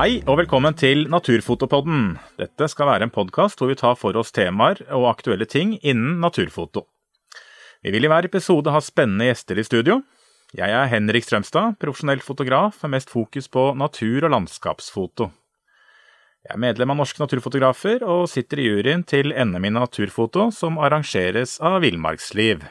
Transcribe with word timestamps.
Hei 0.00 0.22
og 0.24 0.38
velkommen 0.38 0.72
til 0.80 1.02
Naturfotopodden. 1.12 2.14
Dette 2.40 2.70
skal 2.72 2.88
være 2.88 3.04
en 3.04 3.10
podkast 3.12 3.58
hvor 3.60 3.68
vi 3.68 3.74
tar 3.76 3.98
for 4.00 4.16
oss 4.16 4.32
temaer 4.32 4.78
og 4.96 5.10
aktuelle 5.10 5.44
ting 5.44 5.74
innen 5.82 6.14
naturfoto. 6.22 6.86
Vi 7.84 7.92
vil 7.92 8.06
i 8.06 8.08
hver 8.08 8.24
episode 8.30 8.72
ha 8.72 8.80
spennende 8.80 9.26
gjester 9.28 9.60
i 9.60 9.66
studio. 9.68 9.98
Jeg 10.56 10.72
er 10.72 10.88
Henrik 10.88 11.28
Strømstad, 11.28 11.76
profesjonell 11.84 12.24
fotograf 12.24 12.80
med 12.80 12.94
mest 12.94 13.12
fokus 13.12 13.50
på 13.52 13.66
natur- 13.76 14.24
og 14.24 14.32
landskapsfoto. 14.38 15.28
Jeg 16.48 16.56
er 16.56 16.64
medlem 16.64 16.96
av 16.96 17.02
Norske 17.02 17.20
Naturfotografer 17.20 18.00
og 18.00 18.24
sitter 18.32 18.64
i 18.64 18.70
juryen 18.70 19.04
til 19.04 19.36
NM 19.36 19.68
i 19.68 19.76
naturfoto, 19.82 20.48
som 20.48 20.80
arrangeres 20.80 21.58
av 21.60 21.82
Villmarksliv. 21.84 22.64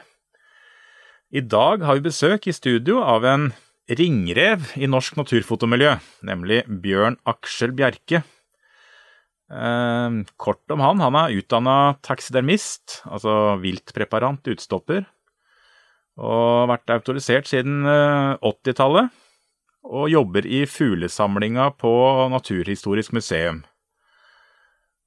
I 1.30 1.46
dag 1.46 1.86
har 1.86 1.94
vi 1.94 2.08
besøk 2.10 2.50
i 2.50 2.58
studio 2.58 2.98
av 3.06 3.22
en 3.22 3.52
ringrev 3.98 4.72
i 4.78 4.88
norsk 4.90 5.16
naturfotomiljø, 5.18 5.96
nemlig 6.26 6.62
Bjørn 6.82 7.16
Aksel 7.28 7.72
Bjerke. 7.76 8.22
Eh, 9.50 10.18
kort 10.40 10.74
om 10.74 10.84
han. 10.84 11.02
Han 11.02 11.18
er 11.18 11.38
utdanna 11.40 11.78
taxidermist, 12.06 13.00
altså 13.10 13.56
viltpreparant 13.62 14.52
utstopper, 14.52 15.08
og 16.20 16.44
har 16.62 16.70
vært 16.74 16.94
autorisert 16.98 17.48
siden 17.50 17.82
80-tallet. 17.86 19.10
Og 19.90 20.10
jobber 20.12 20.44
i 20.44 20.66
fuglesamlinga 20.68 21.70
på 21.80 21.90
Naturhistorisk 22.28 23.14
museum. 23.16 23.62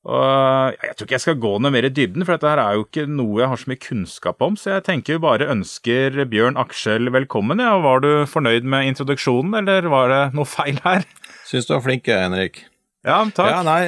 Og 0.04 0.76
jeg 0.84 0.98
tror 0.98 1.08
ikke 1.08 1.16
jeg 1.16 1.24
skal 1.24 1.40
gå 1.40 1.52
noe 1.64 1.72
mer 1.72 1.86
i 1.88 1.92
dybden, 1.96 2.26
for 2.28 2.36
dette 2.36 2.50
her 2.50 2.60
er 2.60 2.76
jo 2.76 2.84
ikke 2.84 3.06
noe 3.08 3.40
jeg 3.40 3.52
har 3.54 3.62
så 3.62 3.70
mye 3.72 3.84
kunnskap 3.86 4.44
om, 4.44 4.58
så 4.60 4.74
jeg 4.74 4.84
tenker 4.90 5.16
jo 5.16 5.24
bare 5.24 5.48
ønsker 5.54 6.18
Bjørn 6.28 6.60
Aksel 6.60 7.08
velkommen. 7.14 7.64
Ja. 7.64 7.78
Var 7.84 8.04
du 8.04 8.12
fornøyd 8.28 8.68
med 8.68 8.90
introduksjonen, 8.92 9.56
eller 9.62 9.88
var 9.94 10.12
det 10.12 10.22
noe 10.36 10.50
feil 10.50 10.82
her? 10.84 11.08
Syns 11.48 11.70
du 11.70 11.78
var 11.78 11.86
flink, 11.88 12.12
Henrik. 12.12 12.66
Ja, 13.04 13.22
takk. 13.36 13.50
Ja, 13.52 13.64
nei, 13.68 13.80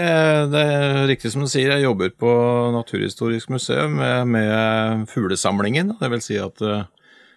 det 0.52 0.62
er 0.64 1.06
riktig 1.12 1.32
som 1.32 1.44
du 1.44 1.52
sier, 1.52 1.72
jeg 1.76 1.84
jobber 1.84 2.16
på 2.20 2.32
Naturhistorisk 2.76 3.52
museum 3.52 4.00
med, 4.00 4.32
med 4.32 5.06
fuglesamlingen. 5.12 5.98
Det 6.00 6.12
vil 6.16 6.24
si 6.24 6.40
at 6.40 6.64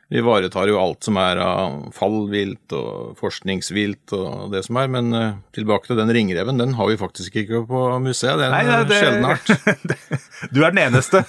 vi 0.09 0.19
ivaretar 0.23 0.71
jo 0.71 0.79
alt 0.81 1.05
som 1.05 1.19
er 1.21 1.37
av 1.45 1.75
fallvilt 1.93 2.73
og 2.73 3.17
forskningsvilt 3.21 4.15
og 4.17 4.55
det 4.55 4.63
som 4.65 4.79
er, 4.81 4.89
men 4.89 5.13
uh, 5.13 5.41
tilbake 5.53 5.91
til 5.91 5.99
den 6.01 6.13
ringreven, 6.17 6.61
den 6.61 6.73
har 6.79 6.89
vi 6.89 6.97
faktisk 7.01 7.35
ikke 7.43 7.61
på 7.69 7.83
museet. 8.01 8.41
Det 8.41 8.47
er 8.47 8.55
en 8.57 8.71
Nei, 8.71 8.79
det, 8.89 9.01
sjelden 9.03 9.27
art. 9.29 9.51
du 10.55 10.63
er 10.63 10.73
den 10.73 10.81
eneste. 10.87 11.21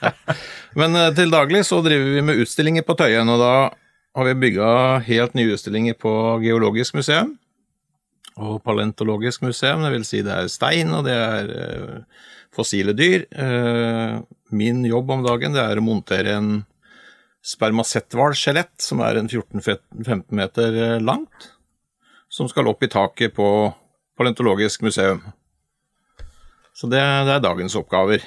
men 0.80 0.96
uh, 0.96 1.10
til 1.16 1.34
daglig 1.34 1.66
så 1.68 1.82
driver 1.84 2.14
vi 2.14 2.22
med 2.24 2.40
utstillinger 2.40 2.86
på 2.88 2.96
Tøyen, 2.96 3.28
og 3.34 3.42
da 3.42 3.56
har 4.16 4.28
vi 4.30 4.38
bygga 4.46 4.70
helt 5.04 5.36
nye 5.36 5.52
utstillinger 5.52 5.98
på 6.00 6.12
Geologisk 6.44 6.96
museum 6.96 7.34
og 8.40 8.62
Palentologisk 8.64 9.44
museum. 9.44 9.84
Det 9.84 9.90
vil 9.92 10.06
si 10.08 10.22
det 10.24 10.32
er 10.32 10.48
stein, 10.52 10.88
og 10.96 11.04
det 11.04 11.12
er 11.16 11.52
fossile 12.56 12.96
dyr. 12.96 13.26
min 14.48 14.84
jobb 14.88 15.10
om 15.10 15.24
dagen 15.24 15.52
det 15.56 15.60
er 15.60 15.80
å 15.80 15.84
montere 15.84 16.34
en 16.36 16.50
spermasetthval-skjelett, 17.46 18.74
som 18.82 19.02
er 19.06 19.20
en 19.20 19.28
14-15 19.30 20.24
meter 20.34 20.78
eh, 20.82 21.02
langt, 21.02 21.52
som 22.32 22.48
skal 22.50 22.68
opp 22.70 22.82
i 22.82 22.90
taket 22.90 23.36
på 23.36 23.48
Paleontologisk 24.18 24.82
museum. 24.86 25.22
Så 26.76 26.88
det, 26.92 27.00
det, 27.00 27.36
er 27.36 27.44
dagens 27.44 27.76
oppgaver. 27.78 28.24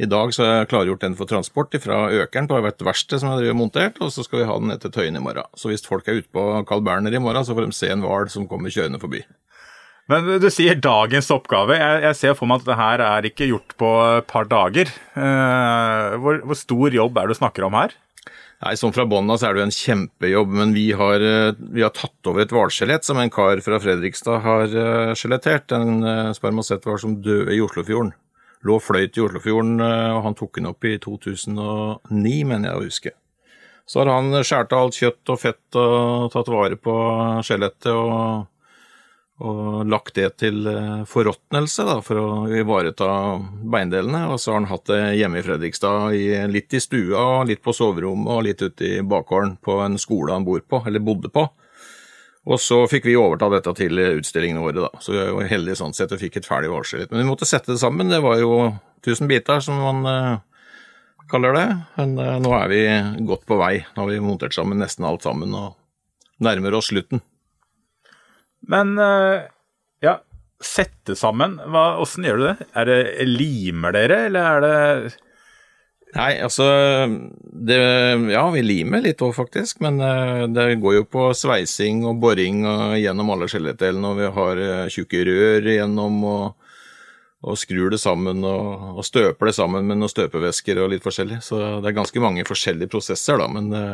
I 0.00 0.08
dag 0.08 0.32
så 0.32 0.44
har 0.44 0.52
jeg 0.60 0.70
klargjort 0.70 1.02
den 1.04 1.16
for 1.18 1.28
transport 1.28 1.74
fra 1.82 2.06
Økeren 2.22 2.48
på 2.48 2.60
hvert 2.64 2.84
verksted 2.86 3.20
som 3.20 3.34
jeg 3.34 3.50
har 3.50 3.58
montert, 3.58 3.98
og 4.00 4.12
så 4.14 4.24
skal 4.24 4.42
vi 4.42 4.48
ha 4.48 4.56
den 4.60 4.70
ned 4.72 4.80
til 4.82 4.92
Tøyen 4.94 5.18
i 5.18 5.22
morgen. 5.22 5.48
Så 5.58 5.68
hvis 5.68 5.84
folk 5.84 6.08
er 6.08 6.20
ute 6.20 6.30
på 6.32 6.44
Carl 6.68 6.84
Berner 6.86 7.14
i 7.14 7.20
morgen, 7.20 7.44
så 7.44 7.56
får 7.56 7.66
de 7.66 7.76
se 7.76 7.90
en 7.92 8.04
hval 8.04 8.30
som 8.32 8.48
kommer 8.48 8.72
kjørende 8.72 9.00
forbi. 9.02 9.24
Men 10.10 10.26
du 10.42 10.48
sier 10.50 10.78
dagens 10.80 11.28
oppgave. 11.30 11.76
Jeg, 11.78 12.02
jeg 12.06 12.18
ser 12.18 12.36
for 12.38 12.50
meg 12.50 12.62
at 12.62 12.68
det 12.70 12.78
her 12.80 13.02
er 13.04 13.26
ikke 13.28 13.50
gjort 13.50 13.74
på 13.78 13.90
et 14.18 14.30
par 14.30 14.48
dager. 14.50 14.90
Eh, 15.14 16.16
hvor, 16.22 16.40
hvor, 16.46 16.58
stor 16.58 16.96
jobb 16.96 17.18
er 17.18 17.28
det 17.28 17.36
du 17.36 17.40
snakker 17.40 17.66
om 17.68 17.76
her? 17.78 17.94
Nei, 18.60 18.74
Sånn 18.76 18.92
fra 18.92 19.06
bånn 19.08 19.30
av 19.32 19.38
så 19.40 19.48
er 19.48 19.54
det 19.56 19.62
jo 19.62 19.68
en 19.68 19.76
kjempejobb, 19.76 20.50
men 20.58 20.74
vi 20.76 20.90
har, 20.98 21.22
eh, 21.24 21.54
vi 21.76 21.84
har 21.86 21.94
tatt 21.96 22.28
over 22.28 22.42
et 22.42 22.52
hvalskjelett 22.52 23.06
som 23.06 23.20
en 23.22 23.32
kar 23.32 23.62
fra 23.64 23.78
Fredrikstad 23.80 24.42
har 24.44 24.74
uh, 24.74 25.14
skjelettert. 25.16 25.72
En 25.76 26.02
uh, 26.04 26.34
spermasetthval 26.36 27.00
som 27.00 27.16
døde 27.24 27.54
i 27.54 27.62
Oslofjorden. 27.64 28.12
Lå 28.66 28.76
og 28.76 28.84
fløyt 28.84 29.16
i 29.16 29.22
Oslofjorden, 29.24 29.78
og 29.80 30.18
han 30.26 30.34
tok 30.36 30.58
den 30.58 30.68
opp 30.68 30.84
i 30.84 30.98
2009, 31.00 32.34
mener 32.44 32.68
jeg 32.68 32.76
å 32.76 32.84
huske. 32.84 33.12
Så 33.88 34.02
har 34.02 34.10
han 34.12 34.42
skåret 34.44 34.74
av 34.76 34.84
alt 34.84 34.98
kjøtt 35.00 35.32
og 35.32 35.40
fett 35.40 35.78
og 35.80 36.28
tatt 36.34 36.50
vare 36.52 36.76
på 36.76 36.92
skjelettet 37.46 37.88
og 37.94 38.44
og 39.40 39.88
lagt 39.88 40.18
det 40.18 40.28
til 40.42 40.66
eh, 40.68 41.04
forråtnelse 41.08 41.86
for 42.04 42.20
å 42.20 42.26
ivareta 42.52 43.08
beindelene. 43.72 44.26
Og 44.28 44.40
så 44.40 44.52
har 44.52 44.60
han 44.60 44.68
hatt 44.68 44.90
det 44.90 45.00
hjemme 45.16 45.40
i 45.40 45.46
Fredrikstad, 45.46 46.12
litt 46.52 46.76
i 46.76 46.82
stua, 46.82 47.24
litt 47.48 47.62
på 47.64 47.74
soverommet 47.76 48.34
og 48.34 48.44
litt 48.44 48.60
ute 48.60 48.98
i 48.98 49.00
bakgården 49.00 49.56
på 49.64 49.78
en 49.84 49.96
skole 50.00 50.36
han 50.36 50.44
bor 50.44 50.60
på, 50.60 50.82
eller 50.86 51.04
bodde 51.04 51.32
på. 51.32 51.46
Og 52.50 52.60
så 52.60 52.82
fikk 52.88 53.08
vi 53.08 53.16
overta 53.20 53.50
dette 53.52 53.72
til 53.76 54.00
utstillingene 54.00 54.62
våre, 54.64 54.86
da. 54.86 55.00
Så 55.04 55.12
vi 55.12 55.24
var 55.36 55.48
heldige 55.50 55.80
sånn 55.80 55.96
sett 55.96 56.12
og 56.12 56.20
fikk 56.20 56.40
et 56.40 56.48
ferdig 56.48 56.70
varselett. 56.72 57.10
Men 57.12 57.22
vi 57.22 57.28
måtte 57.28 57.48
sette 57.48 57.74
det 57.74 57.80
sammen. 57.82 58.12
Det 58.12 58.20
var 58.24 58.40
jo 58.40 58.54
tusen 59.04 59.28
biter, 59.30 59.60
som 59.64 59.80
man 59.80 60.08
uh, 60.08 60.70
kaller 61.30 61.56
det. 61.56 61.66
Men 61.98 62.16
uh, 62.16 62.38
nå 62.40 62.54
er 62.56 62.72
vi 62.72 62.80
godt 63.28 63.44
på 63.48 63.60
vei. 63.60 63.74
Nå 63.92 64.04
har 64.04 64.12
vi 64.12 64.22
montert 64.24 64.56
sammen 64.56 64.80
nesten 64.80 65.08
alt 65.08 65.28
sammen 65.28 65.52
og 65.56 65.76
nærmer 66.40 66.80
oss 66.80 66.88
slutten. 66.92 67.20
Men 68.68 68.98
eh, 68.98 69.48
ja, 70.04 70.18
sette 70.60 71.16
sammen, 71.16 71.58
hva, 71.72 71.96
åssen 72.02 72.26
gjør 72.26 72.40
du 72.40 72.46
det? 72.50 72.70
Er 72.76 72.88
det 72.90 73.00
Limer 73.28 73.96
dere, 73.96 74.24
eller 74.28 74.54
er 74.54 74.64
det 74.66 75.18
Nei, 76.10 76.40
altså 76.42 76.64
det, 77.40 77.76
Ja, 78.32 78.42
vi 78.50 78.62
limer 78.64 79.02
litt 79.04 79.22
òg, 79.22 79.34
faktisk. 79.36 79.78
Men 79.84 80.00
eh, 80.02 80.46
det 80.50 80.80
går 80.82 80.96
jo 81.00 81.04
på 81.06 81.28
sveising 81.36 82.02
og 82.08 82.18
boring 82.22 82.64
og 82.66 82.96
gjennom 82.98 83.30
alle 83.34 83.46
skjelettdelene. 83.50 84.10
Og 84.10 84.18
vi 84.18 84.32
har 84.38 84.62
eh, 84.64 84.88
tjukke 84.90 85.22
rør 85.28 85.68
gjennom 85.70 86.18
og, 86.26 86.72
og 87.46 87.60
skrur 87.60 87.94
det 87.94 88.00
sammen 88.02 88.42
og, 88.42 88.88
og, 88.96 89.04
støper 89.06 89.50
det 89.50 89.56
sammen 89.60 89.86
med 89.86 90.00
noen 90.02 90.10
støpevæsker 90.10 90.82
og 90.82 90.90
litt 90.96 91.06
forskjellig. 91.06 91.38
Så 91.46 91.60
det 91.78 91.92
er 91.92 92.00
ganske 92.00 92.26
mange 92.26 92.46
forskjellige 92.48 92.90
prosesser, 92.90 93.38
da. 93.38 93.46
Men 93.46 93.70
det, 93.70 93.84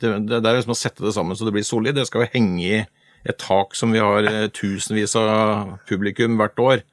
det, 0.00 0.16
det 0.30 0.40
er 0.40 0.56
liksom 0.56 0.72
å 0.72 0.80
sette 0.86 1.04
det 1.04 1.12
sammen 1.16 1.36
så 1.36 1.44
det 1.44 1.52
blir 1.58 1.68
solid. 1.68 2.00
Det 2.00 2.08
skal 2.08 2.24
jo 2.24 2.32
henge 2.32 2.64
i 2.64 2.80
et 3.26 3.38
tak 3.42 3.76
som 3.78 3.94
vi 3.94 4.02
har 4.02 4.26
eh, 4.30 4.48
tusenvis 4.54 5.16
av 5.20 5.76
publikum 5.88 6.38
hvert 6.40 6.58
år, 6.62 6.84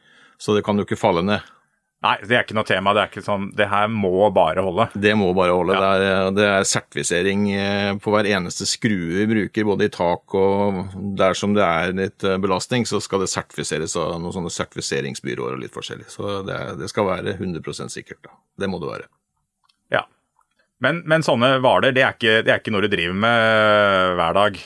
så 0.42 0.56
det 0.58 0.66
kan 0.66 0.80
jo 0.80 0.88
ikke 0.88 1.00
falle 1.00 1.26
ned. 1.26 1.54
Nei, 2.04 2.18
det 2.28 2.36
er 2.36 2.42
ikke 2.44 2.56
noe 2.58 2.68
tema. 2.68 2.92
Det 2.92 3.00
er 3.00 3.12
ikke 3.12 3.24
sånn, 3.24 3.46
det 3.56 3.70
her 3.72 3.88
må 3.88 4.28
bare 4.36 4.64
holde. 4.66 4.90
Det 5.06 5.14
må 5.16 5.30
bare 5.38 5.54
holde. 5.56 5.76
Ja. 5.78 5.92
Det, 5.96 6.08
er, 6.10 6.32
det, 6.36 6.48
er, 6.50 6.66
sertifisering 6.68 7.46
eh, 7.56 7.92
på 8.04 8.12
hver 8.12 8.28
eneste 8.28 8.68
skrue 8.68 9.22
vi 9.22 9.28
bruker, 9.30 9.68
både 9.70 9.88
i 9.88 9.94
tak 9.94 10.36
og 10.36 10.82
dersom 11.20 11.56
det 11.56 11.64
er 11.64 11.96
litt 11.96 12.26
eh, 12.28 12.40
belastning, 12.44 12.84
så 12.90 13.00
skal 13.04 13.24
det 13.24 13.32
sertifiseres 13.32 13.96
av 14.00 14.18
noen 14.18 14.36
sånne 14.36 14.52
sertifiseringsbyråer 14.52 15.56
og 15.56 15.64
litt 15.64 15.76
forskjellig. 15.76 16.10
Så 16.12 16.42
det, 16.48 16.60
det 16.82 16.92
skal 16.92 17.08
være 17.08 17.38
100% 17.38 17.96
sikkert. 17.96 18.20
da. 18.28 18.36
Det 18.60 18.68
må 18.68 18.84
det 18.84 18.92
være. 18.92 19.08
Ja. 19.96 20.04
Men, 20.84 21.06
men 21.08 21.24
sånne 21.24 21.56
hvaler, 21.64 21.96
det, 21.96 22.04
det, 22.20 22.44
er 22.44 22.60
ikke 22.60 22.76
noe 22.76 22.84
du 22.84 22.92
driver 22.92 23.16
med 23.16 24.20
hver 24.20 24.42
dag, 24.42 24.60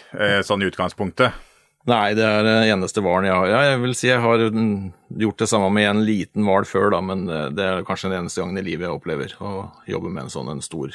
sånn 0.48 0.66
i 0.66 0.72
utgangspunktet? 0.72 1.38
Nei, 1.88 2.12
det 2.18 2.26
er 2.26 2.44
den 2.44 2.66
eneste 2.68 3.00
hvalen 3.04 3.30
jeg 3.30 3.38
har. 3.38 3.48
Ja, 3.48 3.60
jeg 3.70 3.80
vil 3.86 3.96
si 3.96 4.10
jeg 4.10 4.20
har 4.20 4.42
gjort 4.44 5.40
det 5.40 5.48
samme 5.48 5.70
med 5.72 5.88
en 5.88 6.04
liten 6.04 6.44
hval 6.44 6.68
før, 6.68 6.90
da, 6.92 7.00
men 7.00 7.26
eh, 7.32 7.48
det 7.56 7.64
er 7.64 7.88
kanskje 7.88 8.12
den 8.12 8.26
eneste 8.26 8.44
gangen 8.44 8.60
i 8.60 8.66
livet 8.66 8.90
jeg 8.90 8.98
opplever 8.98 9.36
å 9.40 9.54
jobbe 9.88 10.12
med 10.12 10.26
en 10.26 10.34
sånn 10.34 10.52
en 10.52 10.64
stor 10.66 10.92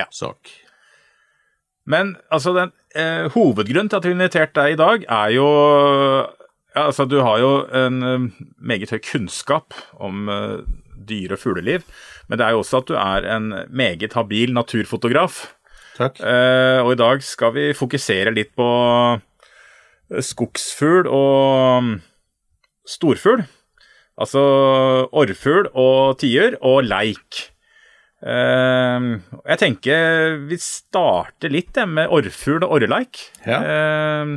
ja. 0.00 0.08
sak. 0.08 0.52
Men 1.90 2.14
altså, 2.32 2.54
den 2.56 2.72
eh, 2.96 3.28
hovedgrunnen 3.34 3.92
til 3.92 4.00
at 4.00 4.06
vi 4.06 4.14
har 4.14 4.18
invitert 4.18 4.56
deg 4.56 4.74
i 4.74 4.80
dag, 4.80 5.04
er 5.04 5.36
jo 5.36 5.48
ja, 6.70 6.86
altså, 6.86 7.04
Du 7.04 7.20
har 7.26 7.40
jo 7.42 7.54
en 7.76 8.02
eh, 8.06 8.28
meget 8.56 8.92
høy 8.94 9.00
kunnskap 9.04 9.76
om 10.00 10.28
eh, 10.32 10.60
dyre- 11.10 11.36
og 11.36 11.44
fugleliv, 11.44 11.84
men 12.28 12.40
det 12.40 12.46
er 12.46 12.56
jo 12.56 12.64
også 12.64 12.80
at 12.80 12.88
du 12.88 12.96
er 12.96 13.26
en 13.36 13.52
meget 13.68 14.16
habil 14.16 14.54
naturfotograf. 14.56 15.48
Takk. 15.98 16.20
Eh, 16.24 16.80
og 16.80 16.94
i 16.94 17.00
dag 17.00 17.24
skal 17.26 17.52
vi 17.56 17.72
fokusere 17.76 18.32
litt 18.32 18.54
på 18.56 18.68
skogsfugl 20.18 21.06
og 21.06 21.86
mm, 21.86 21.94
storfugl. 22.88 23.44
Altså 24.20 24.42
orrfugl 25.16 25.70
og 25.78 26.18
tiur 26.20 26.58
og 26.66 26.84
leik. 26.88 27.46
Uh, 28.20 29.16
jeg 29.48 29.60
tenker 29.62 30.34
vi 30.44 30.58
starter 30.60 31.52
litt 31.52 31.78
med 31.88 32.10
orrfugl 32.12 32.66
og 32.66 32.76
orreleik. 32.76 33.22
Ja. 33.46 33.62
Uh, 33.64 34.34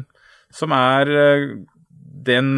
som 0.53 0.71
er 0.77 1.11
uh, 1.11 1.49
den, 2.23 2.55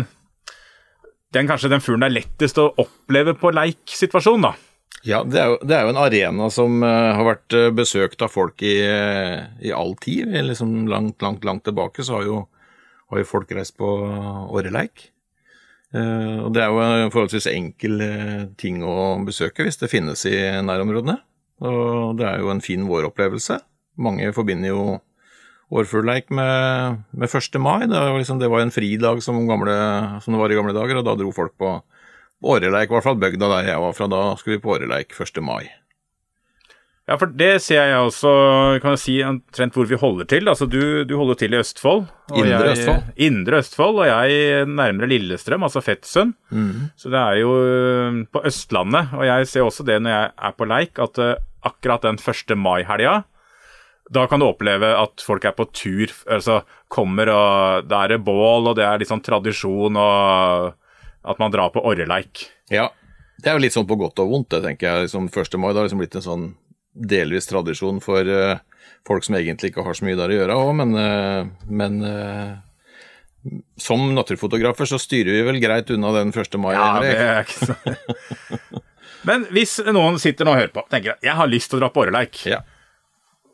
den 1.33 1.49
kanskje 1.49 1.71
den 1.73 1.81
fuglen 1.81 2.05
det 2.05 2.11
er 2.11 2.19
lettest 2.19 2.61
å 2.61 2.69
oppleve 2.77 3.33
på 3.39 3.53
leiksituasjon, 3.55 4.45
da. 4.45 4.53
Ja, 5.05 5.19
det 5.21 5.37
er, 5.37 5.51
jo, 5.53 5.57
det 5.61 5.73
er, 5.75 5.83
jo, 5.85 5.93
en 5.93 6.01
arena 6.01 6.49
som 6.53 6.81
uh, 6.81 7.13
har 7.17 7.25
vært 7.25 7.57
besøkt 7.77 8.21
av 8.25 8.33
folk 8.33 8.61
i, 8.65 8.77
i 9.65 9.73
all 9.73 9.95
tid. 10.01 10.29
Liksom 10.45 10.85
langt, 10.91 11.17
langt, 11.25 11.45
langt 11.45 11.65
tilbake 11.65 12.05
så 12.05 12.19
har 12.19 12.29
jo 12.29 12.43
har 13.11 13.21
jo 13.21 13.27
folk 13.29 13.51
reist 13.55 13.77
på 13.77 13.89
åreleik. 14.55 15.09
Eh, 15.95 16.37
og 16.41 16.51
det 16.55 16.63
er 16.63 16.73
jo 16.73 16.81
en 16.83 17.13
forholdsvis 17.13 17.47
enkel 17.51 18.01
eh, 18.03 18.45
ting 18.59 18.81
å 18.83 19.15
besøke 19.25 19.65
hvis 19.65 19.79
det 19.81 19.91
finnes 19.91 20.25
i 20.29 20.35
nærområdene. 20.65 21.19
Og 21.65 22.17
det 22.19 22.27
er 22.27 22.41
jo 22.43 22.51
en 22.51 22.63
fin 22.63 22.83
våropplevelse. 22.87 23.59
Mange 24.03 24.31
forbinder 24.35 24.73
jo 24.73 24.85
årfuglleik 25.75 26.29
med, 26.35 27.03
med 27.15 27.29
1. 27.29 27.59
mai. 27.63 27.85
Det, 27.87 27.95
var 27.95 28.17
liksom, 28.19 28.41
det 28.41 28.51
var 28.51 28.65
en 28.65 28.73
fridag 28.75 29.21
som, 29.23 29.39
gamle, 29.47 29.75
som, 30.21 30.35
det 30.35 30.41
var 30.41 30.51
i 30.51 30.57
gamle 30.57 30.75
dager, 30.75 30.99
og 30.99 31.07
da 31.07 31.15
dro 31.19 31.31
folk 31.35 31.55
på, 31.61 31.77
åreleik. 32.45 32.91
I 32.91 32.97
hvert 32.97 33.07
fall 33.07 33.17
bygda 33.21 33.49
der 33.49 33.71
jeg 33.71 33.81
var 33.81 33.95
fra. 33.97 34.09
Da 34.11 34.21
skulle 34.39 34.59
vi 34.59 34.65
på 34.65 34.75
åreleik 34.75 35.15
1. 35.15 35.41
mai. 35.45 35.63
Ja, 37.05 37.19
for 37.21 37.29
det 37.29 37.59
ser 37.61 37.83
jeg 37.85 38.01
også, 38.01 38.29
kan 38.81 38.95
jeg 38.95 39.01
si, 39.03 39.15
omtrent 39.21 39.75
hvor 39.77 39.85
vi 39.85 39.97
holder 40.01 40.25
til. 40.29 40.49
Altså, 40.49 40.65
du, 40.65 41.03
du 41.05 41.13
holder 41.19 41.37
til 41.37 41.53
i 41.53 41.59
Østfold. 41.59 42.07
Indre 42.33 42.63
jeg, 42.63 42.71
Østfold. 42.71 43.11
Indre 43.27 43.59
Østfold, 43.61 43.99
og 44.01 44.09
jeg 44.09 44.65
nærmere 44.65 45.11
Lillestrøm, 45.11 45.67
altså 45.67 45.83
Fettsund. 45.85 46.33
Mm. 46.49 46.89
Så 46.97 47.13
det 47.13 47.21
er 47.21 47.37
jo 47.43 47.53
øh, 47.61 48.17
på 48.33 48.41
Østlandet. 48.49 49.13
Og 49.13 49.25
jeg 49.29 49.51
ser 49.51 49.67
også 49.67 49.85
det 49.85 49.99
når 50.01 50.15
jeg 50.15 50.33
er 50.49 50.57
på 50.57 50.69
leik, 50.71 50.97
at 51.05 51.21
uh, 51.21 51.35
akkurat 51.69 52.09
den 52.09 52.17
1. 52.17 52.57
mai-helga 52.57 53.21
da 54.13 54.27
kan 54.29 54.41
du 54.41 54.45
oppleve 54.45 54.91
at 54.93 55.23
folk 55.25 55.45
er 55.49 55.55
på 55.57 55.65
tur, 55.73 56.11
altså 56.29 56.59
kommer 56.93 57.29
og 57.33 57.87
Da 57.89 58.03
er 58.03 58.13
det 58.13 58.25
bål, 58.25 58.69
og 58.69 58.75
det 58.77 58.85
er 58.85 59.01
litt 59.01 59.09
sånn 59.09 59.23
tradisjon, 59.25 59.97
og 59.97 60.75
at 61.25 61.41
man 61.41 61.53
drar 61.53 61.71
på 61.73 61.81
orreleik. 61.81 62.45
Ja, 62.69 62.91
det 63.41 63.49
er 63.49 63.57
jo 63.57 63.63
litt 63.65 63.73
sånn 63.73 63.87
på 63.89 63.97
godt 63.97 64.21
og 64.21 64.29
vondt, 64.29 64.51
det 64.53 64.61
tenker 64.67 64.87
jeg. 64.87 65.07
Liksom 65.07 65.29
1. 65.29 65.57
mai 65.57 65.71
da 65.71 65.81
har 65.81 65.89
liksom 65.89 66.03
blitt 66.03 66.17
en 66.19 66.25
sånn 66.25 66.45
delvis 66.95 67.49
tradisjon 67.49 67.99
for 68.03 68.27
uh, 68.27 68.57
folk 69.07 69.25
som 69.25 69.37
egentlig 69.37 69.71
ikke 69.71 69.85
har 69.85 69.97
så 69.97 70.07
mye 70.07 70.17
der 70.17 70.31
å 70.31 70.39
gjøre 70.39 70.57
òg, 70.61 70.71
men, 70.79 70.95
uh, 70.95 71.67
men 71.67 71.99
uh, 72.01 72.55
som 73.77 74.07
naturfotografer 74.15 74.89
så 74.89 74.99
styrer 75.01 75.37
vi 75.37 75.43
vel 75.45 75.59
greit 75.63 75.91
unna 75.93 76.13
den 76.15 76.33
1. 76.33 76.57
mai. 76.61 76.73
Ja, 76.73 76.87
det 77.03 77.11
er 77.19 77.43
ikke 77.43 77.71
så... 77.71 78.45
men 79.29 79.45
hvis 79.53 79.77
noen 79.89 80.17
sitter 80.21 80.47
nå 80.47 80.55
og 80.55 80.61
hører 80.63 80.73
på 80.73 80.85
tenker 80.91 81.15
at 81.15 81.27
jeg 81.27 81.37
har 81.37 81.51
lyst 81.51 81.71
til 81.71 81.79
å 81.79 81.85
dra 81.85 81.91
på 81.93 82.05
orreleik. 82.05 82.41
Ja. 82.49 82.63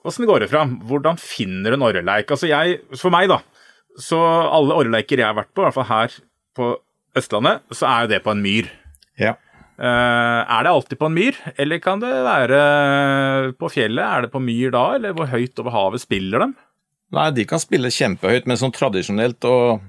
Åssen 0.07 0.25
går 0.25 0.45
det 0.45 0.49
fram? 0.49 0.79
Hvordan 0.87 1.19
finner 1.21 1.73
du 1.73 1.77
en 1.77 1.85
orreleik? 1.85 2.31
Altså 2.33 2.49
jeg, 2.49 2.79
for 2.97 3.13
meg, 3.13 3.29
da, 3.29 3.41
så 4.01 4.19
alle 4.47 4.77
orreleiker 4.79 5.19
jeg 5.19 5.27
har 5.27 5.37
vært 5.37 5.51
på, 5.53 5.61
i 5.61 5.67
hvert 5.67 5.77
fall 5.77 5.89
her 5.91 6.17
på 6.57 6.71
Østlandet, 7.17 7.65
så 7.75 7.87
er 7.89 8.05
jo 8.05 8.11
det 8.13 8.21
på 8.23 8.33
en 8.33 8.43
myr. 8.43 8.69
Ja. 9.19 9.35
Uh, 9.81 10.45
er 10.45 10.61
det 10.61 10.71
alltid 10.71 10.99
på 11.01 11.07
en 11.09 11.15
myr, 11.15 11.37
eller 11.57 11.79
kan 11.81 12.01
det 12.03 12.11
være 12.25 12.57
på 13.57 13.69
fjellet? 13.73 14.03
Er 14.05 14.25
det 14.27 14.29
på 14.33 14.41
myr 14.43 14.73
da, 14.75 14.83
eller 14.99 15.15
hvor 15.17 15.31
høyt 15.31 15.57
over 15.63 15.73
havet 15.73 16.03
spiller 16.03 16.43
de? 16.43 16.51
Nei, 17.17 17.31
de 17.33 17.47
kan 17.49 17.59
spille 17.59 17.89
kjempehøyt, 17.91 18.45
men 18.47 18.59
sånn 18.61 18.75
tradisjonelt 18.75 19.47
og, 19.49 19.81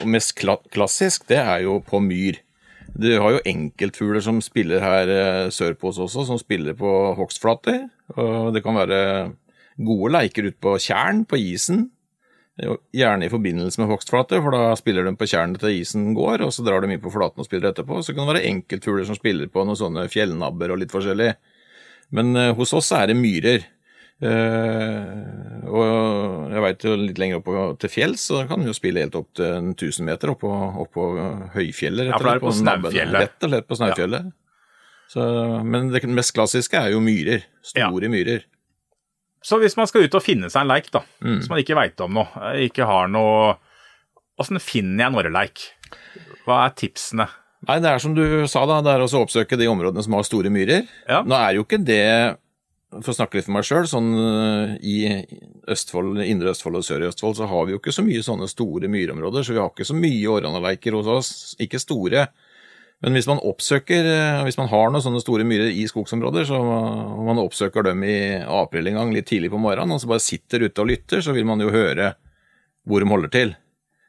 og 0.00 0.08
mest 0.10 0.34
kla 0.40 0.58
klassisk, 0.74 1.28
det 1.30 1.38
er 1.38 1.62
jo 1.62 1.78
på 1.86 2.02
myr. 2.02 2.40
Du 2.96 3.06
har 3.22 3.36
jo 3.36 3.44
enkeltfugler 3.46 4.24
som 4.24 4.42
spiller 4.42 4.82
her 4.82 5.14
uh, 5.14 5.54
sørpå 5.54 5.92
oss 5.92 6.02
også, 6.02 6.26
som 6.26 6.42
spiller 6.42 6.74
på 6.74 6.92
hogstflater. 7.14 7.84
Og 8.18 8.50
det 8.56 8.64
kan 8.66 8.78
være 8.82 9.00
gode 9.78 10.10
leiker 10.16 10.50
ute 10.50 10.58
på 10.58 10.74
tjern, 10.82 11.22
på 11.28 11.38
isen. 11.38 11.86
Gjerne 12.56 13.26
i 13.26 13.28
forbindelse 13.28 13.82
med 13.82 13.90
hogstflate, 13.90 14.38
for 14.40 14.54
da 14.54 14.70
spiller 14.80 15.04
de 15.04 15.12
på 15.20 15.28
tjernet 15.28 15.60
til 15.60 15.82
isen 15.82 16.14
går, 16.16 16.40
og 16.46 16.54
så 16.56 16.64
drar 16.64 16.80
de 16.80 16.94
inn 16.94 17.02
på 17.02 17.12
flaten 17.12 17.42
og 17.42 17.48
spiller 17.48 17.68
etterpå. 17.68 18.00
Så 18.00 18.14
kan 18.16 18.24
det 18.24 18.32
være 18.32 18.48
enkeltfugler 18.48 19.04
som 19.08 19.18
spiller 19.18 19.50
på 19.52 19.64
noen 19.66 19.76
sånne 19.76 20.06
fjellnabber 20.08 20.72
og 20.72 20.80
litt 20.80 20.94
forskjellig. 20.94 21.34
Men 22.16 22.32
uh, 22.38 22.54
hos 22.56 22.72
oss 22.76 22.88
er 22.96 23.10
det 23.10 23.18
myrer. 23.18 23.66
Uh, 24.24 25.66
og 25.68 26.54
jeg 26.54 26.64
veit 26.64 26.88
jo 26.88 26.96
litt 26.96 27.20
lenger 27.20 27.42
opp 27.42 27.76
til 27.82 27.92
fjells, 27.92 28.24
så 28.30 28.46
kan 28.48 28.64
du 28.64 28.70
jo 28.70 28.78
spille 28.78 29.04
helt 29.04 29.18
opp 29.20 29.28
til 29.36 29.74
1000 29.74 30.08
meter 30.08 30.32
oppå, 30.32 30.48
oppå 30.86 31.10
høyfjellet. 31.58 32.08
Ja, 32.08 32.16
for 32.16 32.30
det 32.30 32.38
er 32.38 32.40
på, 32.40 32.48
på 32.48 32.56
Snaufjellet. 32.62 33.20
Rett 33.26 33.44
og 33.44 33.52
slett 33.52 33.68
på 33.68 33.80
Snaufjellet. 33.82 34.32
Ja. 34.32 34.42
Men 35.62 35.92
det 35.92 36.02
mest 36.08 36.32
klassiske 36.34 36.80
er 36.80 36.96
jo 36.96 37.04
myrer. 37.04 37.44
Store 37.60 38.08
ja. 38.08 38.12
myrer. 38.16 38.48
Så 39.46 39.60
hvis 39.62 39.76
man 39.78 39.86
skal 39.86 40.06
ut 40.06 40.16
og 40.18 40.24
finne 40.24 40.50
seg 40.50 40.64
en 40.64 40.72
leik, 40.72 40.90
da, 40.94 41.04
mm. 41.22 41.40
som 41.44 41.54
man 41.54 41.62
ikke 41.62 41.78
veit 41.78 42.02
om 42.02 42.16
noe, 42.18 42.52
ikke 42.66 42.88
har 42.88 43.10
noe 43.12 43.54
Åssen 44.36 44.58
finner 44.60 45.00
jeg 45.00 45.08
en 45.08 45.14
orreleik? 45.16 45.62
Hva 46.44 46.66
er 46.66 46.74
tipsene? 46.76 47.24
Nei, 47.64 47.78
Det 47.80 47.88
er 47.88 48.02
som 48.02 48.12
du 48.12 48.24
sa, 48.50 48.66
da, 48.68 48.82
det 48.84 48.92
er 48.92 49.04
å 49.04 49.20
oppsøke 49.22 49.56
de 49.56 49.68
områdene 49.70 50.04
som 50.04 50.12
har 50.12 50.26
store 50.28 50.50
myrer. 50.52 50.84
Ja. 51.08 51.22
Nå 51.24 51.38
er 51.38 51.54
jo 51.56 51.64
ikke 51.64 51.78
det, 51.80 52.36
for 52.98 53.14
å 53.14 53.16
snakke 53.16 53.38
litt 53.38 53.46
for 53.46 53.56
meg 53.56 53.64
sjøl, 53.64 53.88
sånn 53.88 54.10
i 54.84 54.98
Østfold, 55.72 56.20
Indre 56.26 56.52
Østfold 56.52 56.82
og 56.82 56.84
Sør 56.84 57.06
i 57.06 57.08
Østfold 57.08 57.38
så 57.40 57.48
har 57.48 57.64
vi 57.64 57.72
jo 57.72 57.80
ikke 57.80 57.96
så 57.96 58.04
mye 58.04 58.26
sånne 58.26 58.50
store 58.52 58.92
myrområder, 58.92 59.46
så 59.46 59.56
vi 59.56 59.62
har 59.62 59.72
ikke 59.72 59.88
så 59.88 59.96
mye 59.96 60.34
åranaleiker 60.36 60.98
hos 60.98 61.08
oss. 61.16 61.32
Ikke 61.62 61.80
store. 61.80 62.28
Men 63.04 63.12
hvis 63.12 63.28
man 63.28 63.42
oppsøker, 63.44 64.06
eh, 64.08 64.42
hvis 64.46 64.56
man 64.56 64.70
har 64.72 64.88
noen 64.88 65.04
sånne 65.04 65.20
store 65.20 65.44
myrer 65.44 65.68
i 65.68 65.84
skogsområder, 65.88 66.46
så 66.48 66.60
man 67.26 67.42
oppsøker 67.42 67.84
dem 67.90 68.04
i 68.08 68.16
april 68.40 68.88
en 68.88 69.00
gang, 69.00 69.12
litt 69.12 69.28
tidlig 69.28 69.52
på 69.52 69.60
morgenen, 69.60 69.96
og 69.96 70.00
så 70.02 70.08
bare 70.10 70.24
sitter 70.24 70.64
ute 70.64 70.82
og 70.82 70.88
lytter, 70.90 71.20
så 71.24 71.34
vil 71.36 71.48
man 71.48 71.60
jo 71.60 71.72
høre 71.74 72.14
hvor 72.86 73.02
de 73.02 73.10
holder 73.10 73.32
til. 73.34 73.56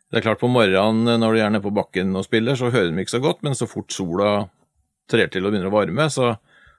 Det 0.08 0.20
er 0.20 0.24
klart 0.24 0.40
På 0.40 0.48
morgenen 0.48 1.20
når 1.20 1.36
de 1.36 1.42
er 1.44 1.50
nede 1.52 1.66
på 1.66 1.74
bakken 1.76 2.16
og 2.16 2.24
spiller, 2.24 2.56
så 2.56 2.72
hører 2.72 2.94
de 2.94 3.04
ikke 3.04 3.18
så 3.18 3.24
godt, 3.24 3.44
men 3.44 3.58
så 3.60 3.68
fort 3.68 3.92
sola 3.92 4.48
trer 5.12 5.28
til 5.32 5.44
og 5.44 5.52
begynner 5.52 5.68
å 5.68 5.76
varme, 5.76 6.08
så, 6.12 6.36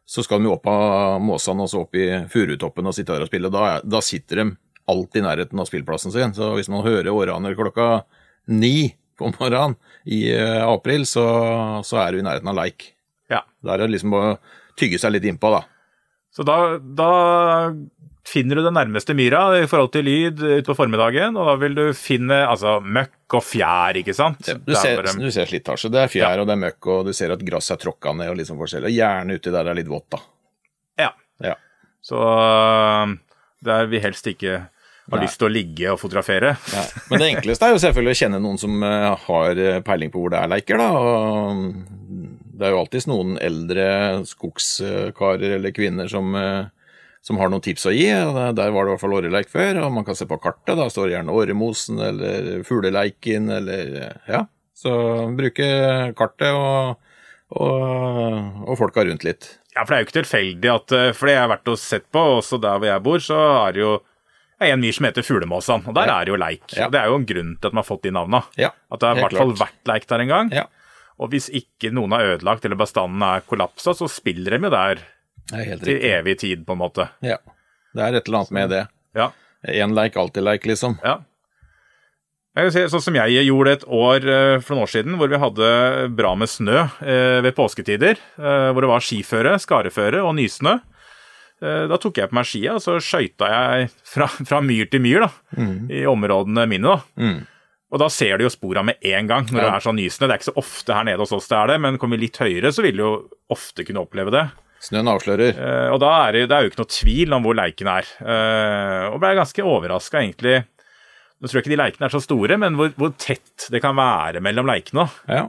så 0.09 0.25
skal 0.25 0.41
de 0.41 0.49
jo 0.49 0.55
opp 0.57 0.69
av 0.73 1.19
måsene 1.21 1.65
og 1.65 1.69
så 1.69 1.83
opp 1.85 1.97
i 1.99 2.09
furutoppen 2.33 2.89
og 2.89 2.97
sitte 2.97 3.13
der 3.13 3.27
og 3.27 3.29
spille. 3.29 3.53
Da, 3.53 3.83
da 3.85 4.01
sitter 4.05 4.41
de 4.41 4.47
alltid 4.89 5.21
i 5.21 5.27
nærheten 5.27 5.61
av 5.61 5.69
spillplassen 5.69 6.15
sin. 6.15 6.33
Så 6.37 6.55
hvis 6.57 6.71
man 6.73 6.85
hører 6.87 7.13
århaner 7.13 7.57
klokka 7.57 8.07
ni 8.49 8.97
på 9.19 9.33
morgenen 9.35 9.77
i 10.09 10.23
uh, 10.33 10.65
april, 10.69 11.07
så, 11.09 11.27
så, 11.85 12.01
er 12.03 12.15
du 12.15 12.23
i 12.23 12.27
nærheten 12.27 12.51
av 12.51 12.57
like. 12.59 12.95
Ja. 13.31 13.43
Da 13.65 13.75
er 13.75 13.85
det 13.85 13.93
liksom 13.97 14.15
å 14.17 14.23
tygge 14.79 15.01
seg 15.01 15.17
litt 15.17 15.27
innpå, 15.29 15.51
da. 15.53 15.65
Så 16.35 16.45
da, 16.47 16.59
da 16.79 17.13
finner 18.29 18.59
du 18.59 18.63
den 18.63 18.77
nærmeste 18.77 19.15
myra 19.17 19.43
i 19.59 19.67
forhold 19.69 19.93
til 19.95 20.07
lyd 20.07 20.43
utpå 20.61 20.77
formiddagen, 20.77 21.37
og 21.39 21.49
da 21.49 21.55
vil 21.61 21.77
du 21.77 21.85
finne 21.97 22.43
altså, 22.47 22.79
møkk 22.85 23.39
og 23.39 23.45
fjær, 23.45 23.99
ikke 24.01 24.15
sant? 24.17 24.43
Ja, 24.47 24.59
du, 24.59 24.75
ser, 24.77 25.01
bare... 25.01 25.15
du, 25.19 25.31
ser, 25.35 25.49
slitasje. 25.51 25.91
Det 25.93 26.03
er 26.05 26.13
fjær, 26.13 26.35
ja. 26.37 26.43
og 26.43 26.51
det 26.51 26.57
er 26.57 26.65
møkk, 26.67 26.91
og 26.95 27.09
du 27.09 27.15
ser 27.17 27.35
at 27.35 27.45
gresset 27.45 27.77
er 27.79 27.85
tråkka 27.87 28.15
ned 28.19 28.33
og 28.33 28.45
sånn 28.49 28.61
forskjellig. 28.61 28.93
Og 28.93 28.99
gjerne 29.01 29.39
uti 29.39 29.55
der 29.55 29.69
det 29.69 29.73
er 29.73 29.81
litt 29.81 29.93
vått, 29.93 30.09
da. 30.15 30.23
Ja. 31.05 31.13
ja. 31.49 31.57
Så 32.05 32.21
der 33.65 33.89
vi 33.91 34.03
helst 34.03 34.29
ikke 34.31 34.61
har 35.11 35.23
Nei. 35.23 35.27
lyst 35.27 35.39
til 35.41 35.49
å 35.49 35.53
ligge 35.53 35.93
og 35.93 36.01
fotografere. 36.03 36.55
Nei. 36.75 36.87
Men 37.09 37.23
det 37.23 37.29
enkleste 37.33 37.69
er 37.69 37.75
jo 37.75 37.83
selvfølgelig 37.83 38.15
å 38.15 38.19
kjenne 38.21 38.41
noen 38.45 38.59
som 38.61 38.83
eh, 38.85 39.07
har 39.25 39.61
eh, 39.63 39.79
peiling 39.85 40.11
på 40.13 40.21
hvor 40.23 40.35
det 40.35 40.41
er 40.43 40.51
leiker, 40.53 40.81
da. 40.81 40.89
Og 40.99 41.63
det 42.59 42.67
er 42.67 42.75
jo 42.75 42.81
alltids 42.83 43.09
noen 43.09 43.39
eldre 43.41 43.87
skogskarer 44.29 45.57
eller 45.57 45.73
-kvinner 45.73 46.11
som, 46.13 46.35
eh, 46.37 46.67
som, 47.25 47.39
har 47.41 47.49
noen 47.49 47.65
tips 47.65 47.87
å 47.89 47.95
gi. 47.95 48.11
Der 48.11 48.53
var 48.53 48.53
det 48.53 48.69
i 48.69 48.93
hvert 48.93 49.01
fall 49.01 49.17
åreleik 49.17 49.49
før, 49.49 49.81
og 49.87 49.93
man 49.93 50.05
kan 50.05 50.19
se 50.19 50.27
på 50.29 50.41
kartet. 50.43 50.77
Da 50.77 50.91
står 50.91 51.09
det 51.09 51.17
gjerne 51.17 51.37
Åremosen 51.41 52.01
eller 52.01 52.63
Fugleleiken 52.65 53.51
eller 53.51 54.21
Ja. 54.29 54.47
Så 54.79 54.93
bruke 55.35 56.15
kartet 56.15 56.55
og, 56.55 57.01
og, 57.51 58.69
og 58.69 58.77
folka 58.79 59.03
rundt 59.03 59.25
litt. 59.25 59.59
Ja, 59.75 59.83
for 59.83 59.91
det 59.91 59.97
er 59.97 60.03
jo 60.03 60.07
ikke 60.07 60.21
tilfeldig 60.21 60.71
at 60.71 61.17
For 61.17 61.27
det 61.27 61.35
jeg 61.35 61.43
har 61.43 61.51
vært 61.51 61.69
og 61.73 61.79
sett 61.79 62.07
på, 62.13 62.21
også 62.39 62.61
der 62.63 62.79
hvor 62.79 62.87
jeg 62.87 63.03
bor, 63.03 63.19
så 63.19 63.41
er 63.67 63.73
det 63.73 63.83
jo 63.83 63.97
er 64.67 64.75
en 64.75 64.83
myr 64.83 64.97
som 64.97 65.07
heter 65.07 65.27
Fuglemåsan, 65.27 65.85
og 65.87 65.95
der 65.95 66.11
ja. 66.11 66.17
er 66.17 66.27
det 66.27 66.33
jo 66.33 66.41
leik. 66.41 66.65
Ja. 66.75 66.89
Det 66.91 66.99
er 67.01 67.13
jo 67.13 67.21
en 67.21 67.29
grunn 67.29 67.55
til 67.57 67.71
at 67.71 67.77
man 67.77 67.83
har 67.83 67.89
fått 67.89 68.09
de 68.09 68.13
navna. 68.15 68.43
Ja, 68.59 68.73
at 68.91 69.03
det 69.03 69.11
har 69.11 69.21
i 69.21 69.25
hvert 69.27 69.39
fall 69.39 69.55
vært 69.61 69.93
leik 69.93 70.09
der 70.11 70.25
en 70.25 70.33
gang. 70.33 70.51
Ja. 70.55 70.67
Og 71.19 71.33
hvis 71.33 71.49
ikke 71.51 71.91
noen 71.95 72.15
har 72.15 72.35
ødelagt 72.35 72.67
eller 72.67 72.79
bestanden 72.79 73.23
er 73.27 73.47
kollapsa, 73.47 73.95
så 73.99 74.11
spiller 74.11 74.55
de 74.57 74.69
jo 74.69 74.73
der 74.75 75.03
til 75.83 76.05
evig 76.11 76.39
tid, 76.43 76.67
på 76.67 76.77
en 76.77 76.83
måte. 76.83 77.09
Ja. 77.25 77.39
Det 77.95 78.05
er 78.05 78.19
et 78.19 78.29
eller 78.29 78.43
annet 78.43 78.55
med 78.55 78.71
det. 78.75 78.85
Ja. 79.17 79.31
Én 79.67 79.95
leik, 79.97 80.17
alltid 80.21 80.45
leik, 80.47 80.67
liksom. 80.69 80.99
Ja. 81.03 81.21
Jeg 82.59 82.73
si, 82.75 82.83
sånn 82.91 83.03
som 83.05 83.17
jeg 83.19 83.45
gjorde 83.47 83.73
et 83.77 83.85
år 83.87 84.25
eh, 84.27 84.57
for 84.65 84.75
noen 84.75 84.87
år 84.89 84.91
siden, 84.91 85.17
hvor 85.19 85.31
vi 85.31 85.39
hadde 85.39 85.67
bra 86.19 86.33
med 86.39 86.51
snø 86.51 86.79
eh, 87.07 87.39
ved 87.45 87.55
påsketider. 87.55 88.19
Eh, 88.19 88.71
hvor 88.75 88.83
det 88.83 88.91
var 88.91 89.05
skiføre, 89.05 89.53
skareføre 89.63 90.25
og 90.27 90.35
nysnø. 90.39 90.79
Eh, 91.59 91.85
da 91.91 91.99
tok 91.99 92.21
jeg 92.21 92.31
på 92.31 92.39
meg 92.39 92.47
skia, 92.47 92.77
og 92.79 92.83
så 92.85 92.99
skøyta 93.03 93.49
jeg 93.51 93.89
fra, 94.07 94.29
fra, 94.29 94.61
myr 94.63 94.91
til 94.91 95.03
myr 95.03 95.25
da, 95.27 95.31
mm. 95.59 95.79
i 95.91 96.05
områdene 96.11 96.67
mine. 96.71 96.95
da. 96.95 97.25
Mm. 97.25 97.41
Og 97.89 98.03
da 98.03 98.11
ser 98.13 98.37
du 98.37 98.45
jo 98.45 98.53
spora 98.53 98.85
med 98.85 99.01
en 99.01 99.29
gang 99.31 99.47
når 99.49 99.63
ja. 99.63 99.67
det 99.67 99.75
er 99.75 99.85
sånn 99.87 99.97
nysnø. 99.99 100.27
Det 100.27 100.35
er 100.35 100.41
ikke 100.43 100.51
så 100.51 100.61
ofte 100.61 100.97
her 100.97 101.07
nede 101.09 101.25
hos 101.25 101.35
oss 101.35 101.49
det 101.49 101.57
er 101.57 101.73
det, 101.73 101.79
men 101.85 102.01
kommer 102.01 102.19
vi 102.19 102.27
litt 102.27 102.41
høyere, 102.41 102.73
så 102.75 102.85
vil 102.85 102.99
du 102.99 103.05
jo 103.05 103.13
ofte 103.55 103.87
kunne 103.89 104.03
oppleve 104.05 104.35
det. 104.35 104.45
Snøen 104.85 105.11
avslører. 105.11 105.57
Eh, 105.57 105.87
og 105.91 105.99
da 106.03 106.11
er 106.29 106.37
det, 106.37 106.43
det 106.51 106.57
er 106.57 106.67
jo 106.67 106.73
ikke 106.73 106.83
noe 106.83 106.95
tvil 106.95 107.35
om 107.35 107.47
hvor 107.47 107.57
leiken 107.59 107.91
er. 107.91 108.11
Eh, 108.23 109.07
og 109.09 109.19
ble 109.23 109.33
ganske 109.41 109.65
overraska, 109.67 110.21
egentlig. 110.21 110.61
Nå 111.39 111.49
tror 111.49 111.59
jeg 111.59 111.65
ikke 111.65 111.75
de 111.75 111.81
leikene 111.81 112.07
er 112.07 112.15
så 112.15 112.23
store, 112.23 112.59
men 112.61 112.77
hvor, 112.79 112.93
hvor 112.99 113.15
tett 113.19 113.67
det 113.73 113.81
kan 113.83 113.97
være 113.99 114.43
mellom 114.45 114.69
leikene. 114.69 115.09
Ja. 115.31 115.47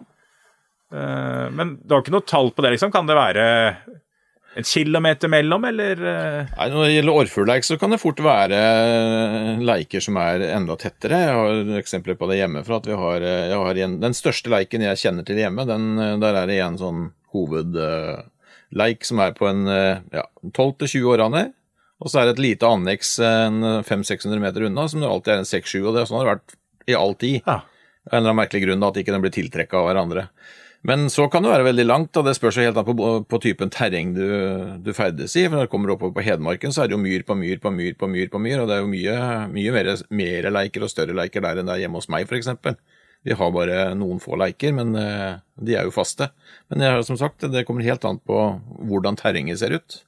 Eh, 0.89 1.45
men 1.53 1.75
du 1.83 1.93
har 1.93 2.01
ikke 2.01 2.15
noe 2.15 2.25
tall 2.25 2.53
på 2.55 2.65
det, 2.65 2.73
liksom? 2.77 2.93
Kan 2.95 3.09
det 3.09 3.19
være 3.19 3.45
en 4.59 4.67
kilometer 4.67 5.31
mellom, 5.31 5.65
eller? 5.69 6.01
eh? 6.11 6.49
Nei, 6.57 6.67
Når 6.73 6.83
det 6.85 6.93
gjelder 6.93 7.17
orrfuglleik, 7.23 7.65
så 7.67 7.77
kan 7.81 7.95
det 7.95 8.01
fort 8.01 8.19
være 8.23 8.59
leiker 9.63 10.03
som 10.03 10.17
er 10.21 10.43
enda 10.53 10.75
tettere. 10.79 11.19
Jeg 11.25 11.37
har 11.39 11.71
eksempler 11.81 12.17
på 12.19 12.29
det 12.31 12.39
hjemmefra. 12.41 12.79
at 12.81 12.89
vi 12.91 12.97
har, 13.01 13.25
jeg 13.25 13.61
har 13.63 13.81
en, 13.85 13.99
Den 14.03 14.17
største 14.17 14.51
leiken 14.53 14.85
jeg 14.85 15.01
kjenner 15.01 15.25
til 15.27 15.39
hjemme, 15.41 15.65
den, 15.69 15.89
der 16.21 16.41
er 16.43 16.47
det 16.51 16.59
en 16.63 16.77
sånn 16.81 17.07
hovedleik 17.33 19.05
som 19.07 19.21
er 19.23 19.33
på 19.37 19.47
en 19.49 19.65
ja, 19.69 20.25
12-20 20.53 21.09
årene. 21.15 21.47
Og 21.99 22.07
så 22.07 22.21
er 22.21 22.29
det 22.29 22.37
et 22.37 22.45
lite 22.45 22.67
anneks 22.69 23.17
en 23.27 23.59
500-600 23.83 24.39
meter 24.39 24.67
unna, 24.69 24.85
som 24.87 25.01
det 25.03 25.09
alltid 25.09 25.33
er 25.33 25.41
en 25.41 25.49
6-7. 25.49 25.81
Og 25.83 25.95
det, 25.97 26.05
sånn 26.07 26.21
har 26.21 26.29
det 26.29 26.35
vært 26.37 26.55
i 26.89 26.95
all 26.95 27.15
tid. 27.19 27.41
Ja. 27.43 27.59
Av 28.07 28.13
en 28.15 28.21
eller 28.21 28.31
annen 28.31 28.39
merkelig 28.39 28.61
grunn 28.63 28.79
da, 28.81 28.89
at 28.93 28.99
ikke 29.01 29.11
den 29.13 29.25
blir 29.25 29.33
tiltrekka 29.35 29.81
av 29.81 29.89
hverandre. 29.89 30.29
Men 30.87 31.09
så 31.11 31.25
kan 31.27 31.43
det 31.43 31.51
være 31.51 31.65
veldig 31.67 31.85
langt, 31.85 32.15
og 32.15 32.23
det 32.23 32.37
spørs 32.37 32.59
helt 32.61 32.77
an 32.79 32.85
på, 32.87 33.07
på 33.27 33.39
typen 33.43 33.71
terreng 33.73 34.13
du, 34.15 34.23
du 34.79 34.93
ferdes 34.95 35.35
i. 35.35 35.43
For 35.49 35.57
når 35.57 35.67
du 35.67 35.71
kommer 35.73 35.91
oppover 35.91 36.15
på 36.15 36.23
Hedmarken, 36.23 36.71
så 36.71 36.83
er 36.83 36.89
det 36.89 36.95
jo 36.95 37.01
myr 37.03 37.25
på 37.27 37.35
myr 37.35 37.59
på 37.59 37.73
myr 37.75 37.97
på 37.99 38.07
myr, 38.07 38.29
på 38.31 38.39
myr 38.39 38.63
og 38.63 38.69
det 38.69 38.77
er 38.77 38.85
jo 38.85 38.93
mye, 38.93 39.17
mye 39.51 39.73
mer, 39.75 39.91
mer 40.21 40.47
leiker 40.55 40.87
og 40.87 40.93
større 40.93 41.17
leiker 41.17 41.43
der 41.43 41.59
enn 41.59 41.67
det 41.67 41.75
er 41.75 41.83
hjemme 41.83 41.99
hos 41.99 42.07
meg, 42.11 42.31
f.eks. 42.31 42.53
Vi 43.27 43.35
har 43.35 43.51
bare 43.51 43.89
noen 43.99 44.21
få 44.23 44.39
leiker, 44.39 44.71
men 44.77 44.95
eh, 44.95 45.41
de 45.59 45.75
er 45.75 45.87
jo 45.87 45.91
faste. 45.91 46.29
Men 46.71 46.85
jeg, 46.85 47.03
som 47.09 47.19
sagt, 47.19 47.43
det 47.51 47.65
kommer 47.67 47.83
helt 47.83 48.07
an 48.07 48.21
på 48.23 48.39
hvordan 48.87 49.19
terrenget 49.19 49.59
ser 49.59 49.75
ut. 49.75 50.03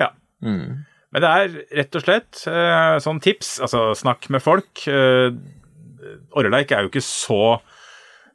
ja. 0.00 0.12
Mm. 0.44 0.84
Men 1.12 1.20
det 1.20 1.28
er 1.28 1.56
rett 1.76 1.96
og 1.98 2.04
slett 2.06 2.38
eh, 2.48 2.94
sånn 3.04 3.18
tips, 3.20 3.58
altså 3.64 3.90
snakk 3.96 4.30
med 4.32 4.40
folk. 4.44 4.80
Eh, 4.88 5.28
Orreleik 6.36 6.72
er 6.72 6.86
jo 6.86 6.88
ikke 6.88 7.04
så 7.04 7.58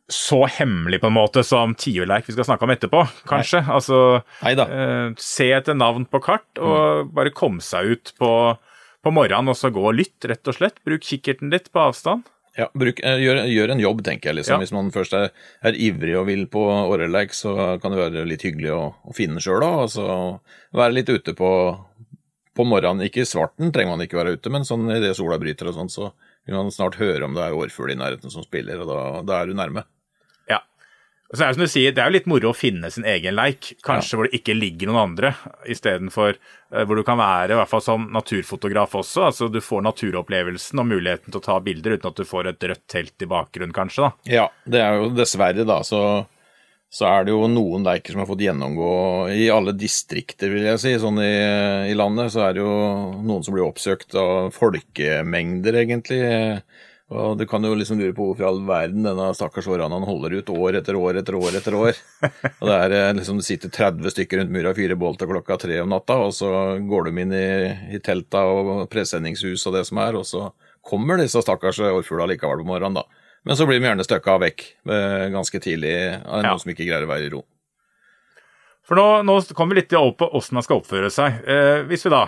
så 0.08 0.46
hemmelig 0.48 1.02
på 1.04 1.10
en 1.10 1.18
måte 1.18 1.42
som 1.44 1.74
tiurleik 1.76 2.28
vi 2.30 2.34
skal 2.36 2.46
snakke 2.48 2.64
om 2.64 2.72
etterpå, 2.72 3.02
kanskje. 3.28 3.60
Altså 3.68 3.98
Neida. 4.44 4.66
eh, 4.72 5.10
se 5.20 5.50
etter 5.52 5.76
navn 5.76 6.06
på 6.08 6.22
kart 6.24 6.62
og 6.64 7.12
bare 7.18 7.34
komme 7.36 7.60
seg 7.66 7.92
ut 7.92 8.14
på, 8.20 8.32
på 9.04 9.12
morgenen 9.12 9.52
og 9.52 9.58
så 9.60 9.72
gå 9.74 9.84
og 9.84 9.98
lytt, 10.00 10.16
rett 10.32 10.48
og 10.48 10.56
slett. 10.56 10.80
Bruk 10.88 11.04
kikkerten 11.04 11.52
litt 11.52 11.68
på 11.76 11.84
avstand. 11.90 12.24
Ja, 12.58 12.70
bruk, 12.74 13.02
eh, 13.06 13.20
gjør, 13.22 13.44
gjør 13.52 13.72
en 13.76 13.84
jobb, 13.84 14.00
tenker 14.08 14.32
jeg. 14.32 14.40
liksom. 14.40 14.56
Ja. 14.56 14.64
Hvis 14.64 14.72
man 14.74 14.88
først 14.96 15.14
er, 15.14 15.28
er 15.62 15.76
ivrig 15.78 16.16
og 16.18 16.26
vil 16.32 16.48
på 16.50 16.64
orreleik, 16.66 17.36
så 17.38 17.76
kan 17.84 17.94
det 17.94 18.00
være 18.00 18.24
litt 18.26 18.48
hyggelig 18.48 18.72
å, 18.74 18.80
å 19.06 19.14
finne 19.14 19.44
sjøl 19.44 19.62
òg. 19.68 19.76
Og 19.84 19.92
så 19.94 20.08
være 20.80 20.96
litt 20.96 21.12
ute 21.12 21.36
på, 21.38 21.52
på 22.58 22.66
morgenen. 22.66 23.04
Ikke 23.06 23.22
i 23.22 23.30
svarten 23.30 23.70
trenger 23.76 23.94
man 23.94 24.08
ikke 24.08 24.18
være 24.18 24.40
ute, 24.40 24.50
men 24.56 24.66
sånn 24.66 24.88
idet 24.96 25.14
sola 25.20 25.38
bryter 25.38 25.70
og 25.70 25.78
sånn, 25.78 25.92
så 25.94 26.10
vil 26.48 26.56
man 26.58 26.72
snart 26.74 26.96
høre 26.98 27.28
om 27.28 27.36
det 27.38 27.44
er 27.46 27.60
årfugl 27.60 27.92
i 27.94 28.00
nærheten 28.00 28.32
som 28.34 28.42
spiller, 28.48 28.82
og 28.82 28.90
da, 28.90 29.00
da 29.28 29.44
er 29.44 29.52
du 29.52 29.58
nærme. 29.60 29.84
Ja. 31.27 31.34
Og 31.34 31.36
så 31.36 31.43
er 31.43 31.50
det 31.50 31.57
som 31.57 31.63
du 31.65 31.72
sier, 31.72 31.91
det 31.91 32.00
er 32.00 32.07
jo 32.07 32.15
litt 32.15 32.29
moro 32.31 32.51
å 32.53 32.55
finne 32.55 32.89
sin 32.93 33.07
egen 33.07 33.36
leik, 33.36 33.74
kanskje 33.84 34.15
hvor 34.15 34.29
det 34.29 34.39
ikke 34.39 34.55
ligger 34.55 34.88
noen 34.88 35.01
andre, 35.01 35.34
istedenfor 35.67 36.38
uh, 36.38 36.84
hvor 36.88 36.96
du 36.96 37.03
kan 37.07 37.19
være, 37.19 37.51
i 37.51 37.60
hvert 37.60 37.72
fall 37.72 37.84
som 37.84 38.05
naturfotograf 38.15 38.96
også. 38.96 39.25
altså 39.27 39.50
Du 39.51 39.60
får 39.63 39.84
naturopplevelsen 39.89 40.79
og 40.79 40.88
muligheten 40.88 41.34
til 41.34 41.41
å 41.41 41.43
ta 41.50 41.60
bilder 41.63 41.98
uten 41.98 42.13
at 42.13 42.22
du 42.22 42.29
får 42.29 42.53
et 42.53 42.67
rødt 42.72 42.86
telt 42.88 43.27
i 43.27 43.29
bakgrunnen, 43.36 43.75
kanskje. 43.75 44.07
da. 44.07 44.31
Ja, 44.38 44.48
det 44.63 44.81
er 44.86 45.01
jo 45.01 45.12
dessverre, 45.17 45.67
da, 45.67 45.81
så, 45.84 46.01
så 46.88 47.12
er 47.12 47.27
det 47.27 47.36
jo 47.36 47.43
noen 47.51 47.84
leiker 47.84 48.15
som 48.15 48.24
har 48.24 48.31
fått 48.31 48.48
gjennomgå 48.48 48.96
i 49.36 49.51
alle 49.51 49.75
distrikter, 49.75 50.55
vil 50.55 50.72
jeg 50.72 50.84
si. 50.86 50.96
Sånn 51.03 51.19
i, 51.19 51.34
i 51.91 52.00
landet 52.00 52.31
så 52.38 52.48
er 52.48 52.55
det 52.55 52.63
jo 52.63 52.72
noen 53.19 53.43
som 53.43 53.57
blir 53.57 53.67
oppsøkt 53.67 54.15
av 54.15 54.55
folkemengder, 54.55 55.84
egentlig. 55.84 56.24
Og 57.08 57.38
du 57.40 57.46
kan 57.48 57.64
jo 57.64 57.70
liksom 57.80 58.02
lure 58.02 58.12
på 58.12 58.26
hvorfor 58.28 58.44
i 58.44 58.48
all 58.50 58.58
verden 58.68 59.06
denne 59.08 59.30
stakkars 59.38 59.68
årene 59.72 59.96
han 59.96 60.04
holder 60.04 60.34
ut 60.42 60.50
år 60.52 60.76
etter 60.82 60.98
år 61.00 61.22
etter 61.22 61.38
år 61.40 61.56
etter 61.56 61.78
år. 61.80 62.00
Og 62.60 62.66
det 62.68 62.74
er 62.76 62.96
eh, 62.98 63.14
liksom 63.16 63.38
det 63.40 63.46
sitter 63.48 63.72
30 63.72 64.12
stykker 64.12 64.42
rundt 64.42 64.52
mura 64.52 64.74
og 64.74 64.80
fyrer 64.82 65.00
bål 65.00 65.16
til 65.22 65.30
klokka 65.32 65.56
tre 65.62 65.78
om 65.86 65.94
natta, 65.94 66.18
og 66.20 66.34
så 66.36 66.50
går 66.84 67.08
de 67.08 67.24
inn 67.24 67.32
i, 67.38 67.46
i 67.96 68.02
telta 68.04 68.42
og 68.52 68.90
presenningshus 68.92 69.64
og 69.72 69.78
det 69.78 69.86
som 69.88 70.02
er, 70.04 70.20
og 70.20 70.28
så 70.28 70.50
kommer 70.84 71.20
disse 71.24 71.40
stakkars 71.44 71.80
årfugla 71.80 72.28
likevel 72.34 72.66
på 72.66 72.68
morgenen, 72.74 73.00
da. 73.00 73.24
Men 73.48 73.56
så 73.56 73.64
blir 73.70 73.80
de 73.80 73.88
gjerne 73.88 74.04
støkka 74.04 74.36
vekk 74.44 74.66
eh, 74.92 75.28
ganske 75.32 75.64
tidlig 75.64 75.96
av 76.12 76.42
Ja. 76.44 76.50
noen 76.52 76.60
som 76.66 76.74
ikke 76.76 76.90
greier 76.90 77.08
å 77.08 77.12
være 77.14 77.30
i 77.30 77.32
ro. 77.38 77.46
For 78.88 79.00
nå, 79.00 79.08
nå 79.28 79.40
kommer 79.56 79.76
vi 79.76 79.82
litt 79.86 79.96
over 79.96 80.14
på 80.20 80.28
åssen 80.36 80.60
man 80.60 80.64
skal 80.68 80.82
oppføre 80.82 81.08
seg. 81.12 81.40
Eh, 81.48 81.86
hvis 81.88 82.04
vi 82.08 82.12
da, 82.12 82.26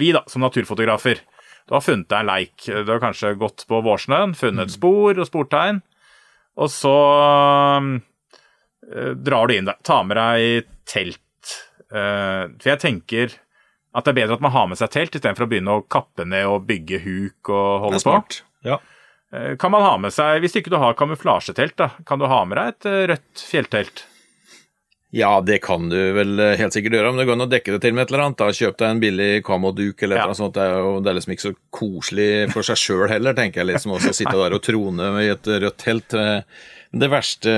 vi 0.00 0.12
da, 0.16 0.20
som 0.28 0.44
naturfotografer, 0.44 1.24
du 1.64 1.76
har 1.76 1.84
funnet 1.84 2.10
deg 2.10 2.20
en 2.20 2.28
leik. 2.28 2.66
Du 2.66 2.90
har 2.92 3.02
kanskje 3.02 3.34
gått 3.40 3.64
på 3.68 3.80
vårsnøen, 3.84 4.34
funnet 4.36 4.68
mm. 4.68 4.74
spor 4.74 5.20
og 5.20 5.28
sportegn, 5.28 5.80
og 6.60 6.70
så 6.70 6.96
eh, 8.92 9.12
drar 9.16 9.48
du 9.48 9.56
inn 9.56 9.70
der. 9.70 9.80
Ta 9.86 10.02
med 10.06 10.20
deg 10.20 10.68
telt. 10.90 11.54
Eh, 11.88 12.44
for 12.60 12.72
jeg 12.74 12.82
tenker 12.82 13.38
at 13.94 14.06
det 14.06 14.12
er 14.12 14.20
bedre 14.24 14.36
at 14.36 14.42
man 14.44 14.54
har 14.54 14.66
med 14.70 14.80
seg 14.80 14.90
telt, 14.92 15.14
istedenfor 15.14 15.46
å 15.46 15.50
begynne 15.50 15.78
å 15.78 15.84
kappe 15.86 16.26
ned 16.26 16.48
og 16.50 16.66
bygge 16.68 17.00
huk 17.04 17.52
og 17.54 17.86
holde 17.86 18.02
på. 18.02 18.16
Ja. 18.66 18.80
Eh, 19.32 19.54
Kan 19.60 19.72
man 19.74 19.86
ha 19.86 19.96
med 19.98 20.14
seg, 20.14 20.40
Hvis 20.42 20.56
ikke 20.58 20.72
du 20.72 20.80
har 20.82 20.98
kamuflasjetelt, 20.98 21.76
da, 21.80 21.90
kan 22.06 22.18
du 22.18 22.26
ha 22.30 22.42
med 22.44 22.58
deg 22.58 22.74
et 22.74 22.90
eh, 22.90 23.04
rødt 23.14 23.46
fjelltelt? 23.50 24.04
Ja, 25.14 25.30
det 25.46 25.60
kan 25.62 25.84
du 25.92 25.96
vel 26.16 26.40
eh, 26.42 26.56
helt 26.58 26.74
sikkert 26.74 26.96
gjøre, 26.96 27.12
men 27.12 27.20
det 27.22 27.26
går 27.28 27.36
an 27.38 27.44
å 27.44 27.50
dekke 27.52 27.74
det 27.76 27.80
til 27.84 27.94
med 27.94 28.02
et 28.06 28.10
eller 28.12 28.24
annet. 28.24 28.40
da. 28.40 28.48
Kjøp 28.58 28.78
deg 28.80 28.88
en 28.96 29.02
billig 29.02 29.28
kamoduk 29.46 30.02
eller 30.02 30.16
et 30.16 30.20
eller 30.24 30.32
annet 30.32 30.40
sånt. 30.40 30.56
Det 30.56 30.64
er, 30.66 30.78
jo, 30.82 30.94
det 31.04 31.10
er 31.12 31.18
liksom 31.20 31.34
ikke 31.36 31.44
så 31.48 31.52
koselig 31.78 32.30
for 32.54 32.66
seg 32.66 32.80
sjøl 32.82 33.04
heller, 33.12 33.36
tenker 33.38 33.62
jeg 33.62 33.68
liksom. 33.70 33.94
Også 33.94 34.10
å 34.10 34.16
sitte 34.18 34.34
der 34.40 34.56
og 34.58 34.64
trone 34.66 35.10
i 35.22 35.28
et 35.30 35.46
rødt 35.66 35.78
telt. 35.84 36.16
Det 36.94 37.08
verste, 37.10 37.52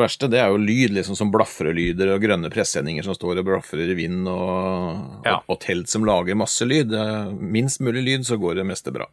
verste 0.00 0.28
det 0.32 0.38
er 0.40 0.52
jo 0.52 0.60
lyd, 0.60 0.94
liksom 0.96 1.16
som 1.18 1.32
blafrelyder 1.32 2.12
og 2.14 2.22
grønne 2.24 2.48
pressendinger 2.52 3.04
som 3.04 3.16
står 3.16 3.40
og 3.42 3.48
blafrer 3.48 3.90
i 3.92 3.96
vind, 3.98 4.28
og, 4.28 5.24
Ja. 5.26 5.38
og, 5.40 5.56
og 5.56 5.60
telt 5.64 5.88
som 5.92 6.04
lager 6.08 6.36
masse 6.38 6.64
lyd. 6.68 6.92
Minst 7.40 7.80
mulig 7.84 8.04
lyd, 8.06 8.24
så 8.28 8.38
går 8.40 8.60
det 8.60 8.68
meste 8.68 8.92
bra. 8.94 9.08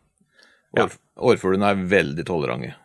Ja. 0.77 0.87
Årfuglene 1.19 1.73
er 1.73 1.81
veldig 1.91 2.23
tolerante. 2.27 2.75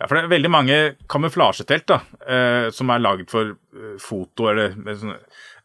Ja, 0.00 0.06
for 0.06 0.14
det 0.18 0.24
er 0.26 0.32
veldig 0.34 0.50
mange 0.52 0.76
kamuflasjetelt 1.08 1.86
da, 1.88 2.00
eh, 2.28 2.66
som 2.70 2.90
er 2.92 2.98
lagd 3.00 3.30
for 3.32 3.54
eh, 3.56 3.94
foto 4.02 4.50
eller 4.50 4.74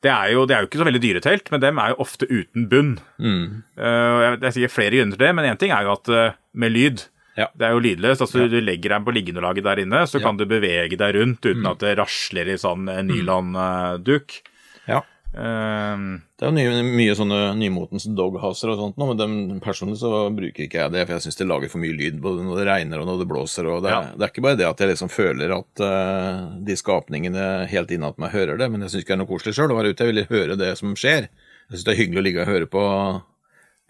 det 0.02 0.10
er, 0.10 0.32
jo, 0.34 0.46
det 0.48 0.56
er 0.56 0.62
jo 0.64 0.68
ikke 0.70 0.80
så 0.82 0.86
veldig 0.88 1.02
dyre 1.04 1.22
telt, 1.22 1.52
men 1.52 1.60
dem 1.62 1.78
er 1.78 1.92
jo 1.92 1.98
ofte 2.02 2.26
uten 2.32 2.64
bunn. 2.72 2.94
Mm. 3.20 3.64
Eh, 3.78 4.22
jeg- 4.24 4.40
det 4.40 4.48
er 4.48 4.56
sikkert 4.56 4.72
flere 4.78 4.96
grunner 4.96 5.18
til 5.18 5.26
det, 5.28 5.36
men 5.36 5.46
én 5.52 5.60
ting 5.60 5.72
er 5.76 5.84
jo 5.84 5.92
at 5.94 6.10
eh, 6.10 6.32
med 6.54 6.72
lyd 6.72 7.08
Ja. 7.38 7.46
Det 7.56 7.64
er 7.64 7.72
jo 7.72 7.80
lydløst. 7.80 8.20
altså 8.22 8.50
Du 8.52 8.60
legger 8.60 8.90
deg 8.92 9.06
på 9.06 9.14
liggeunderlaget 9.16 9.64
der 9.64 9.80
inne, 9.80 10.02
så 10.06 10.20
Ja. 10.20 10.26
kan 10.26 10.36
du 10.38 10.46
bevege 10.46 10.98
deg 10.98 11.16
rundt 11.16 11.40
uten 11.46 11.62
Mm. 11.64 11.72
at 11.72 11.80
det 11.80 11.98
rasler 11.98 12.48
i 12.52 12.58
sånn 12.60 12.90
eh, 12.90 13.02
nylonduk. 13.08 14.42
Ja. 14.88 15.02
Eh, 15.32 15.98
Det 16.36 16.44
er 16.44 16.50
jo 16.50 16.56
nye, 16.58 16.84
mye 16.84 17.14
sånne 17.16 17.40
nymotens 17.56 18.04
doghouser 18.18 18.74
og 18.74 18.80
sånt 18.80 18.98
nå, 19.00 19.06
men 19.12 19.20
dem, 19.20 19.36
personlig 19.64 20.00
så 20.02 20.26
bruker 20.36 20.66
ikke 20.66 20.82
jeg 20.82 20.92
det, 20.92 21.06
for 21.06 21.16
jeg 21.16 21.26
syns 21.28 21.40
det 21.40 21.48
lager 21.48 21.72
for 21.72 21.80
mye 21.84 21.96
lyd 21.96 22.18
både 22.24 22.44
når 22.44 22.60
det 22.60 22.68
regner 22.68 23.00
og 23.00 23.08
når 23.08 23.22
det 23.22 23.30
blåser. 23.32 23.70
og 23.72 23.84
Det 23.86 23.94
Ja. 23.94 24.02
det 24.12 24.26
er 24.28 24.34
ikke 24.34 24.44
bare 24.44 24.60
det 24.60 24.68
at 24.68 24.80
jeg 24.84 24.92
liksom 24.92 25.10
føler 25.14 25.56
at 25.56 25.84
uh, 25.86 26.60
de 26.60 26.76
skapningene 26.76 27.68
helt 27.72 27.92
innat 27.96 28.18
meg 28.20 28.32
hører 28.36 28.58
det, 28.60 28.70
men 28.72 28.82
jeg 28.82 28.90
syns 28.92 29.04
ikke 29.06 29.14
det 29.14 29.20
er 29.20 29.24
noe 29.24 29.32
koselig 29.32 29.56
sjøl 29.56 29.72
å 29.72 29.80
være 29.80 29.94
ute. 29.94 30.04
Jeg 30.04 30.14
vil 30.16 30.26
høre 30.36 30.58
det 30.60 30.78
som 30.78 30.96
skjer. 30.96 31.30
Jeg 31.32 31.72
syns 31.78 31.86
det 31.88 31.94
er 31.94 32.02
hyggelig 32.04 32.20
å 32.20 32.28
ligge 32.28 32.42
og 32.44 32.52
høre 32.52 32.68
på 32.68 32.86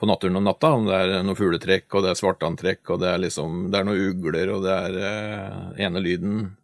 på 0.01 0.07
naturen 0.09 0.35
om 0.35 0.43
natta, 0.43 0.71
om 0.73 0.87
det 0.87 0.95
er 0.97 1.21
noe 1.21 1.37
fugletrekk, 1.37 1.85
og 1.93 2.01
det 2.01 2.09
er 2.09 2.17
svartantrekk, 2.17 2.89
og 2.89 3.01
det 3.03 3.09
er 3.11 3.19
liksom 3.21 3.69
Det 3.69 3.77
er 3.79 3.83
noen 3.85 4.01
ugler, 4.09 4.49
og 4.49 4.63
det 4.65 4.73
er 4.73 4.95
uh, 4.97 5.73
ene 5.77 6.01
lyden 6.01 6.57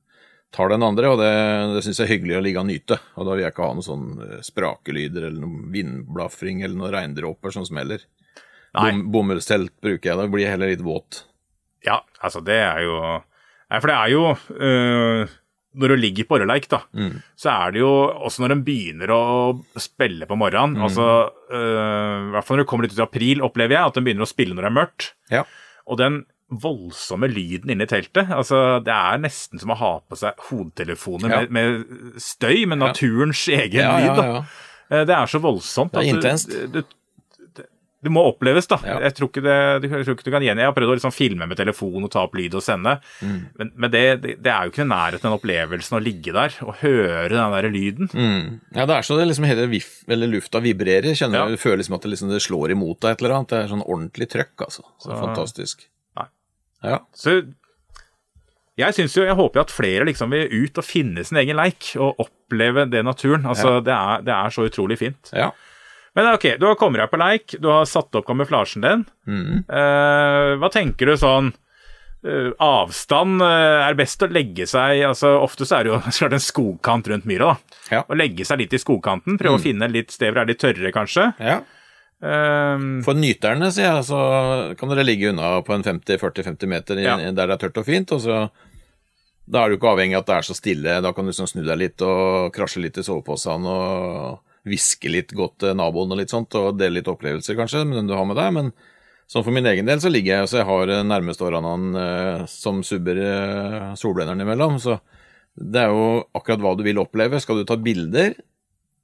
tar 0.56 0.70
den 0.72 0.84
andre, 0.84 1.10
og 1.12 1.18
det, 1.20 1.32
det 1.76 1.82
syns 1.86 2.00
jeg 2.00 2.08
er 2.08 2.14
hyggelig 2.16 2.38
å 2.38 2.44
ligge 2.46 2.62
og 2.62 2.68
nyte. 2.70 2.98
Og 3.20 3.26
da 3.28 3.34
vil 3.36 3.44
jeg 3.44 3.52
ikke 3.54 3.66
ha 3.68 3.74
noen 3.76 3.86
sånn 3.86 4.06
eh, 4.24 4.38
sprakelyder 4.48 5.28
eller 5.28 5.42
noen 5.44 5.72
vindblafring 5.74 6.62
eller 6.64 6.78
noen 6.80 6.94
regndråper 6.96 7.52
som 7.54 7.66
smeller. 7.68 8.06
Bom, 8.78 9.02
bomullstelt 9.12 9.74
bruker 9.82 10.12
jeg, 10.12 10.18
da 10.20 10.28
blir 10.30 10.44
jeg 10.46 10.54
heller 10.54 10.70
litt 10.74 10.84
våt. 10.86 11.24
ja, 11.86 12.02
altså 12.22 12.42
det 12.46 12.58
er 12.62 12.82
jo 12.86 12.98
Nei, 13.68 13.80
for 13.84 13.90
det 13.92 13.96
er 13.98 14.12
jo 14.14 14.22
øh, 14.64 15.32
Når 15.78 15.92
du 15.92 15.96
ligger 16.00 16.24
på 16.30 16.36
orreleik, 16.38 16.68
da, 16.72 16.80
Mm. 16.96 17.18
så 17.36 17.50
er 17.52 17.72
det 17.76 17.82
jo 17.82 17.90
også 18.28 18.44
når 18.46 18.54
en 18.56 18.64
begynner 18.64 19.12
å 19.12 19.24
spille 19.82 20.26
på 20.30 20.38
morgenen 20.40 20.78
Mm. 20.78 20.84
altså, 20.88 21.08
øh, 21.52 22.30
I 22.30 22.32
hvert 22.36 22.46
fall 22.48 22.58
når 22.58 22.64
det 22.64 22.70
kommer 22.72 22.84
litt 22.88 22.94
ut 22.96 23.00
i 23.02 23.08
april, 23.08 23.42
opplever 23.44 23.76
jeg 23.76 23.86
at 23.88 23.94
den 24.00 24.04
begynner 24.08 24.24
å 24.28 24.32
spille 24.32 24.56
når 24.56 24.64
det 24.68 24.72
er 24.72 24.78
mørkt. 24.80 25.10
Ja. 25.32 25.44
Og 25.88 25.98
den 26.00 26.26
voldsomme 26.50 27.28
lyden 27.28 27.70
inne 27.74 27.84
i 27.84 27.90
teltet, 27.92 28.30
altså 28.32 28.80
det 28.84 28.94
er 28.94 29.18
nesten 29.20 29.60
som 29.60 29.74
å 29.74 29.80
ha 29.82 29.94
på 30.08 30.16
seg 30.16 30.38
hodetelefoner 30.50 31.30
Ja. 31.30 31.40
med, 31.50 31.52
med 31.52 32.22
støy, 32.24 32.66
med 32.68 32.80
naturens 32.80 33.48
egen 33.52 33.82
Ja, 33.82 33.98
ja, 34.00 34.14
lyd. 34.14 34.16
da. 34.22 34.28
ja. 34.32 34.46
Eh, 34.90 35.04
Det 35.06 35.16
er 35.18 35.26
så 35.28 35.40
voldsomt. 35.44 35.92
Det 35.92 36.06
er 36.06 36.14
intenst. 36.16 36.48
Du, 36.72 36.80
du, 36.80 36.84
det 38.06 38.12
må 38.14 38.22
oppleves, 38.30 38.68
da. 38.70 38.78
Ja. 38.86 39.00
Jeg 39.04 39.16
tror 39.18 39.28
ikke 39.32 39.42
det, 39.44 39.56
jeg 39.90 40.06
tror 40.06 40.14
ikke 40.16 40.24
du 40.24 40.32
kan 40.32 40.44
gjengi 40.46 40.62
Jeg 40.62 40.70
har 40.70 40.76
prøvd 40.78 40.92
å 40.94 40.96
liksom 41.00 41.12
filme 41.12 41.48
med 41.50 41.58
telefon 41.58 42.06
og 42.06 42.12
ta 42.14 42.22
opp 42.24 42.36
lyd 42.38 42.54
og 42.56 42.64
sende, 42.64 42.94
Mm. 43.26 43.40
men, 43.58 43.72
men 43.76 43.92
det, 43.92 44.04
det, 44.22 44.48
er 44.54 44.64
jo 44.64 44.72
ikke 44.72 44.86
i 44.86 44.88
nærheten 44.88 45.26
av 45.28 45.34
den 45.34 45.36
opplevelsen 45.40 45.98
å 45.98 46.04
ligge 46.06 46.32
der 46.32 46.54
og 46.64 46.76
høre 46.80 47.28
den 47.34 47.56
der 47.58 47.70
lyden. 47.74 48.08
Mm. 48.14 48.62
Ja, 48.78 48.86
det 48.86 48.96
er 48.96 49.02
så 49.10 49.18
det 49.20 49.28
liksom 49.28 49.50
hele 49.50 49.68
vif, 49.68 50.04
eller 50.08 50.28
lufta 50.32 50.62
vibrerer. 50.64 51.12
Kjenner, 51.18 51.44
Ja. 51.44 51.50
Du 51.50 51.58
føler 51.60 51.82
liksom 51.84 51.96
at 51.98 52.06
det, 52.08 52.14
liksom, 52.14 52.30
det 52.32 52.40
slår 52.46 52.72
imot 52.78 53.02
deg 53.02 53.12
et 53.18 53.22
eller 53.26 53.36
annet. 53.42 53.50
Det 53.52 53.60
er 53.66 53.74
sånn 53.76 53.84
ordentlig 53.84 54.30
trøkk, 54.32 54.56
altså. 54.70 54.86
Så 55.02 55.10
Så- 55.12 55.20
fantastisk. 55.26 55.88
Ja. 56.86 57.00
Så 57.16 57.40
Jeg 58.78 58.94
syns 58.94 59.16
jo, 59.18 59.24
jeg 59.26 59.34
håper 59.34 59.58
jo 59.58 59.64
at 59.66 59.72
flere 59.74 60.06
liksom 60.06 60.30
vil 60.30 60.52
ut 60.54 60.78
og 60.78 60.86
finne 60.86 61.24
sin 61.26 61.40
egen 61.42 61.58
leik 61.58 61.96
og 61.98 62.20
oppleve 62.22 62.84
det 62.86 63.02
naturen. 63.08 63.48
Altså, 63.50 63.80
det, 63.82 63.94
er, 63.96 64.22
det 64.28 64.34
er 64.36 64.54
så 64.54 64.68
utrolig 64.70 65.00
fint. 65.02 65.32
Ja. 65.34 65.48
Men 66.18 66.30
ok, 66.36 66.46
du 66.62 66.68
har 66.70 66.78
kommet 66.78 67.02
deg 67.02 67.10
på 67.10 67.18
leik, 67.22 67.56
du 67.62 67.68
har 67.70 67.88
satt 67.90 68.14
opp 68.18 68.26
kamuflasjen 68.30 68.86
din. 68.86 69.02
Eh, 69.66 70.52
hva 70.62 70.70
tenker 70.74 71.10
du 71.10 71.18
sånn 71.18 71.50
eh, 72.26 72.52
Avstand 72.64 73.42
eh, 73.46 73.82
er 73.88 73.98
best 73.98 74.22
å 74.26 74.30
legge 74.32 74.66
seg 74.70 75.04
altså 75.06 75.36
Ofte 75.44 75.66
så 75.68 75.78
er 75.80 75.86
det 75.86 75.92
jo 75.94 76.00
klart 76.20 76.38
en 76.38 76.46
skogkant 76.46 77.10
rundt 77.14 77.26
myra. 77.30 77.56
da. 77.56 77.80
Ja. 77.98 78.04
Å 78.06 78.18
legge 78.18 78.46
seg 78.46 78.62
litt 78.62 78.74
i 78.78 78.82
skogkanten, 78.82 79.38
prøve 79.42 79.58
å 79.58 79.64
finne 79.64 79.90
litt 79.90 80.14
steder 80.14 80.34
hvor 80.38 80.44
det 80.44 80.46
er 80.46 80.54
litt 80.54 80.64
tørrere, 80.66 80.94
kanskje. 80.94 81.32
ja. 81.42 81.58
Eh, 82.24 82.86
For 83.06 83.14
nyterne, 83.18 83.70
sier 83.74 83.92
jeg, 83.92 84.06
så 84.10 84.22
kan 84.80 84.90
dere 84.90 85.06
ligge 85.06 85.30
unna 85.30 85.60
på 85.62 85.76
en 85.76 85.84
50-40-50 85.86 86.68
meter 86.72 86.98
Ja. 87.04 87.18
der 87.18 87.32
det 87.48 87.54
er 87.58 87.62
tørt 87.68 87.78
og 87.78 87.86
fint. 87.86 88.12
og 88.12 88.22
så 88.22 88.50
Da 89.50 89.64
er 89.64 89.70
du 89.70 89.78
ikke 89.78 89.94
avhengig 89.96 90.16
av 90.18 90.24
at 90.26 90.28
det 90.28 90.36
er 90.36 90.42
så 90.50 90.56
stille. 90.58 91.02
Da 91.02 91.14
kan 91.14 91.24
du 91.24 91.32
liksom 91.32 91.48
snu 91.48 91.64
deg 91.64 91.78
litt 91.80 92.02
og 92.02 92.52
krasje 92.54 92.82
litt 92.84 92.98
i 92.98 93.04
soveposen 93.06 93.64
og 93.64 94.40
hviske 94.68 95.08
litt 95.10 95.32
godt 95.32 95.60
til 95.60 95.74
naboen 95.80 96.12
og 96.12 96.18
litt 96.20 96.30
sånt, 96.34 96.54
og 96.60 96.76
dele 96.78 97.00
litt 97.00 97.08
opplevelser, 97.08 97.56
kanskje, 97.56 97.86
med 97.88 97.96
den 98.02 98.08
du 98.08 98.14
har 98.18 98.26
med 98.28 98.36
deg. 98.36 98.52
Men 98.52 98.74
sånn 99.32 99.46
for 99.46 99.52
min 99.56 99.66
egen 99.66 99.86
del 99.88 100.00
så 100.04 100.12
ligger 100.12 100.42
jeg 100.42 100.50
så 100.52 100.58
jeg 100.60 100.68
har 100.68 100.92
nærmest 101.08 101.40
årene 101.40 101.96
eh, 102.02 102.46
som 102.52 102.84
subber 102.84 103.16
eh, 103.24 103.96
solblenderen 103.96 104.42
imellom. 104.44 104.76
Så 104.84 105.00
det 105.56 105.80
er 105.86 105.96
jo 105.96 106.28
akkurat 106.36 106.60
hva 106.60 106.76
du 106.76 106.84
vil 106.84 107.00
oppleve. 107.00 107.40
Skal 107.40 107.62
du 107.62 107.64
ta 107.64 107.78
bilder, 107.80 108.36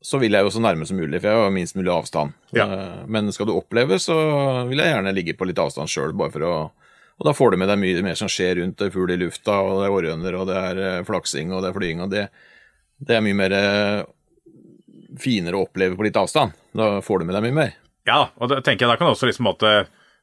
så 0.04 0.20
vil 0.20 0.36
jeg 0.36 0.44
jo 0.44 0.52
så 0.52 0.60
nærme 0.60 0.86
som 0.86 0.98
mulig, 1.00 1.22
for 1.24 1.30
jeg 1.32 1.40
har 1.46 1.52
minst 1.56 1.76
mulig 1.80 1.92
avstand. 1.94 2.34
Ja. 2.52 2.66
Eh, 2.68 3.04
Men 3.08 3.32
skal 3.32 3.48
du 3.48 3.54
oppleve, 3.56 3.96
så 4.04 4.16
vil 4.68 4.82
jeg 4.84 4.92
gjerne 4.94 5.14
ligge 5.16 5.34
på 5.40 5.48
litt 5.48 5.60
avstand 5.64 5.88
sjøl, 5.90 6.12
bare 6.20 6.32
for 6.34 6.44
å 6.50 6.56
Og 7.22 7.28
da 7.28 7.32
får 7.38 7.52
du 7.54 7.58
med 7.62 7.70
deg 7.70 7.78
mye 7.78 8.02
mer 8.04 8.16
som 8.18 8.28
skjer 8.28 8.56
rundt. 8.58 8.76
Det 8.80 8.88
er 8.88 8.92
fugl 8.96 9.12
i 9.14 9.18
lufta, 9.22 9.54
og 9.62 9.80
det 9.80 9.86
er 9.88 9.94
orrhøner, 9.96 10.34
og 10.42 10.48
det 10.50 10.56
er 10.58 10.80
eh, 10.82 11.04
flaksing, 11.06 11.52
og 11.54 11.62
det 11.64 11.70
er 11.70 11.76
flying, 11.78 12.02
og 12.02 12.10
det, 12.12 12.24
det 13.00 13.16
er 13.16 13.22
mye 13.22 13.38
mer 13.38 13.54
eh, 13.54 14.04
finere 15.22 15.60
å 15.60 15.66
oppleve 15.68 15.96
på 16.00 16.06
litt 16.08 16.18
avstand. 16.20 16.56
Da 16.74 16.88
får 17.06 17.20
du 17.22 17.26
med 17.30 17.36
deg 17.38 17.46
mye 17.48 17.58
mer. 17.60 17.74
ja, 18.10 18.24
og 18.36 18.50
da 18.50 18.58
tenker 18.66 18.86
jeg 18.88 18.92
da 18.92 18.98
kan 19.00 19.08
du 19.08 19.14
også 19.14 19.30
liksom 19.30 19.46
måtte 19.48 19.74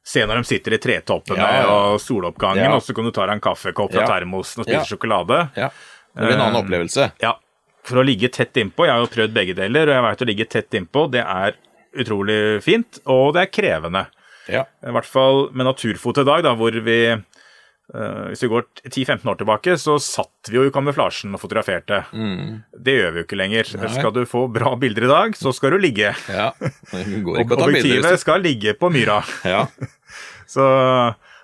se 0.05 0.23
når 0.25 0.41
de 0.41 0.49
sitter 0.49 0.73
i 0.75 0.79
tretoppene 0.81 1.39
Ja, 1.39 1.61
ja. 1.63 1.71
og 1.93 2.01
soloppgangen, 2.01 2.73
og 2.75 2.81
så 2.83 2.93
kan 2.97 3.05
du 3.07 3.11
ta 3.15 3.25
deg 3.25 3.37
en 3.39 3.43
kaffekopp 3.47 3.93
fra 3.95 4.05
termosen 4.09 4.61
og 4.61 4.67
spise 4.67 4.81
Ja. 4.81 4.85
sjokolade. 4.89 5.39
Ja. 5.55 5.69
Det 6.11 6.25
blir 6.27 6.35
en 6.35 6.41
annen 6.49 6.59
opplevelse. 6.59 7.11
Ja, 7.23 7.37
for 7.87 8.01
å 8.01 8.05
ligge 8.05 8.29
tett 8.33 8.57
innpå. 8.61 8.85
Jeg 8.87 8.93
har 8.95 9.03
jo 9.05 9.11
prøvd 9.15 9.35
begge 9.35 9.57
deler, 9.57 9.89
og 9.89 9.95
jeg 9.97 10.05
veit 10.07 10.23
å 10.25 10.29
ligge 10.29 10.49
tett 10.51 10.77
innpå, 10.77 11.07
det 11.13 11.23
er 11.25 11.57
utrolig 12.01 12.39
fint, 12.63 13.01
og 13.11 13.33
det 13.35 13.45
er 13.45 13.51
krevende. 13.51 14.05
Ja. 14.51 14.65
I 14.85 14.93
hvert 14.95 15.07
fall 15.09 15.49
med 15.53 15.67
naturfot 15.69 16.21
i 16.21 16.27
dag, 16.27 16.43
da, 16.47 16.55
hvor 16.59 16.75
vi 16.85 17.01
Uh, 17.91 18.29
Hvis 18.31 18.39
vi 18.45 18.47
går 18.47 18.61
10-15 18.87 19.27
år 19.27 19.35
tilbake, 19.41 19.73
så 19.75 19.97
satt 19.99 20.47
vi 20.47 20.55
jo 20.55 20.61
i 20.63 20.71
kamuflasjen 20.71 21.33
og 21.35 21.41
fotograferte. 21.41 21.97
Det 22.71 22.93
gjør 22.95 23.09
vi 23.11 23.19
jo 23.19 23.25
ikke 23.25 23.39
lenger. 23.39 23.67
Mm. 23.75 23.81
Nei. 23.83 23.89
Skal 23.97 24.13
du 24.15 24.21
få 24.31 24.45
bra 24.47 24.71
bilder 24.79 25.03
i 25.03 25.09
dag, 25.09 25.35
så 25.35 25.51
skal 25.51 25.75
du 25.75 25.81
ligge. 25.83 26.13
ja. 26.31 26.45
Objektivet 26.95 28.15
skal 28.21 28.45
ligge 28.47 28.77
på 28.79 28.87
myra. 28.95 29.17
Ja. 29.43 29.65
Så 30.51 30.63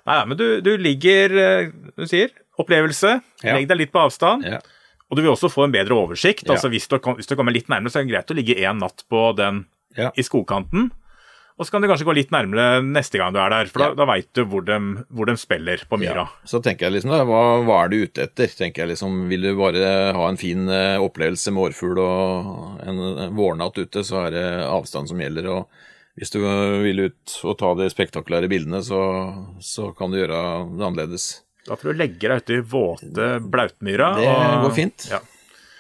Nei, 0.07 0.15
nei, 0.15 0.23
men 0.23 0.39
du, 0.39 0.45
du 0.63 0.69
ligger 0.79 1.33
eh, 1.35 1.69
Du 1.99 2.05
sier 2.07 2.31
opplevelse. 2.59 3.17
Ja. 3.43 3.57
Legg 3.57 3.67
deg 3.67 3.81
litt 3.81 3.91
på 3.91 4.05
avstand. 4.07 4.47
ja. 4.47 4.63
Og 5.09 5.17
du 5.17 5.23
vil 5.23 5.31
også 5.31 5.49
få 5.51 5.63
en 5.67 5.71
bedre 5.75 5.95
oversikt. 5.95 6.45
Ja. 6.47 6.53
altså 6.57 6.69
Hvis 6.69 6.87
du, 6.91 6.97
hvis 6.99 7.27
du 7.29 7.35
kommer 7.39 7.53
litt 7.55 7.69
nærmere, 7.71 7.91
så 7.93 7.99
er 8.01 8.07
det 8.07 8.11
greit 8.15 8.31
å 8.33 8.35
ligge 8.37 8.55
én 8.59 8.79
natt 8.83 9.05
på 9.09 9.29
den 9.37 9.65
Ja. 9.97 10.11
i 10.17 10.21
skogkanten. 10.21 10.91
Og 11.57 11.65
så 11.65 11.71
kan 11.73 11.81
du 11.81 11.87
kanskje 11.89 12.05
gå 12.05 12.13
litt 12.13 12.29
nærmere 12.29 12.83
neste 12.85 13.17
gang 13.17 13.31
du 13.33 13.39
er 13.41 13.49
der, 13.49 13.65
for 13.65 13.79
da, 13.81 13.85
Ja. 13.89 13.95
da 13.97 14.05
veit 14.05 14.27
du 14.37 14.43
hvor 14.45 14.61
de, 14.63 14.75
hvor 15.09 15.25
de 15.25 15.33
spiller 15.41 15.77
på 15.89 15.97
myra. 15.97 16.27
Ja. 16.27 16.45
Så 16.45 16.61
tenker 16.61 16.85
jeg 16.85 16.93
liksom, 16.99 17.09
da, 17.15 17.23
hva, 17.25 17.63
hva 17.65 17.79
er 17.85 17.89
du 17.89 18.03
ute 18.03 18.27
etter? 18.27 18.45
Tenker 18.47 18.83
jeg 18.83 18.89
liksom, 18.91 19.27
Vil 19.31 19.41
du 19.41 19.55
bare 19.57 20.13
ha 20.13 20.27
en 20.29 20.37
fin 20.37 20.67
eh, 20.69 20.99
opplevelse 21.01 21.49
med 21.55 21.71
årfugl 21.71 21.97
og 22.03 22.85
en, 22.85 23.01
vårnatt 23.33 23.79
ute, 23.79 24.03
så 24.05 24.27
er 24.27 24.31
det 24.35 24.45
avstand 24.67 25.09
som 25.09 25.17
gjelder. 25.17 25.47
og 25.49 25.67
Hvis 26.19 26.29
du 26.35 26.39
vil 26.83 26.99
ut 27.09 27.39
og 27.43 27.57
ta 27.57 27.73
de 27.73 27.89
spektakulære 27.89 28.49
bildene, 28.49 28.83
så, 28.85 29.01
så 29.59 29.89
kan 29.97 30.11
du 30.11 30.17
gjøre 30.19 30.37
det 30.77 30.85
annerledes. 30.85 31.41
Da 31.67 31.75
får 31.75 31.91
du 31.93 31.99
legge 31.99 32.29
deg 32.31 32.43
ute 32.43 32.57
i 32.57 32.61
våte 32.73 33.31
blautmyra. 33.43 34.11
Det 34.19 34.27
og- 34.31 34.61
går 34.67 34.75
fint. 34.77 35.07
Ja. 35.11 35.19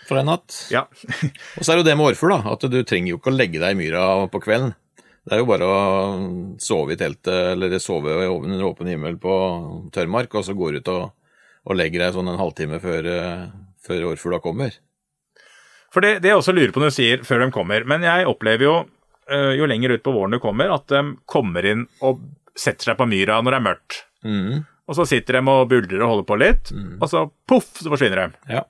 For 0.07 0.19
en 0.21 0.29
natt. 0.29 0.55
ja. 0.71 0.85
Og 1.57 1.63
så 1.63 1.71
er 1.71 1.75
det 1.75 1.81
jo 1.83 1.87
det 1.89 1.95
med 1.99 2.09
årfugl, 2.13 2.31
da, 2.37 2.53
at 2.55 2.61
du 2.71 2.77
trenger 2.87 3.11
jo 3.11 3.17
ikke 3.19 3.31
å 3.33 3.35
legge 3.37 3.59
deg 3.59 3.75
i 3.75 3.79
myra 3.81 4.03
på 4.31 4.39
kvelden. 4.43 4.73
Det 5.27 5.35
er 5.35 5.41
jo 5.41 5.47
bare 5.49 5.67
å 5.67 5.79
sove 6.63 6.93
i 6.95 6.99
teltet, 6.99 7.51
eller 7.57 7.73
sove 7.83 8.13
under 8.31 8.63
åpen 8.63 8.87
himmel 8.87 9.17
på 9.19 9.33
tørrmark, 9.91 10.37
og 10.39 10.45
så 10.47 10.55
går 10.55 10.77
du 10.77 10.79
ut 10.79 10.91
og, 10.93 11.09
og 11.67 11.75
legger 11.75 12.05
deg 12.05 12.13
sånn 12.15 12.29
en 12.31 12.39
halvtime 12.39 12.79
før, 12.79 13.09
eh, 13.11 13.41
før 13.83 14.05
årfugla 14.13 14.39
kommer. 14.39 14.77
For 15.91 16.03
det, 16.03 16.21
det 16.23 16.31
jeg 16.31 16.39
også 16.39 16.55
lurer 16.55 16.71
på 16.71 16.79
når 16.83 16.93
du 16.93 16.95
sier 17.01 17.27
før 17.27 17.43
de 17.43 17.51
kommer, 17.55 17.83
men 17.91 18.07
jeg 18.07 18.27
opplever 18.31 18.63
jo 18.69 18.73
eh, 19.27 19.51
jo 19.59 19.67
lenger 19.67 19.97
ut 19.97 20.03
på 20.07 20.15
våren 20.15 20.35
du 20.35 20.39
kommer, 20.43 20.71
at 20.71 20.87
de 20.91 21.03
kommer 21.27 21.67
inn 21.67 21.83
og 21.99 22.23
setter 22.57 22.93
seg 22.93 22.99
på 22.99 23.07
myra 23.11 23.41
når 23.43 23.51
det 23.57 23.59
er 23.59 23.67
mørkt. 23.67 23.99
Mhm. 24.23 24.65
Og 24.87 24.95
så 24.95 25.03
sitter 25.09 25.37
de 25.39 25.41
og 25.51 25.67
buldrer 25.71 25.99
og 26.05 26.09
holder 26.13 26.27
på 26.29 26.37
litt, 26.39 26.71
og 27.01 27.07
så 27.11 27.25
poff, 27.49 27.73
så 27.83 27.91
forsvinner 27.91 28.21
de. 28.29 28.53
Ja. 28.55 28.61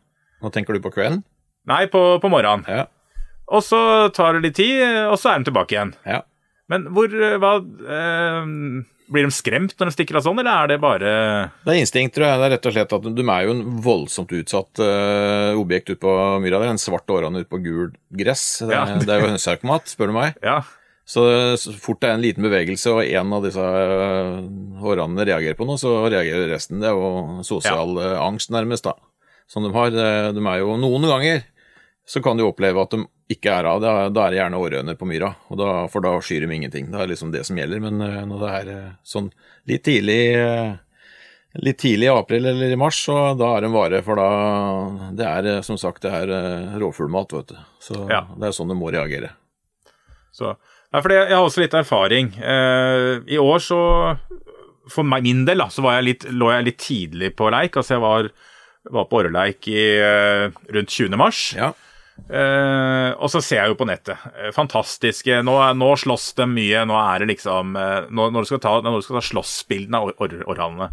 Nå 0.41 0.49
tenker 0.53 0.73
du 0.73 0.81
på 0.81 0.89
kvelden? 0.95 1.21
Nei, 1.69 1.83
på, 1.93 2.01
på 2.23 2.29
morgenen. 2.31 2.65
Ja. 2.69 2.87
Og 3.53 3.61
så 3.63 3.77
tar 4.15 4.33
det 4.35 4.41
litt 4.47 4.57
tid, 4.57 4.81
og 5.11 5.15
så 5.21 5.31
er 5.35 5.39
de 5.43 5.49
tilbake 5.51 5.75
igjen. 5.77 5.93
ja. 6.07 6.23
Men 6.67 6.83
hvor 6.91 7.07
eh, 7.07 7.37
hva, 7.39 7.53
eh, 7.63 8.47
Blir 9.07 9.23
de 9.23 9.31
skremt 9.31 9.71
når 9.79 9.87
de 9.87 9.93
stikker 9.95 10.17
av 10.19 10.23
sånn, 10.25 10.35
eller 10.41 10.65
er 10.65 10.67
det 10.73 10.75
bare 10.83 11.11
Det 11.63 11.71
er 11.71 11.77
instinkt, 11.79 12.11
tror 12.17 12.25
jeg. 12.27 12.39
Det 12.41 12.47
er 12.49 12.51
rett 12.57 12.65
og 12.67 12.73
slett 12.75 12.95
at 12.97 13.05
de 13.15 13.23
er 13.23 13.45
jo 13.47 13.53
en 13.55 13.61
voldsomt 13.85 14.33
utsatt 14.35 14.81
eh, 14.83 15.53
objekt 15.55 15.93
ute 15.93 16.01
på 16.03 16.11
myra. 16.43 16.59
Det 16.59 16.67
er 16.67 16.73
en 16.73 16.81
svart 16.83 17.07
årane 17.15 17.39
ute 17.45 17.47
på 17.53 17.61
gul 17.63 17.93
gress. 18.19 18.43
Det, 18.67 18.73
Ja. 18.75 18.81
det 18.99 19.07
er 19.15 19.23
jo 19.23 19.29
hønseautomat, 19.29 19.87
spør 19.93 20.11
du 20.11 20.17
meg. 20.17 20.35
Ja. 20.49 20.57
Så, 21.07 21.23
så 21.55 21.71
fort 21.79 22.01
det 22.03 22.09
er 22.09 22.17
en 22.17 22.23
liten 22.25 22.43
bevegelse, 22.43 22.91
og 22.91 23.05
en 23.07 23.35
av 23.37 23.45
disse 23.45 23.63
øh, 23.63 24.41
hårene 24.83 25.23
reagerer 25.27 25.55
på 25.55 25.67
noe, 25.67 25.79
så 25.79 25.93
reagerer 26.11 26.49
resten. 26.51 26.81
Det 26.83 26.89
er 26.89 26.97
jo 26.97 27.45
sosial 27.47 27.95
ja. 28.01 28.17
angst, 28.25 28.51
nærmest, 28.51 28.89
da, 28.89 28.97
som 29.47 29.63
de 29.63 29.71
har. 29.71 29.93
De 30.35 30.43
er 30.43 30.59
jo 30.59 30.75
noen 30.81 31.07
ganger 31.07 31.45
så 32.07 32.21
kan 32.23 32.39
du 32.39 32.45
oppleve 32.47 32.79
at 32.79 32.93
de 32.95 33.01
ikke 33.35 33.51
er 33.51 33.67
av. 33.67 33.81
Da, 33.83 33.93
da 34.07 34.25
er 34.25 34.31
det 34.31 34.39
gjerne 34.39 34.59
århøner 34.63 34.95
på 34.95 35.07
myra, 35.09 35.33
og 35.51 35.59
da, 35.59 35.71
for 35.91 36.03
da 36.05 36.13
skyr 36.23 36.45
de 36.45 36.55
ingenting. 36.55 36.87
Det 36.93 37.01
er 37.03 37.09
liksom 37.11 37.33
det 37.33 37.41
som 37.47 37.59
gjelder. 37.59 37.81
Men 37.83 37.99
når 38.29 38.43
det 38.43 38.51
er 38.55 38.69
sånn 39.07 39.31
litt 39.67 39.83
tidlig 39.87 40.19
Litt 41.63 41.79
tidlig 41.81 42.05
i 42.05 42.11
april 42.11 42.45
eller 42.45 42.69
i 42.69 42.77
mars, 42.77 42.99
så 43.07 43.31
da 43.39 43.47
er 43.55 43.63
de 43.65 43.69
vare, 43.73 44.01
for 44.05 44.19
da 44.19 45.11
Det 45.17 45.25
er 45.25 45.61
som 45.65 45.79
sagt 45.81 46.03
det 46.05 46.11
er 46.13 46.29
rovfuglmat, 46.77 47.33
vet 47.33 47.53
du. 47.53 47.55
Så 47.81 48.03
Ja. 48.11 48.27
det 48.35 48.49
er 48.49 48.53
sånn 48.53 48.69
de 48.69 48.75
må 48.77 48.91
reagere. 48.93 49.31
Så, 50.31 50.53
ja, 50.93 51.01
for 51.01 51.11
jeg 51.13 51.29
har 51.33 51.43
også 51.43 51.61
litt 51.63 51.73
erfaring. 51.77 52.29
Eh, 52.39 53.19
I 53.27 53.37
år 53.41 53.59
så 53.63 53.79
For 54.89 55.03
min 55.03 55.41
del 55.45 55.59
da, 55.59 55.67
så 55.67 55.83
var 55.83 55.97
jeg 55.97 56.05
litt, 56.07 56.23
lå 56.31 56.47
jeg 56.53 56.63
litt 56.69 56.77
tidlig 56.79 57.33
på 57.35 57.49
leik. 57.51 57.75
Altså 57.75 57.97
jeg 57.97 58.03
var, 58.05 58.29
var 58.95 59.07
på 59.11 59.19
orreleik 59.19 59.67
i, 59.67 59.81
eh, 59.99 60.47
rundt 60.71 60.93
20. 60.95 61.17
mars. 61.19 61.41
Ja. 61.57 61.73
Eh, 62.31 63.11
og 63.19 63.27
så 63.29 63.41
ser 63.43 63.59
jeg 63.65 63.73
jo 63.73 63.77
på 63.77 63.85
nettet. 63.89 64.17
Fantastiske. 64.55 65.41
Nå, 65.45 65.57
nå 65.77 65.89
slåss 65.99 66.29
de 66.39 66.47
mye. 66.49 66.85
Nå 66.87 66.95
er 66.97 67.19
det 67.25 67.27
liksom 67.35 67.75
Når, 67.75 68.31
når 68.31 68.39
du 68.47 68.49
skal 68.53 68.63
ta, 68.63 68.77
når 68.81 68.95
du 69.01 69.05
skal 69.05 69.19
ta 69.19 69.25
slåssbildene 69.27 69.99
av 69.99 70.13
or- 70.15 70.39
orrhanene. 70.47 70.89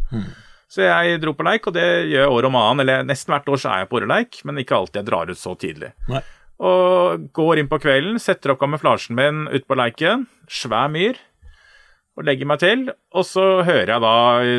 Så 0.75 0.83
jeg 0.83 1.21
dro 1.23 1.33
på 1.39 1.45
leik, 1.47 1.69
og 1.71 1.75
det 1.77 1.85
gjør 2.11 2.25
jeg 2.25 2.35
år 2.35 2.47
om 2.51 2.57
annen. 2.59 2.83
Eller 2.83 3.07
nesten 3.07 3.31
hvert 3.31 3.47
år 3.55 3.61
så 3.63 3.71
er 3.71 3.85
jeg 3.85 3.93
på 3.93 4.01
orreleik, 4.03 4.41
men 4.45 4.59
ikke 4.59 4.75
alltid 4.75 5.01
jeg 5.05 5.07
drar 5.13 5.31
ut 5.31 5.39
så 5.39 5.55
tidlig. 5.55 5.93
Nei. 6.11 6.21
Og 6.63 7.29
går 7.35 7.61
inn 7.61 7.71
på 7.71 7.81
kvelden, 7.83 8.21
setter 8.23 8.53
opp 8.53 8.61
kamuflasjen 8.63 9.17
min 9.19 9.47
ute 9.51 9.65
på 9.67 9.79
leiken, 9.79 10.29
svær 10.47 10.93
myr, 10.93 11.19
og 12.15 12.29
legger 12.29 12.47
meg 12.47 12.63
til. 12.63 12.87
Og 13.15 13.27
så 13.27 13.45
hører 13.67 13.97
jeg 13.97 14.05
da, 14.05 14.17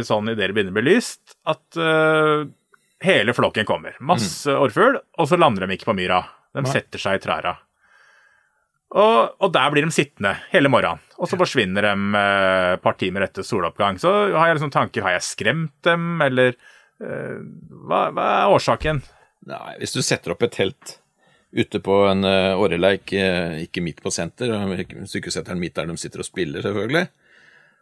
sånn 0.08 0.32
idet 0.34 0.50
det 0.50 0.58
begynner 0.58 0.76
å 0.76 0.80
bli 0.80 0.88
lyst, 0.90 1.38
at 1.48 1.80
uh, 1.80 2.44
hele 3.06 3.36
flokken 3.38 3.68
kommer. 3.68 3.96
Masse 4.04 4.52
orrfugl, 4.52 5.00
og 5.00 5.30
så 5.30 5.40
lander 5.40 5.66
de 5.66 5.78
ikke 5.78 5.92
på 5.94 5.98
myra. 5.98 6.24
De 6.56 6.64
setter 6.68 7.02
seg 7.02 7.20
i 7.20 7.24
træra. 7.24 7.56
Og, 8.96 9.34
og 9.44 9.52
der 9.52 9.72
blir 9.74 9.84
de 9.84 9.92
sittende 9.92 10.36
hele 10.54 10.70
morgenen. 10.72 11.02
Og 11.20 11.28
så 11.28 11.40
forsvinner 11.40 11.84
de 11.84 12.20
eh, 12.20 12.74
et 12.76 12.84
par 12.84 12.96
timer 13.00 13.26
etter 13.26 13.44
soloppgang. 13.44 13.98
Så 14.00 14.12
har 14.36 14.50
jeg 14.50 14.58
liksom 14.58 14.72
tanker 14.72 15.04
Har 15.04 15.16
jeg 15.16 15.26
skremt 15.28 15.74
dem, 15.88 16.22
eller 16.24 16.54
eh, 16.54 17.42
hva, 17.88 18.06
hva 18.16 18.28
er 18.38 18.54
årsaken? 18.56 19.02
Nei, 19.52 19.76
hvis 19.82 19.96
du 19.96 20.02
setter 20.04 20.36
opp 20.36 20.46
et 20.48 20.56
telt 20.56 20.96
ute 21.56 21.80
på 21.80 22.00
en 22.10 22.26
uh, 22.28 22.60
åreleik, 22.60 23.14
eh, 23.16 23.62
ikke 23.64 23.84
midt 23.86 24.02
på 24.04 24.12
senter, 24.12 24.52
den 24.52 25.60
midt 25.62 25.76
der 25.78 25.88
de 25.88 25.96
sitter 25.98 26.20
og 26.20 26.28
spiller, 26.28 26.62
selvfølgelig, 26.66 27.06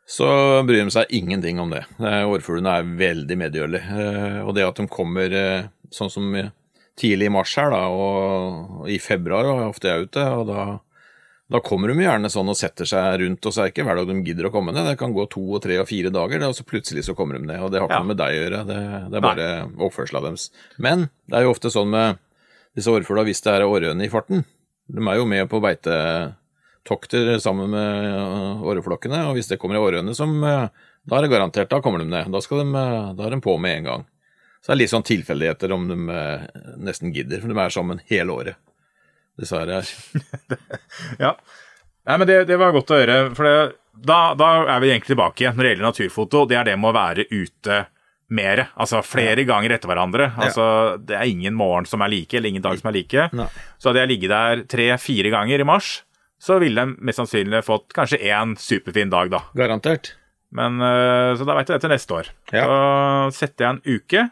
så 0.05 0.27
bryr 0.67 0.83
de 0.83 0.91
seg 0.93 1.13
ingenting 1.15 1.59
om 1.63 1.71
det. 1.73 1.85
Eh, 1.97 2.21
Årfuglene 2.27 2.73
er 2.77 2.89
veldig 2.99 3.37
medgjørlige. 3.39 3.99
Eh, 4.03 4.39
og 4.43 4.53
det 4.57 4.65
at 4.67 4.81
de 4.81 4.85
kommer 4.91 5.31
eh, 5.33 5.69
sånn 5.95 6.11
som 6.11 6.27
eh, 6.35 6.51
tidlig 6.99 7.29
i 7.29 7.33
mars 7.33 7.53
her, 7.57 7.71
da, 7.73 7.85
og, 7.89 8.83
i 8.91 8.99
februar 9.01 9.47
og 9.49 9.61
ofte 9.71 9.89
er 9.89 9.95
jeg 10.01 10.09
ute, 10.11 10.25
og 10.37 10.49
da, 10.51 10.65
Da 11.53 11.59
kommer 11.61 11.91
de 11.91 12.01
gjerne 12.01 12.29
sånn 12.31 12.49
og 12.49 12.55
setter 12.57 12.87
seg 12.87 13.19
rundt, 13.21 13.45
og 13.45 13.53
så 13.53 13.61
er 13.61 13.67
det 13.67 13.73
ikke 13.75 13.83
hver 13.85 13.97
dag 13.99 14.07
de 14.09 14.21
gidder 14.25 14.47
å 14.47 14.51
komme 14.53 14.71
ned. 14.73 14.87
Det 14.87 14.95
kan 14.97 15.11
gå 15.13 15.25
to 15.29 15.41
og 15.53 15.61
tre 15.61 15.75
og 15.81 15.85
fire 15.89 16.09
dager, 16.09 16.41
og 16.47 16.55
så 16.57 16.63
plutselig 16.65 17.03
så 17.05 17.13
kommer 17.17 17.37
de 17.37 17.45
ned. 17.45 17.59
Og 17.61 17.69
det 17.69 17.81
har 17.81 17.87
ikke 17.89 17.97
Ja. 17.99 17.99
noe 18.01 18.09
med 18.13 18.17
deg 18.17 18.31
å 18.31 18.39
gjøre, 18.39 18.61
det, 18.69 18.77
det 19.11 19.17
er 19.19 19.25
bare 19.25 19.47
oppførselen 19.87 20.23
deres. 20.23 20.45
Men 20.79 21.09
det 21.29 21.37
er 21.37 21.43
jo 21.45 21.51
ofte 21.53 21.69
sånn 21.69 21.91
med 21.93 22.17
disse 22.77 22.91
årfugla, 22.91 23.25
hvis 23.27 23.43
det 23.45 23.53
er 23.53 23.65
årøne 23.67 24.05
i 24.05 24.11
farten. 24.11 24.43
De 24.91 25.03
er 25.03 25.19
jo 25.19 25.27
med 25.29 25.47
på 25.51 25.61
beitetokter 25.63 27.37
sammen 27.43 27.71
med 27.71 28.07
øh, 28.09 28.63
åreflokkene, 28.73 29.21
og 29.29 29.37
hvis 29.37 29.51
det 29.51 29.59
kommer 29.61 29.77
en 29.77 29.85
årøne 29.85 30.13
øh, 30.13 30.67
Da 31.03 31.17
er 31.17 31.25
det 31.25 31.31
garantert, 31.31 31.69
da 31.69 31.81
kommer 31.81 31.99
de 31.99 32.09
ned. 32.09 32.31
Da, 32.31 32.39
de, 32.39 32.65
øh, 32.67 33.13
da 33.17 33.27
er 33.27 33.35
de 33.35 33.41
på 33.41 33.57
med 33.57 33.77
en 33.77 33.89
gang. 33.89 34.05
Så 34.63 34.71
det 34.71 34.75
er 34.75 34.81
litt 34.83 34.93
sånn 34.93 35.03
tilfeldigheter 35.03 35.71
om 35.75 35.89
de 35.89 35.97
nesten 36.79 37.11
gidder, 37.11 37.41
for 37.43 37.51
de 37.51 37.59
er 37.59 37.73
sammen 37.75 37.99
hele 38.07 38.31
året. 38.31 38.55
dessverre. 39.39 39.81
er 39.81 40.59
Ja. 41.19 41.33
Nei, 42.07 42.17
men 42.17 42.27
det, 42.27 42.45
det 42.47 42.59
var 42.59 42.71
godt 42.71 42.91
å 42.91 42.99
høre. 42.99 43.17
For 43.35 43.47
det, 43.47 43.75
da, 43.93 44.19
da 44.39 44.49
er 44.75 44.79
vi 44.79 44.93
egentlig 44.93 45.13
tilbake 45.13 45.43
igjen 45.43 45.57
når 45.57 45.63
det 45.63 45.73
gjelder 45.73 45.87
naturfoto. 45.89 46.45
Det 46.47 46.57
er 46.59 46.69
det 46.69 46.77
med 46.79 46.93
å 46.93 46.95
være 46.95 47.27
ute 47.31 47.81
mere. 48.33 48.67
Altså 48.79 49.01
flere 49.05 49.45
ganger 49.47 49.75
etter 49.75 49.91
hverandre. 49.91 50.31
Altså, 50.37 50.97
Det 51.01 51.15
er 51.17 51.29
ingen 51.29 51.55
morgen 51.57 51.85
som 51.89 52.01
er 52.01 52.11
like, 52.13 52.33
eller 52.37 52.49
ingen 52.49 52.65
dag 52.65 52.79
som 52.79 52.89
er 52.91 52.97
like. 52.97 53.29
Nei. 53.33 53.47
Så 53.77 53.91
hadde 53.91 54.03
jeg 54.03 54.11
ligget 54.15 54.33
der 54.33 54.65
tre-fire 54.69 55.31
ganger 55.33 55.63
i 55.63 55.67
mars, 55.67 56.01
så 56.43 56.59
ville 56.59 56.81
jeg 56.81 56.97
mest 56.99 57.21
sannsynlig 57.21 57.63
fått 57.63 57.93
kanskje 57.95 58.19
én 58.27 58.57
superfin 58.59 59.11
dag, 59.13 59.31
da. 59.31 59.43
garantert. 59.55 60.15
Men, 60.53 60.77
øh, 60.81 61.33
så 61.37 61.47
da 61.47 61.55
veit 61.57 61.69
jeg 61.69 61.79
det 61.79 61.85
til 61.85 61.93
neste 61.93 62.13
år. 62.19 62.31
Ja. 62.53 62.65
Da 62.69 62.81
setter 63.33 63.65
jeg 63.65 63.73
en 63.73 63.97
uke, 63.97 64.25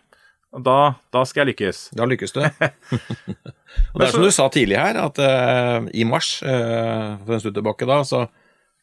og 0.51 0.65
da, 0.67 0.77
da 1.15 1.23
skal 1.25 1.45
jeg 1.45 1.53
lykkes. 1.53 1.79
Da 1.97 2.05
lykkes 2.09 2.35
du. 2.35 2.41
og 3.93 3.97
det 3.97 4.05
er 4.07 4.13
som 4.13 4.25
du 4.25 4.31
sa 4.35 4.49
tidlig 4.53 4.77
her, 4.77 4.99
at 5.01 5.21
uh, 5.23 5.87
i 5.95 6.05
mars, 6.07 6.35
uh, 6.43 7.17
for 7.23 7.37
en 7.37 7.43
stund 7.43 7.57
tilbake 7.57 7.87
da, 7.89 8.01
så, 8.05 8.25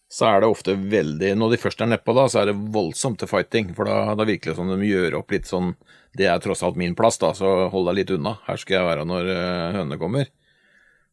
så 0.09 0.25
er 0.31 0.41
det 0.41 0.49
ofte 0.49 0.73
veldig 0.73 1.35
Når 1.37 1.51
de 1.53 1.61
først 1.61 1.83
er 1.85 1.91
nedpå, 1.93 2.15
da, 2.17 2.25
så 2.33 2.41
er 2.41 2.51
det 2.51 2.57
voldsomt 2.73 3.21
til 3.21 3.29
fighting. 3.29 3.75
For 3.77 3.89
da, 3.89 4.15
da 4.17 4.25
virker 4.29 4.51
det 4.51 4.57
som 4.57 4.71
de 4.73 4.89
gjør 4.89 5.19
opp 5.21 5.35
litt 5.35 5.49
sånn 5.51 5.75
Det 6.17 6.25
er 6.31 6.41
tross 6.41 6.65
alt 6.65 6.79
min 6.81 6.97
plass, 6.97 7.21
da, 7.21 7.35
så 7.37 7.69
hold 7.69 7.91
deg 7.91 8.01
litt 8.01 8.13
unna. 8.17 8.39
Her 8.47 8.61
skal 8.61 8.79
jeg 8.79 8.89
være 8.89 9.05
når 9.09 9.29
uh, 9.29 9.77
hønene 9.77 10.01
kommer. 10.01 10.31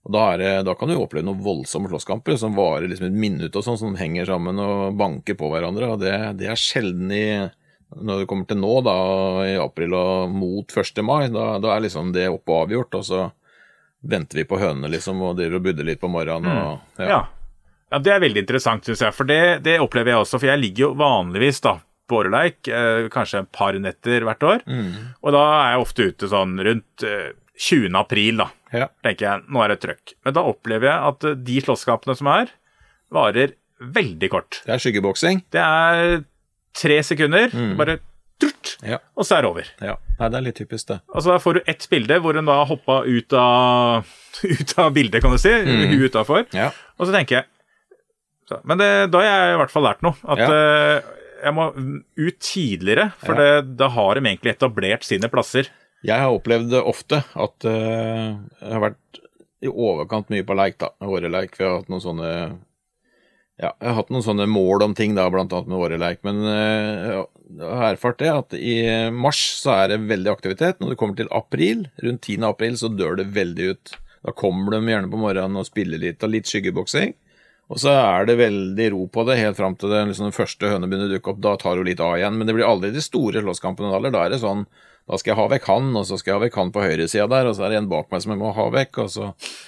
Og 0.06 0.14
da, 0.14 0.24
er 0.38 0.64
da 0.64 0.76
kan 0.78 0.90
du 0.90 0.96
oppleve 0.96 1.26
noen 1.26 1.44
voldsomme 1.44 1.90
slåsskamper 1.92 2.38
som 2.40 2.56
varer 2.56 2.88
liksom 2.88 3.10
et 3.10 3.20
minutt 3.20 3.56
og 3.58 3.66
sånn, 3.66 3.80
som 3.82 4.00
henger 4.00 4.30
sammen 4.30 4.62
og 4.62 4.96
banker 5.00 5.38
på 5.38 5.50
hverandre. 5.52 5.92
og 5.96 6.04
Det, 6.04 6.14
det 6.40 6.52
er 6.54 6.62
sjelden 6.62 7.12
i 7.12 7.26
når 7.96 8.22
det 8.22 8.28
kommer 8.30 8.48
til 8.50 8.60
nå, 8.60 8.74
da, 8.86 8.96
i 9.46 9.56
april 9.62 9.94
og 9.96 10.32
mot 10.34 10.72
1. 10.78 11.02
mai, 11.06 11.28
da, 11.34 11.56
da 11.64 11.76
er 11.76 11.86
liksom 11.86 12.12
det 12.16 12.28
oppe 12.32 12.52
og 12.52 12.66
avgjort, 12.66 12.98
og 13.00 13.06
så 13.08 13.22
venter 14.06 14.42
vi 14.42 14.48
på 14.50 14.60
hønene, 14.60 14.90
liksom, 14.94 15.22
og 15.26 15.38
driver 15.40 15.60
og 15.60 15.68
budder 15.68 15.88
litt 15.88 16.02
på 16.02 16.12
morgenen. 16.12 16.52
Og, 16.52 17.02
Ja. 17.02 17.24
Ja, 17.92 18.00
det 18.02 18.12
er 18.16 18.20
veldig 18.24 18.42
interessant, 18.44 18.86
syns 18.88 19.02
jeg. 19.06 19.14
For 19.16 19.28
det, 19.30 19.40
det 19.66 19.78
opplever 19.84 20.14
jeg 20.16 20.24
også. 20.24 20.40
For 20.42 20.50
jeg 20.50 20.62
ligger 20.62 20.88
jo 20.88 20.94
vanligvis 21.00 21.62
da 21.66 21.76
på 22.10 22.20
åreleik, 22.22 22.68
eh, 22.70 23.08
kanskje 23.14 23.40
et 23.44 23.52
par 23.56 23.74
netter 23.82 24.26
hvert 24.28 24.44
år. 24.46 24.60
Og 25.26 25.32
da 25.34 25.44
er 25.64 25.72
jeg 25.76 25.82
ofte 25.86 26.08
ute 26.12 26.30
sånn 26.30 26.56
rundt 26.68 27.06
eh, 27.08 27.32
20. 27.58 27.96
april, 27.98 28.42
da. 28.44 28.50
Ja. 28.76 28.88
Tenker 29.06 29.26
jeg, 29.30 29.46
nå 29.50 29.62
er 29.64 29.72
det 29.74 29.80
trøkk. 29.86 30.14
Men 30.28 30.36
da 30.38 30.44
opplever 30.50 30.90
jeg 30.92 31.10
at 31.14 31.24
eh, 31.32 31.38
de 31.48 31.62
slåsskampene 31.66 32.18
som 32.20 32.30
er, 32.34 32.52
varer 33.16 33.56
veldig 33.96 34.30
kort. 34.34 34.62
Det 34.66 34.76
er 34.76 34.82
skyggeboksing. 34.84 35.42
Det 35.54 35.62
er 35.64 36.20
tre 36.76 37.00
sekunder, 37.08 37.54
bare 37.80 37.98
trurt, 38.42 38.74
Ja. 38.84 38.98
og 39.16 39.24
så 39.24 39.38
er 39.38 39.46
det 39.46 39.50
over. 39.54 39.68
ja. 39.82 39.96
Nei, 40.20 40.28
det 40.32 40.38
er 40.38 40.44
litt 40.46 40.56
typisk, 40.60 40.88
det. 40.88 40.98
Altså 41.12 41.32
Da 41.34 41.40
får 41.44 41.54
du 41.58 41.62
ett 41.72 41.86
bilde 41.92 42.18
hvor 42.24 42.36
hun 42.40 42.48
da 42.48 42.62
hoppa 42.68 43.02
ut 43.04 43.34
av, 43.36 44.06
ut 44.44 44.74
av 44.80 44.94
bildet, 44.96 45.22
kan 45.24 45.32
du 45.34 45.40
si. 45.42 45.52
Hun 45.52 45.92
utafor. 46.06 46.46
Ja. 46.56 46.70
Og 47.00 47.08
så 47.10 47.16
tenker 47.16 47.40
jeg 47.42 47.50
så, 48.50 48.60
Men 48.64 48.78
det, 48.82 48.90
da 49.14 49.22
har 49.22 49.26
jeg 49.30 49.54
i 49.56 49.60
hvert 49.64 49.74
fall 49.74 49.88
lært 49.88 50.04
noe. 50.06 50.16
At 50.30 50.42
Ja. 50.44 50.50
uh, 50.50 51.14
jeg 51.46 51.54
må 51.54 51.66
ut 52.18 52.38
tidligere, 52.42 53.12
for 53.22 53.34
Ja. 53.36 53.62
det, 53.62 53.78
da 53.78 53.88
har 53.90 54.16
de 54.16 54.22
egentlig 54.22 54.54
etablert 54.56 55.04
sine 55.04 55.30
plasser. 55.30 55.70
Jeg 56.06 56.20
har 56.22 56.30
opplevd 56.34 56.70
det 56.70 56.84
ofte 56.86 57.24
at 57.34 57.66
uh, 57.66 58.38
jeg 58.62 58.72
har 58.76 58.84
vært 58.92 59.20
i 59.66 59.72
overkant 59.72 60.30
mye 60.30 60.46
på 60.46 60.54
leik, 60.58 60.78
da. 60.78 60.92
Åreleik. 61.02 61.58
Vi 61.58 61.66
har 61.66 61.80
hatt 61.80 61.90
noen 61.90 62.04
sånne 62.04 62.32
Ja, 63.58 63.70
jeg 63.80 63.88
har 63.88 63.96
hatt 64.02 64.10
noen 64.12 64.22
sånne 64.26 64.46
mål 64.52 64.84
om 64.84 64.94
ting, 64.94 65.14
da, 65.16 65.30
blant 65.32 65.54
annet 65.56 65.70
med 65.72 65.80
åreleik. 65.80 66.20
Men 66.28 66.42
uh, 66.44 67.24
jeg 67.56 67.70
har 67.80 67.94
erfart 67.96 68.18
det 68.20 68.30
at 68.34 68.54
i 68.58 68.74
mars 69.16 69.40
så 69.62 69.72
er 69.80 69.94
det 69.94 70.02
veldig 70.10 70.32
aktivitet. 70.34 70.80
Når 70.82 70.92
det 70.92 70.98
kommer 71.00 71.16
til 71.16 71.30
april, 71.32 71.86
rundt 72.04 72.22
10. 72.28 72.44
april, 72.44 72.76
så 72.78 72.90
dør 72.92 73.16
det 73.22 73.30
veldig 73.34 73.70
ut. 73.72 73.94
Da 74.26 74.34
kommer 74.36 74.76
de 74.76 74.82
gjerne 74.92 75.10
på 75.12 75.22
morgenen 75.22 75.56
og 75.62 75.68
spiller 75.70 76.02
litt, 76.02 76.22
og 76.26 76.34
litt 76.36 76.50
skyggeboksing. 76.52 77.14
Og 77.74 77.80
så 77.82 77.90
er 77.98 78.28
det 78.30 78.38
veldig 78.38 78.92
ro 78.94 79.06
på 79.10 79.24
det 79.26 79.40
helt 79.40 79.58
fram 79.58 79.74
til 79.80 79.90
det, 79.90 80.04
liksom, 80.12 80.28
den 80.30 80.36
første 80.38 80.70
høna 80.70 80.86
begynner 80.90 81.10
å 81.10 81.16
dukke 81.16 81.32
opp. 81.34 81.40
Da 81.42 81.56
tar 81.58 81.80
hun 81.80 81.88
litt 81.88 82.04
av 82.04 82.18
igjen. 82.20 82.38
Men 82.38 82.46
det 82.46 82.54
blir 82.58 82.68
aldri 82.68 82.92
de 82.94 83.02
store 83.02 83.42
slåsskampene. 83.42 84.12
Da 84.14 84.26
er 84.26 84.36
det 84.36 84.44
sånn 84.44 84.68
da 85.06 85.20
skal 85.22 85.36
jeg 85.36 85.38
ha 85.38 85.50
vekk 85.52 85.68
han, 85.70 85.90
og 86.00 86.06
så 86.10 86.18
skal 86.18 86.32
jeg 86.32 86.40
ha 86.40 86.44
vekk 86.48 86.56
han 86.58 86.72
på 86.74 86.82
høyresida 86.82 87.28
der, 87.30 87.46
og 87.46 87.54
så 87.54 87.68
er 87.68 87.76
det 87.76 87.78
en 87.84 87.90
bak 87.92 88.08
meg 88.10 88.24
som 88.24 88.32
jeg 88.34 88.40
må 88.42 88.50
ha 88.58 88.64
vekk, 88.74 89.04
og 89.04 89.12
så 89.14 89.28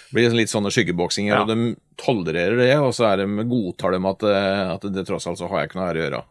blir 0.10 0.32
det 0.32 0.40
litt 0.40 0.50
sånne 0.50 0.72
skyggeboksinger, 0.74 1.36
Ja. 1.36 1.42
og 1.44 1.52
de 1.52 1.76
tolererer 2.02 2.58
det, 2.58 2.72
og 2.82 2.90
så 2.98 3.06
er 3.12 3.22
de, 3.22 3.28
godtar 3.46 3.94
de 3.94 4.00
at, 4.10 4.24
eh, 4.24 4.74
at 4.74 4.88
det 4.96 5.06
tross 5.06 5.28
alt 5.30 5.38
så 5.38 5.48
har 5.52 5.62
jeg 5.62 5.70
ikke 5.70 5.78
noe 5.78 5.90
her 5.92 6.00
å 6.00 6.04
gjøre. 6.06 6.24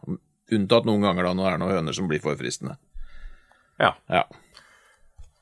Unntatt 0.57 0.89
noen 0.89 1.07
ganger 1.07 1.23
da 1.23 1.33
når 1.33 1.43
det 1.47 1.53
er 1.53 1.57
noen 1.63 1.75
høner 1.77 1.95
som 1.95 2.07
blir 2.11 2.19
for 2.19 2.35
fristende. 2.35 2.75
Ja. 3.79 3.93
Ja. 4.11 4.25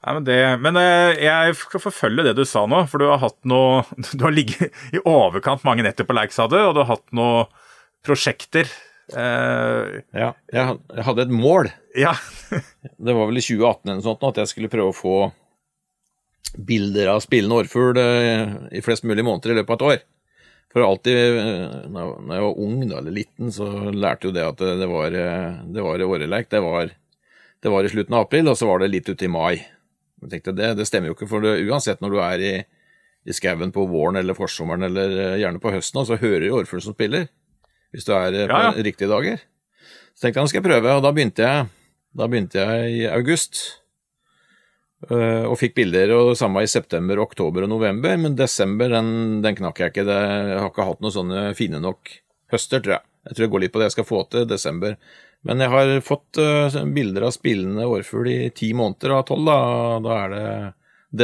Nei, 0.06 0.14
men 0.14 0.26
det, 0.28 0.40
men 0.62 0.78
eh, 0.78 1.16
jeg 1.26 1.56
skal 1.58 1.82
forfølge 1.82 2.28
det 2.28 2.36
du 2.38 2.44
sa 2.46 2.68
nå, 2.70 2.84
for 2.92 3.02
du 3.02 3.08
har 3.10 3.24
hatt 3.24 3.40
noe 3.50 3.82
Du 4.14 4.22
har 4.28 4.36
ligget 4.36 4.70
i 4.94 5.02
overkant 5.02 5.66
mange 5.66 5.86
netter 5.86 6.06
på 6.06 6.14
leik, 6.14 6.36
sa 6.36 6.46
du, 6.52 6.60
og 6.62 6.76
du 6.78 6.84
har 6.84 6.92
hatt 6.94 7.08
noen 7.16 7.48
prosjekter. 8.06 8.70
Eh, 9.18 9.96
ja. 10.14 10.30
Jeg, 10.54 10.78
hadde 11.08 11.26
et 11.26 11.34
mål. 11.34 11.72
ja. 11.98 12.14
Det 13.06 13.16
var 13.18 13.32
vel 13.32 13.42
i 13.42 13.44
2018 13.44 13.82
eller 13.90 13.98
noe 13.98 14.06
sånt, 14.06 14.28
at 14.30 14.44
jeg 14.44 14.52
skulle 14.54 14.70
prøve 14.70 14.94
å 14.94 14.96
få 14.96 15.16
bilder 16.56 17.10
av 17.12 17.24
spillende 17.26 17.58
årfugl 17.64 17.98
eh, 18.00 18.54
i 18.78 18.84
flest 18.86 19.04
mulig 19.10 19.26
måneder 19.26 19.56
i 19.56 19.58
løpet 19.58 19.74
av 19.74 19.80
et 19.80 19.88
år. 19.90 20.04
For 20.76 20.86
alltid, 20.86 21.18
eh, 21.42 21.76
når 21.90 22.14
jeg- 22.30 22.46
var 22.46 22.62
ung 22.62 22.78
da, 22.88 23.00
eller 23.02 23.16
liten, 23.16 23.50
så 23.52 23.68
lærte 23.90 24.30
jo 24.30 24.36
det 24.38 24.46
at 24.46 24.62
det 24.62 24.88
var, 24.92 25.10
det 25.10 25.84
var 25.90 26.06
åreleik. 26.06 26.50
Det 26.54 26.62
var, 26.62 26.94
det 27.66 27.74
var 27.74 27.84
i 27.84 27.92
slutten 27.92 28.14
av 28.14 28.28
april, 28.28 28.50
og 28.54 28.60
så 28.60 28.70
var 28.70 28.86
det 28.86 28.94
litt 28.94 29.10
ute 29.10 29.26
i 29.26 29.32
mai. 29.32 29.66
Jeg 30.24 30.32
tenkte, 30.32 30.54
det, 30.56 30.72
det 30.80 30.86
stemmer 30.88 31.12
jo 31.12 31.16
ikke, 31.18 31.28
for 31.30 31.44
det, 31.44 31.58
uansett 31.68 32.00
når 32.02 32.14
du 32.16 32.20
er 32.24 32.44
i, 32.44 32.54
i 33.28 33.34
skauen 33.36 33.72
på 33.76 33.84
våren 33.90 34.16
eller 34.22 34.38
forsommeren, 34.38 34.86
eller 34.88 35.16
eh, 35.20 35.38
gjerne 35.44 35.60
på 35.62 35.74
høsten, 35.76 36.06
så 36.08 36.18
hører 36.22 36.46
du 36.48 36.54
årfugl 36.56 36.82
som 36.86 36.96
spiller, 36.96 37.28
hvis 37.94 38.08
du 38.08 38.14
er 38.16 38.32
eh, 38.34 38.48
på 38.50 38.60
Ja, 38.62 38.70
ja. 38.72 38.84
riktige 38.88 39.12
dager. 39.12 39.42
Så 40.16 40.24
tenkte 40.26 40.40
jeg 40.40 40.46
nå 40.48 40.52
skal 40.54 40.62
jeg 40.64 40.70
prøve, 40.70 40.94
og 40.96 41.04
da 41.04 41.12
begynte 41.16 41.44
jeg, 41.44 41.66
da 42.16 42.28
begynte 42.32 42.62
jeg 42.64 42.94
i 42.96 43.02
august. 43.12 43.60
øh, 45.12 45.44
Og 45.52 45.58
fikk 45.60 45.76
bilder, 45.76 46.14
og 46.16 46.30
det 46.32 46.38
samme 46.40 46.64
i 46.64 46.70
september, 46.72 47.20
oktober 47.20 47.66
og 47.68 47.70
november. 47.74 48.16
Men 48.18 48.36
desember, 48.40 48.90
den, 48.96 49.42
den 49.44 49.56
knakk 49.60 49.80
jeg 49.84 49.92
ikke. 49.94 50.06
Det, 50.08 50.16
jeg 50.16 50.60
har 50.62 50.72
ikke 50.72 50.88
hatt 50.88 51.04
noen 51.04 51.16
sånne 51.18 51.44
fine 51.60 51.82
nok 51.84 52.14
høster, 52.54 52.80
tror 52.82 52.98
jeg. 52.98 53.06
Jeg 53.26 53.36
tror 53.36 53.46
jeg 53.48 53.52
går 53.56 53.64
litt 53.66 53.74
på 53.74 53.82
det 53.82 53.90
jeg 53.90 53.96
skal 53.98 54.08
få 54.08 54.22
til 54.32 54.48
desember. 54.48 54.96
Men 55.46 55.62
jeg 55.62 55.72
har 55.74 55.92
fått 56.06 56.40
øh, 56.42 56.78
bilder 56.96 57.28
av 57.28 57.36
spillende 57.36 57.86
årfugl 57.86 58.32
i 58.32 58.40
ti 58.56 58.72
måneder 58.78 59.14
av 59.14 59.26
tolv. 59.30 59.46
Da. 59.46 59.60
da 60.02 60.20
er 60.24 60.34
det 60.34 60.46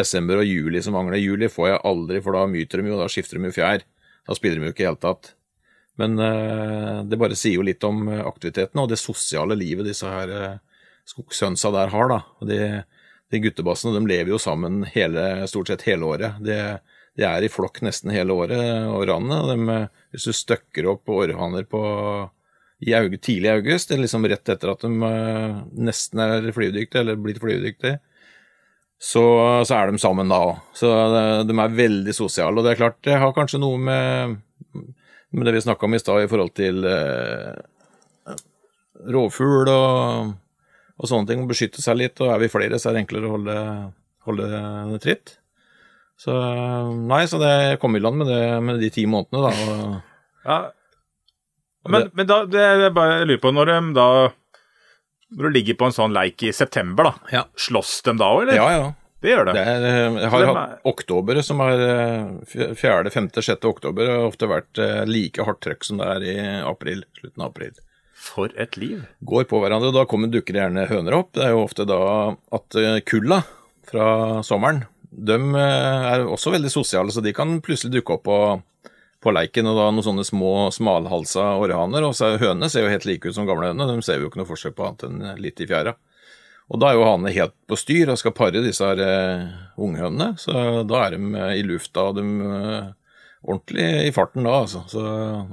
desember 0.01 0.43
og 0.43 0.47
juli 0.47 0.81
som 0.85 0.95
mangler. 0.97 1.19
Juli 1.21 1.49
får 1.51 1.71
jeg 1.71 1.83
aldri, 1.89 2.21
for 2.23 2.37
da 2.37 2.45
myter 2.49 2.81
de 2.81 2.91
jo, 2.91 2.99
da 3.01 3.09
skifter 3.11 3.39
de 3.39 3.49
jo 3.49 3.55
fjær. 3.57 3.85
Da 4.29 4.37
spiller 4.37 4.61
de 4.61 4.69
jo 4.69 4.75
ikke 4.75 4.83
i 4.83 4.85
det 4.85 4.91
hele 4.91 5.03
tatt. 5.07 5.33
Men 5.99 6.17
eh, 6.21 7.01
det 7.09 7.19
bare 7.19 7.37
sier 7.37 7.57
jo 7.57 7.65
litt 7.65 7.83
om 7.83 8.05
eh, 8.09 8.21
aktiviteten 8.23 8.79
og 8.81 8.91
det 8.93 9.01
sosiale 9.01 9.57
livet 9.57 9.89
disse 9.89 10.07
her 10.07 10.61
skogshønsa 11.09 11.73
der 11.73 11.91
har. 11.93 12.13
da. 12.13 12.21
Og 12.39 12.49
de, 12.49 12.59
de 13.31 13.41
guttebassene 13.43 13.97
de 13.97 14.05
lever 14.09 14.33
jo 14.33 14.41
sammen 14.41 14.83
hele, 14.93 15.47
stort 15.49 15.71
sett 15.71 15.85
hele 15.87 16.07
året. 16.07 16.39
De, 16.45 16.57
de 17.17 17.27
er 17.27 17.45
i 17.45 17.51
flokk 17.51 17.81
nesten 17.85 18.13
hele 18.13 18.35
året. 18.35 18.57
De, 18.57 19.57
eh, 19.75 19.87
hvis 20.13 20.27
du 20.29 20.35
støkker 20.35 20.89
opp 20.93 21.11
århaner 21.11 21.67
på 21.69 21.81
i 22.81 22.93
august, 22.97 23.23
tidlig 23.27 23.49
i 23.49 23.55
august, 23.59 23.91
eller 23.91 24.07
liksom 24.07 24.25
rett 24.29 24.53
etter 24.53 24.71
at 24.71 24.85
de 24.85 25.11
eh, 25.11 25.59
nesten 25.89 26.23
er 26.23 26.47
flyvedyktige, 26.55 27.03
eller 27.03 27.19
blitt 27.21 27.41
flyvedyktige, 27.41 27.99
så, 29.01 29.25
så 29.65 29.75
er 29.77 29.91
de 29.91 30.01
sammen 30.01 30.29
da 30.29 30.39
òg. 30.51 30.63
Så 30.77 30.89
eh, 30.89 31.43
de 31.49 31.57
er 31.57 31.77
veldig 31.77 32.15
sosiale. 32.17 32.57
Og 32.57 32.65
det 32.65 32.73
er 32.73 32.81
klart, 32.81 32.99
det 33.05 33.19
har 33.21 33.35
kanskje 33.37 33.61
noe 33.61 33.81
med 33.81 34.39
med 35.31 35.47
det 35.47 35.55
vi 35.55 35.61
snakka 35.63 35.85
om 35.85 35.93
i 35.95 35.99
stad 35.99 36.23
i 36.23 36.27
forhold 36.27 36.51
til 36.59 36.85
eh, 36.87 37.53
rovfugl 39.15 39.69
og, 39.71 40.33
og 40.99 41.07
sånne 41.09 41.29
ting, 41.29 41.43
å 41.43 41.49
beskytte 41.49 41.83
seg 41.83 41.99
litt. 42.01 42.19
Og 42.19 42.33
er 42.33 42.41
vi 42.43 42.51
flere, 42.51 42.79
så 42.79 42.89
er 42.89 42.97
det 42.97 43.05
enklere 43.05 43.29
å 43.29 43.37
holde, 43.37 43.55
holde 44.27 44.99
tritt. 45.03 45.37
Så 46.19 46.35
nei, 46.93 47.23
så 47.31 47.39
det 47.41 47.79
kom 47.81 47.95
i 47.97 48.03
land 48.03 48.21
med 48.21 48.29
det 48.29 48.43
med 48.61 48.83
de 48.83 48.91
ti 48.93 49.07
månedene, 49.09 49.47
da. 49.47 49.71
Og, 49.71 49.95
ja. 50.45 50.59
Men, 51.89 52.09
men 52.13 52.27
da, 52.29 52.43
det 52.45 52.61
jeg 52.61 52.93
bare 52.93 53.23
lurer 53.25 53.41
på, 53.41 53.51
når 53.55 53.71
de 53.71 53.77
da 53.97 54.07
Når 55.31 55.47
du 55.47 55.55
ligger 55.55 55.77
på 55.79 55.87
en 55.87 55.95
sånn 55.95 56.13
leik 56.13 56.43
i 56.43 56.51
september, 56.53 57.07
da, 57.07 57.13
Ja. 57.31 57.43
slåss 57.55 58.01
de 58.03 58.17
da 58.19 58.27
òg, 58.35 58.41
eller? 58.43 58.55
ja, 58.59 58.67
ja. 58.75 58.89
Det 59.21 59.29
gjør 59.29 59.45
det. 59.45 59.53
Det 59.53 59.63
er, 59.69 59.83
eh, 59.85 60.15
jeg 60.23 60.29
har 60.33 60.41
de 60.41 60.45
hatt 60.49 60.85
oktober 60.89 61.39
som 61.45 61.59
er 61.61 61.81
eh, 61.85 62.73
fjerde, 62.73 63.11
femte, 63.13 63.43
sjette 63.45 63.69
oktober, 63.69 64.07
har 64.09 64.25
ofte 64.25 64.47
vært 64.49 64.79
eh, 64.81 65.03
like 65.05 65.45
hardt 65.45 65.61
trøkk 65.61 65.85
som 65.85 65.99
det 66.01 66.07
er 66.09 66.25
i 66.25 66.35
april, 66.65 67.03
slutten 67.19 67.43
av 67.45 67.51
april. 67.51 67.75
For 68.17 68.49
et 68.57 68.75
liv. 68.81 69.03
Går 69.21 69.45
på 69.49 69.61
hverandre, 69.61 69.91
og 69.93 69.99
da 69.99 70.07
kommer 70.09 70.27
dukker 70.33 70.57
gjerne 70.57 70.87
høner 70.89 71.13
opp. 71.19 71.31
Det 71.37 71.45
er 71.45 71.53
jo 71.53 71.61
ofte 71.67 71.85
da 71.89 71.99
at 72.57 72.75
eh, 72.81 72.97
kulla 73.05 73.43
fra 73.91 74.41
sommeren, 74.45 74.83
de 75.11 75.37
er 75.37 76.25
også 76.25 76.53
veldig 76.57 76.71
sosiale, 76.73 77.13
så 77.13 77.21
de 77.21 77.33
kan 77.35 77.59
plutselig 77.61 77.93
dukke 77.99 78.17
opp 78.17 78.25
på, 78.25 78.37
på 79.21 79.33
leiken, 79.33 79.67
og 79.69 79.77
da 79.77 79.89
noen 79.93 80.05
sånne 80.05 80.25
små 80.25 80.53
smalhalsa 80.73 81.51
orrhaner. 81.61 82.05
Og 82.07 82.15
så 82.17 82.35
hønene 82.41 82.69
ser 82.73 82.85
jo 82.85 82.93
helt 82.93 83.05
like 83.05 83.29
ut 83.29 83.37
som 83.37 83.49
gamle 83.49 83.69
hønene, 83.69 83.89
de 83.89 84.05
ser 84.05 84.21
jo 84.21 84.31
ikke 84.31 84.41
noe 84.41 84.49
forskjell 84.49 84.73
på 84.77 84.87
annet 84.87 85.05
enn 85.07 85.43
litt 85.43 85.61
i 85.61 85.67
fjæra. 85.69 85.93
Og 86.71 86.79
da 86.79 86.89
er 86.89 86.97
jo 86.97 87.03
hanene 87.03 87.33
helt 87.35 87.53
på 87.67 87.75
styr 87.79 88.13
og 88.13 88.19
skal 88.19 88.33
pare 88.35 88.63
disse 88.63 88.87
her 88.87 89.01
uh, 89.03 89.45
unghønene, 89.81 90.31
så 90.39 90.81
da 90.87 91.03
er 91.03 91.17
de 91.17 91.31
eh, 91.35 91.53
i 91.59 91.65
lufta 91.67 92.05
og 92.07 92.15
de 92.15 92.23
uh, 92.23 92.93
ordentlig 93.41 93.87
i 94.07 94.13
farten 94.15 94.47
da, 94.47 94.53
altså. 94.63 94.85
Så 94.87 95.03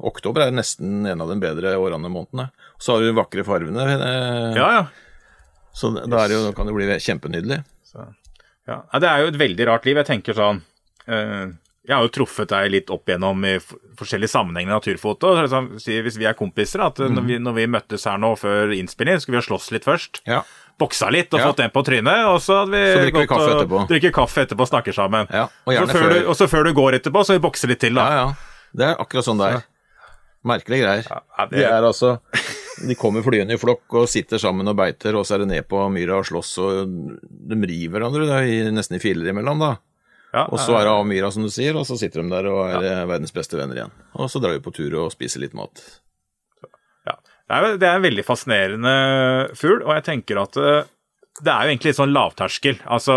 oktober 0.06 0.46
er 0.46 0.54
nesten 0.54 1.08
en 1.10 1.24
av 1.24 1.32
de 1.32 1.40
bedre 1.42 1.74
årene 1.80 2.12
månedene. 2.12 2.48
Så 2.78 2.94
har 2.94 3.02
du 3.02 3.10
de 3.10 3.18
vakre 3.18 3.44
farvene, 3.48 3.88
Uh, 3.98 4.54
Ja, 4.54 4.68
ja. 4.78 4.86
så 5.74 5.90
da 5.98 6.22
er 6.22 6.30
det 6.30 6.38
jo, 6.38 6.52
kan 6.54 6.70
det 6.70 6.76
bli 6.76 7.00
kjempenydelig. 7.02 7.64
Så, 7.88 8.06
ja. 8.68 8.78
ja. 8.78 9.00
Det 9.02 9.10
er 9.10 9.24
jo 9.24 9.32
et 9.32 9.42
veldig 9.42 9.66
rart 9.72 9.90
liv. 9.90 9.98
Jeg 9.98 10.12
tenker 10.12 10.38
sånn 10.38 10.62
Jeg 11.88 11.96
har 11.96 12.04
jo 12.04 12.10
truffet 12.12 12.50
deg 12.52 12.70
litt 12.70 12.90
opp 12.92 13.08
igjennom 13.08 13.44
i 13.48 13.54
forskjellige 13.96 14.28
sammenhenger 14.28 14.68
i 14.68 14.74
naturfoto. 14.76 15.30
Liksom, 15.40 15.70
hvis 15.80 16.18
vi 16.20 16.26
er 16.28 16.34
kompiser, 16.36 16.82
at 16.84 16.98
Mhm. 17.00 17.14
når, 17.16 17.26
vi, 17.26 17.38
når 17.38 17.54
vi 17.56 17.66
møttes 17.66 18.04
her 18.04 18.18
nå 18.18 18.34
før 18.36 18.74
innspilling, 18.76 19.18
skulle 19.20 19.38
vi 19.38 19.42
ha 19.42 19.46
slåss 19.48 19.70
litt 19.72 19.84
først. 19.88 20.20
Ja. 20.26 20.42
Boksa 20.78 21.08
litt 21.10 21.32
og 21.34 21.40
Ja. 21.40 21.46
fått 21.50 21.60
en 21.64 21.70
på 21.70 21.82
trynet, 21.82 22.26
og 22.28 22.38
så 22.44 22.60
hadde 22.60 22.70
vi 22.76 22.84
Så 22.92 23.00
drikker 23.02 23.20
vi 23.20 23.26
kaffe 23.26 23.50
etterpå. 23.56 23.88
Drikker 23.88 24.12
kaffe 24.12 24.44
etterpå 24.46 24.60
og 24.60 24.68
snakker 24.68 24.92
sammen. 24.94 25.26
Ja, 25.32 25.48
og 25.66 25.74
så 25.74 25.86
før. 25.88 26.12
Du, 26.12 26.28
og 26.28 26.36
så 26.36 26.46
før 26.46 26.64
du 26.64 26.72
går 26.74 26.92
etterpå, 27.00 27.24
så 27.24 27.32
vi 27.34 27.38
bokser 27.48 27.68
litt 27.68 27.80
til, 27.80 27.94
da. 27.94 28.04
Ja, 28.04 28.14
ja. 28.26 28.34
Det 28.76 28.84
er 28.86 28.94
akkurat 29.02 29.24
sånn 29.24 29.38
det 29.38 29.54
er. 29.56 29.64
Merkelige 30.44 30.84
greier. 30.84 31.06
Ja, 31.10 31.46
det- 31.46 31.56
De 31.58 31.64
er 31.64 31.82
altså 31.82 32.20
De 32.86 32.94
kommer 32.94 33.22
flyende 33.24 33.54
i 33.54 33.56
flokk 33.56 33.90
og 33.92 34.06
sitter 34.08 34.38
sammen 34.38 34.68
og 34.68 34.76
beiter, 34.76 35.16
og 35.18 35.24
så 35.26 35.34
er 35.34 35.38
det 35.38 35.48
ned 35.48 35.68
på 35.68 35.90
myra 35.90 36.18
og 36.20 36.24
slåss, 36.26 36.58
og 36.62 36.86
de 37.48 37.66
river 37.66 37.98
hverandre 37.98 38.28
er 38.38 38.70
nesten 38.70 38.94
i 38.94 38.98
filer 39.00 39.32
imellom, 39.32 39.58
da. 39.58 39.76
Ja, 40.38 40.44
Og 40.46 40.60
så 40.62 40.76
er 40.78 40.86
det 40.86 40.92
av 40.94 41.06
myra, 41.08 41.30
som 41.34 41.46
du 41.46 41.50
sier, 41.52 41.76
og 41.78 41.86
så 41.88 41.96
sitter 41.98 42.22
de 42.22 42.30
der 42.30 42.50
og 42.50 42.60
er 42.66 42.84
ja. 42.86 42.98
verdens 43.08 43.34
beste 43.34 43.58
venner 43.58 43.80
igjen. 43.80 43.96
Og 44.14 44.30
så 44.30 44.42
drar 44.42 44.54
vi 44.54 44.62
på 44.62 44.74
tur 44.76 44.94
og 45.02 45.10
spiser 45.14 45.42
litt 45.42 45.56
mat. 45.58 45.82
Ja. 47.08 47.16
Det, 47.18 47.58
er, 47.58 47.80
det 47.80 47.90
en 47.90 48.06
veldig 48.06 48.24
fascinerende 48.26 48.94
fugl, 49.58 49.82
og 49.82 49.96
jeg 49.96 50.06
tenker 50.12 50.42
at 50.44 50.58
eh, 50.62 50.94
det 51.42 51.52
er 51.52 51.64
jo 51.64 51.72
egentlig 51.72 51.92
litt 51.92 52.00
sånn 52.00 52.14
lavterskel. 52.14 52.80
Altså, 52.90 53.14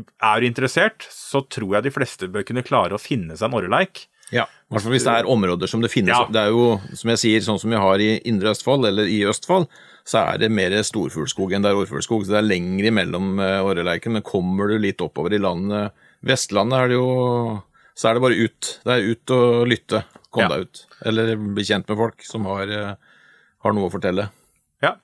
er 0.00 0.40
du 0.40 0.48
interessert, 0.48 1.06
så 1.12 1.42
tror 1.44 1.78
jeg 1.78 1.86
de 1.86 1.94
fleste 1.94 2.28
bør 2.32 2.44
kunne 2.46 2.64
klare 2.66 2.96
å 2.96 3.00
finne 3.00 3.36
seg 3.36 3.48
en 3.48 3.58
orreleik. 3.60 4.06
Ja. 4.34 4.46
I 4.66 4.74
hvert 4.74 4.82
fall 4.82 4.96
hvis 4.96 5.04
det 5.06 5.12
er 5.20 5.28
områder 5.30 5.70
som 5.70 5.84
det 5.84 5.92
finnes 5.92 6.10
Ja. 6.10 6.24
Det 6.26 6.40
er 6.40 6.54
jo, 6.54 6.80
som 6.98 7.12
jeg 7.12 7.22
sier, 7.22 7.44
sånn 7.46 7.60
som 7.62 7.70
vi 7.70 7.78
har 7.78 8.02
i 8.02 8.16
Indre 8.26 8.50
Østfold 8.50 8.88
eller 8.88 9.06
i 9.06 9.20
Østfold, 9.28 9.68
så 10.06 10.22
er 10.32 10.40
det 10.42 10.50
mer 10.54 10.74
storfuglskog 10.86 11.54
enn 11.54 11.64
det 11.64 11.70
er 11.70 11.78
orrfuglskog. 11.78 12.26
Så 12.26 12.34
det 12.34 12.40
er 12.40 12.48
lengre 12.48 12.90
imellom 12.90 13.38
uh, 13.42 13.62
orreleiken, 13.66 14.16
men 14.18 14.26
kommer 14.26 14.70
du 14.70 14.78
litt 14.82 15.02
oppover 15.02 15.34
i 15.34 15.42
landet 15.42 15.94
Vestlandet 16.24 16.78
er 16.78 16.88
det 16.92 16.98
jo 16.98 17.62
Så 17.96 18.10
er 18.10 18.14
det 18.14 18.22
bare 18.26 18.36
ut. 18.36 18.72
Det 18.84 18.92
er 18.92 19.06
ut 19.10 19.30
og 19.32 19.66
lytte. 19.70 20.02
Kom 20.30 20.42
Ja. 20.42 20.48
deg 20.52 20.66
ut. 20.66 20.86
Eller 21.06 21.36
bli 21.36 21.64
kjent 21.64 21.88
med 21.88 21.96
folk 21.96 22.22
som 22.22 22.44
har, 22.44 22.68
eh, 22.68 22.94
har 23.64 23.72
noe 23.72 23.88
å 23.88 23.92
fortelle. 23.92 24.28
Ja. 24.82 24.96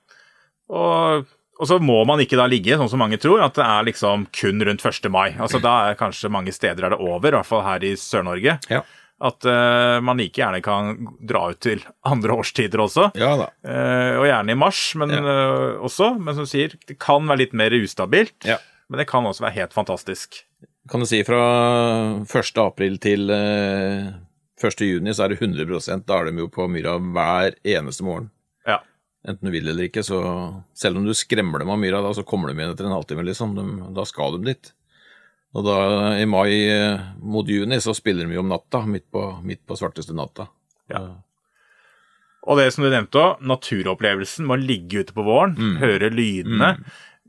Og, 0.69 1.25
og 1.59 1.67
så 1.67 1.79
må 1.81 2.05
man 2.05 2.19
ikke 2.19 2.37
da 2.37 2.45
ligge, 2.45 2.77
sånn 2.77 2.89
som 2.91 2.99
mange 3.01 3.17
tror, 3.17 3.41
at 3.41 3.55
det 3.57 3.65
er 3.65 3.87
liksom 3.89 4.27
kun 4.31 4.61
rundt 4.61 4.85
1. 4.85 5.09
mai. 5.09 5.31
Altså 5.33 5.59
Da 5.59 5.89
er 5.89 5.95
kanskje 5.97 6.29
mange 6.29 6.53
steder 6.53 6.85
er 6.85 6.89
det 6.93 6.99
over, 7.01 7.29
i 7.33 7.37
hvert 7.39 7.49
fall 7.49 7.63
her 7.65 7.83
i 7.83 7.95
Sør-Norge. 7.97 8.59
Ja. 8.69 8.83
At 9.23 9.45
uh, 9.45 10.01
man 10.03 10.17
like 10.19 10.35
gjerne 10.35 10.61
kan 10.61 10.97
dra 11.25 11.47
ut 11.53 11.59
til 11.63 11.81
andre 12.05 12.35
årstider 12.35 12.81
også. 12.83 13.09
Ja 13.15 13.35
da. 13.39 13.49
Uh, 13.63 14.19
og 14.19 14.25
gjerne 14.27 14.51
i 14.51 14.59
mars, 14.59 14.81
men 14.99 15.13
eh, 15.15 15.77
også. 15.79 16.13
Men 16.19 16.35
som 16.35 16.43
du 16.43 16.49
sier, 16.51 16.73
det 16.89 16.99
kan 16.99 17.25
være 17.25 17.45
litt 17.45 17.53
mer 17.53 17.71
ustabilt. 17.71 18.35
Ja. 18.45 18.57
Men 18.89 18.99
det 18.99 19.07
kan 19.07 19.23
også 19.25 19.45
være 19.45 19.55
helt 19.61 19.73
fantastisk. 19.73 20.43
Kan 20.89 20.99
du 20.99 21.07
si 21.07 21.21
fra 21.23 21.39
1. 22.27 22.57
april 22.59 22.97
til 23.03 23.29
eh, 23.31 24.09
1. 24.59 24.83
juni 24.83 25.13
så 25.15 25.25
er 25.25 25.33
det 25.33 25.39
100 25.41 26.01
Da 26.03 26.17
er 26.19 26.29
de 26.31 26.43
jo 26.43 26.49
på 26.51 26.67
myra 26.71 26.97
hver 26.99 27.55
eneste 27.63 28.03
morgen. 28.03 28.29
Ja. 28.67 28.81
Enten 29.27 29.47
du 29.47 29.53
vil 29.55 29.67
eller 29.71 29.87
ikke, 29.87 30.03
så 30.03 30.19
selv 30.75 30.99
om 30.99 31.05
du 31.07 31.13
skremmer 31.15 31.59
dem 31.63 31.71
av 31.71 31.79
myra, 31.79 32.01
da, 32.03 32.11
så 32.13 32.25
kommer 32.27 32.51
de 32.51 32.59
igjen 32.59 32.73
etter 32.73 32.89
en 32.89 32.95
halvtime, 32.97 33.23
liksom. 33.23 33.55
De, 33.55 33.63
da 33.95 34.03
skal 34.09 34.35
de 34.37 34.51
dit. 34.51 34.73
Og 35.55 35.63
da, 35.67 35.77
i 36.19 36.25
mai 36.27 36.49
eh, 36.67 36.99
mot 37.21 37.47
juni, 37.47 37.79
så 37.79 37.93
spiller 37.95 38.27
de 38.27 38.35
jo 38.35 38.43
om 38.43 38.51
natta, 38.51 38.83
midt 38.89 39.07
på, 39.13 39.23
midt 39.45 39.63
på 39.69 39.77
svarteste 39.79 40.15
natta. 40.17 40.49
Ja. 40.91 41.05
Og 42.43 42.59
det 42.59 42.73
som 42.75 42.83
du 42.83 42.89
nevnte 42.91 43.21
òg, 43.21 43.43
naturopplevelsen 43.47 44.43
med 44.49 44.57
å 44.59 44.67
ligge 44.67 45.05
ute 45.05 45.15
på 45.15 45.23
våren, 45.23 45.55
Mm. 45.55 45.77
høre 45.79 46.09
lydene. 46.11 46.73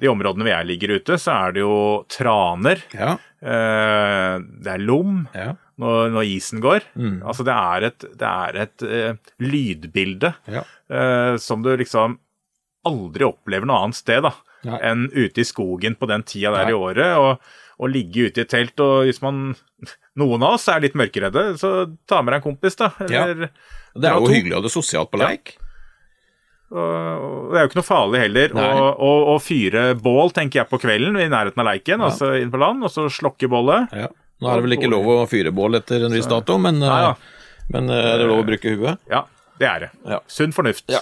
De 0.00 0.08
områdene 0.10 0.42
hvor 0.42 0.50
jeg 0.50 0.66
ligger 0.66 0.94
ute, 0.98 1.16
så 1.22 1.34
er 1.46 1.52
det 1.54 1.60
jo 1.62 1.74
traner, 2.10 2.80
Ja. 2.94 3.12
eh, 3.40 4.38
det 4.64 4.72
er 4.74 4.82
lom 4.82 5.28
Ja. 5.34 5.52
når, 5.78 6.10
når 6.10 6.24
isen 6.34 6.60
går. 6.64 6.82
Mm. 6.98 7.20
Altså 7.22 7.44
det 7.46 7.54
er 7.54 7.86
et, 7.90 7.98
det 8.18 8.30
er 8.30 8.58
et 8.64 8.82
eh, 8.82 9.14
lydbilde 9.40 10.34
Ja. 10.50 10.64
eh, 10.90 11.36
som 11.38 11.62
du 11.62 11.70
liksom 11.76 12.18
aldri 12.84 13.24
opplever 13.24 13.66
noe 13.70 13.84
annet 13.84 13.96
sted 13.96 14.22
da, 14.26 14.32
enn 14.82 15.06
ute 15.14 15.40
i 15.40 15.44
skogen 15.46 15.94
på 15.96 16.06
den 16.10 16.22
tida 16.26 16.50
der 16.52 16.64
Nei. 16.68 16.72
i 16.74 16.74
året. 16.74 17.14
Og, 17.18 17.38
å 17.82 17.88
ligge 17.90 18.28
ute 18.30 18.38
i 18.38 18.44
et 18.44 18.50
telt. 18.52 18.78
Og 18.78 19.00
hvis 19.08 19.18
man 19.20 19.56
Noen 20.16 20.44
av 20.46 20.52
oss 20.54 20.68
er 20.70 20.78
litt 20.84 20.94
mørkeredde, 20.94 21.56
så 21.58 21.88
ta 22.06 22.20
med 22.22 22.30
deg 22.30 22.38
en 22.38 22.44
kompis, 22.44 22.76
da. 22.78 22.92
Ja. 23.10 23.24
Det 23.34 24.06
er 24.06 24.14
jo 24.14 24.28
hyggelig 24.30 24.54
å 24.54 24.60
ha 24.60 24.62
det 24.62 24.70
sosialt 24.70 25.10
på 25.10 25.18
leik. 25.18 25.56
og 25.58 25.63
det 26.74 27.58
er 27.58 27.64
jo 27.64 27.68
ikke 27.70 27.78
noe 27.80 27.86
farlig 27.86 28.20
heller 28.24 28.54
å, 28.58 29.36
fyre 29.42 29.84
bål, 30.00 30.32
tenker 30.34 30.62
jeg, 30.62 30.70
på 30.72 30.80
kvelden 30.82 31.18
i 31.22 31.28
nærheten 31.30 31.62
av 31.62 31.68
leiken, 31.70 32.00
Ja. 32.02 32.10
altså 32.10 32.32
inn 32.40 32.50
på 32.50 32.60
land, 32.62 32.82
og 32.84 32.90
så 32.90 33.06
slokke 33.12 33.48
bålet. 33.52 33.92
Ja. 33.94 34.08
Nå 34.42 34.50
er 34.50 34.58
det 34.58 34.66
vel 34.66 34.76
ikke 34.78 34.90
lov 34.90 35.06
å 35.14 35.20
fyre 35.30 35.52
bål 35.54 35.78
etter 35.78 36.02
en 36.08 36.16
viss 36.16 36.26
dato, 36.30 36.58
men, 36.58 36.82
ja, 36.82 37.14
Nei 37.14 37.78
men 37.78 37.88
eh, 37.94 38.08
er 38.14 38.18
det 38.20 38.26
lov 38.28 38.42
å 38.42 38.48
bruke 38.48 38.74
huet? 38.74 38.98
Ja, 39.08 39.22
det 39.62 39.68
er 39.70 39.86
det. 39.86 39.90
Ja. 40.10 40.18
Sunn 40.28 40.52
fornuft. 40.56 40.84
Ja. 40.92 41.00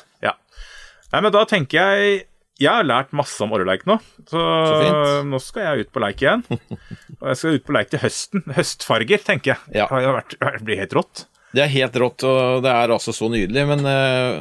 Nei, 1.12 1.20
men 1.20 1.32
da 1.35 1.42
tenker 1.44 1.76
jeg 1.76 2.22
Jeg 2.62 2.70
har 2.72 2.87
lært 2.87 3.11
masse 3.12 3.42
om 3.44 3.50
orreleik 3.52 3.82
nå, 3.88 3.98
så, 4.30 4.38
så 4.38 5.24
nå 5.26 5.40
skal 5.42 5.64
jeg 5.66 5.85
ut 5.87 5.90
på 5.92 6.00
leik 6.04 6.22
igjen. 6.22 6.44
Og 7.20 7.26
jeg 7.32 7.38
skal 7.40 7.56
ut 7.58 7.64
på 7.66 7.74
leik 7.74 7.90
til 7.92 8.00
høsten. 8.04 8.44
Høstfarger, 8.54 9.20
tenker 9.26 9.54
jeg. 9.54 9.74
Ja. 9.82 9.88
Det 9.90 10.04
har 10.06 10.16
vært, 10.20 10.37
det 10.38 10.62
blir 10.68 10.80
helt 10.80 10.94
rått. 10.96 11.24
Det 11.52 11.64
er 11.66 11.72
helt 11.74 11.96
rått, 12.00 12.22
og 12.24 12.62
det 12.64 12.70
er 12.72 12.92
altså 12.94 13.12
så 13.12 13.26
nydelig, 13.28 13.64
men 13.68 13.82
eh, 13.85 14.38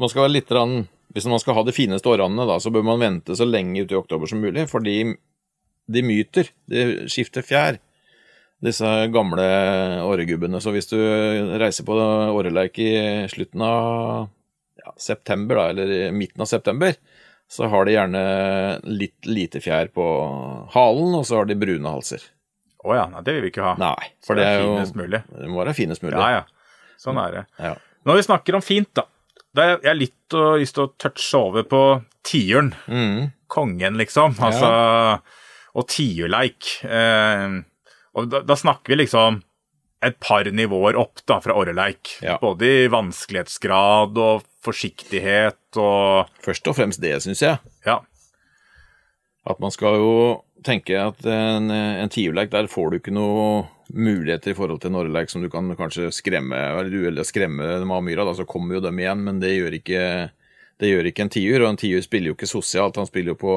man 0.00 0.10
skal 0.12 0.26
være 0.26 0.36
litt 0.38 0.50
rann, 0.54 0.88
Hvis 1.10 1.26
man 1.26 1.40
skal 1.42 1.56
ha 1.56 1.62
de 1.66 1.72
fineste 1.74 2.06
årene, 2.06 2.44
da, 2.46 2.60
så 2.62 2.70
bør 2.70 2.84
man 2.86 3.00
vente 3.02 3.34
så 3.34 3.42
lenge 3.42 3.82
ut 3.82 3.90
i 3.90 3.96
oktober 3.98 4.30
som 4.30 4.38
mulig, 4.38 4.68
fordi 4.70 5.16
de 5.90 6.02
myter. 6.06 6.52
De 6.70 6.84
skifter 7.10 7.42
fjær, 7.42 7.80
disse 8.62 8.86
gamle 9.10 9.46
åregubbene. 10.06 10.60
Så 10.62 10.70
hvis 10.70 10.86
du 10.86 11.00
reiser 11.58 11.88
på 11.88 11.96
åreleik 11.98 12.78
i 12.78 12.92
slutten 13.32 13.64
av 13.66 14.28
ja, 14.78 14.94
september, 15.02 15.58
da, 15.58 15.66
eller 15.74 15.90
i 15.96 16.00
midten 16.14 16.46
av 16.46 16.52
september, 16.52 16.94
så 17.50 17.66
har 17.66 17.88
de 17.88 17.96
gjerne 17.96 18.22
litt 18.86 19.26
lite 19.26 19.58
fjær 19.64 19.90
på 19.90 20.06
halen, 20.76 21.14
og 21.18 21.26
så 21.26 21.40
har 21.40 21.50
de 21.50 21.58
brune 21.58 21.90
halser. 21.98 22.22
Å 22.86 22.94
ja, 22.96 23.08
nei, 23.10 23.20
det 23.26 23.34
vil 23.34 23.48
vi 23.48 23.50
ikke 23.50 23.66
ha. 23.66 23.74
Nei, 23.82 24.12
For 24.22 24.30
for 24.30 24.38
det 24.38 24.46
er 24.46 24.60
jo 24.62 24.74
finest 24.76 24.94
mulig. 24.96 25.24
Det 25.26 25.50
må 25.50 25.58
være 25.64 25.74
finest 25.76 26.06
mulig. 26.06 26.14
Ja, 26.16 26.38
ja. 26.38 26.92
Sånn 27.02 27.18
er 27.18 27.34
det. 27.34 27.48
Ja. 27.58 27.74
Når 28.06 28.20
vi 28.20 28.28
snakker 28.30 28.56
om 28.56 28.62
fint, 28.64 28.88
da. 28.96 29.10
Da 29.56 29.62
er 29.72 29.80
jeg 29.82 29.98
litt 29.98 30.34
å- 30.38 30.58
lyst 30.60 30.76
til 30.76 30.86
å 30.86 30.92
touche 31.00 31.34
over 31.38 31.62
på 31.66 31.82
tiuren. 32.22 32.74
Mm. 32.88 33.32
kongen, 33.50 33.96
liksom. 33.98 34.36
Altså, 34.38 35.20
og 35.74 35.86
tiurleik. 35.90 36.84
Eh, 36.86 37.56
og 38.14 38.28
da, 38.30 38.40
da 38.46 38.54
snakker 38.54 38.92
vi 38.94 39.00
liksom 39.02 39.40
et 40.06 40.20
par 40.22 40.44
nivåer 40.44 40.94
opp 40.96 41.18
da, 41.26 41.40
fra 41.42 41.56
orreleik. 41.58 42.12
Ja. 42.22 42.36
Både 42.38 42.62
i 42.84 42.86
vanskelighetsgrad 42.88 44.16
og 44.22 44.44
forsiktighet 44.62 45.76
og 45.82 46.30
Først 46.46 46.70
og 46.70 46.76
fremst 46.78 47.02
det, 47.02 47.16
syns 47.24 47.42
jeg. 47.42 47.58
Ja. 47.84 47.98
At 49.50 49.58
man 49.58 49.74
skal 49.74 49.98
jo 49.98 50.14
tenke 50.62 50.94
at 51.00 51.26
en, 51.26 51.70
en 51.74 52.08
tiurleik, 52.12 52.50
der 52.54 52.68
får 52.70 52.90
du 52.94 52.98
ikke 53.00 53.12
noe 53.16 53.66
muligheter 53.94 54.52
i 54.52 54.56
forhold 54.58 54.80
til 54.82 54.92
en 54.92 54.98
orreleik 55.00 55.30
som 55.32 55.42
du 55.42 55.48
kan 55.52 55.68
kanskje 55.78 56.10
skremme 56.14 56.56
eller 56.56 56.90
du 56.92 57.00
eller 57.08 57.26
skremme 57.26 57.66
dem 57.80 57.90
av 57.94 58.04
myra, 58.06 58.24
da 58.28 58.34
så 58.38 58.46
kommer 58.48 58.78
jo 58.78 58.84
dem 58.84 58.98
igjen, 59.02 59.24
men 59.26 59.40
det 59.42 59.54
gjør 59.56 59.76
ikke, 59.80 60.04
det 60.80 60.90
gjør 60.92 61.10
ikke 61.10 61.26
en 61.26 61.32
tiur. 61.34 61.64
Og 61.64 61.68
en 61.72 61.80
tiur 61.80 62.04
spiller 62.06 62.32
jo 62.32 62.36
ikke 62.38 62.50
sosialt, 62.50 63.00
han 63.00 63.08
spiller 63.10 63.34
jo 63.34 63.40
på 63.40 63.56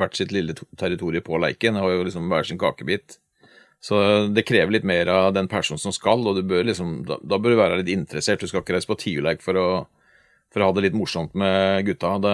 hvert 0.00 0.14
sitt 0.18 0.30
lille 0.34 0.54
to- 0.54 0.68
territorium 0.78 1.24
på 1.26 1.40
leiken, 1.42 1.78
har 1.80 1.90
jo 1.90 2.04
liksom 2.06 2.28
hver 2.30 2.46
sin 2.46 2.60
kakebit. 2.60 3.18
Så 3.80 3.96
det 4.28 4.44
krever 4.44 4.74
litt 4.76 4.84
mer 4.84 5.08
av 5.08 5.30
den 5.32 5.48
personen 5.48 5.80
som 5.80 5.92
skal, 5.96 6.20
og 6.28 6.36
du 6.36 6.42
bør 6.44 6.66
liksom, 6.68 7.00
da, 7.08 7.16
da 7.24 7.38
bør 7.40 7.54
du 7.54 7.60
være 7.62 7.78
litt 7.80 7.94
interessert. 7.94 8.42
Du 8.44 8.50
skal 8.50 8.60
ikke 8.60 8.76
reise 8.76 8.90
på 8.90 8.98
tiurleik 9.00 9.40
for 9.44 9.56
å 9.56 9.70
for 10.50 10.64
å 10.64 10.66
ha 10.66 10.74
det 10.74 10.82
litt 10.88 10.96
morsomt 10.98 11.30
med 11.38 11.84
gutta. 11.86 12.16
Det, 12.18 12.30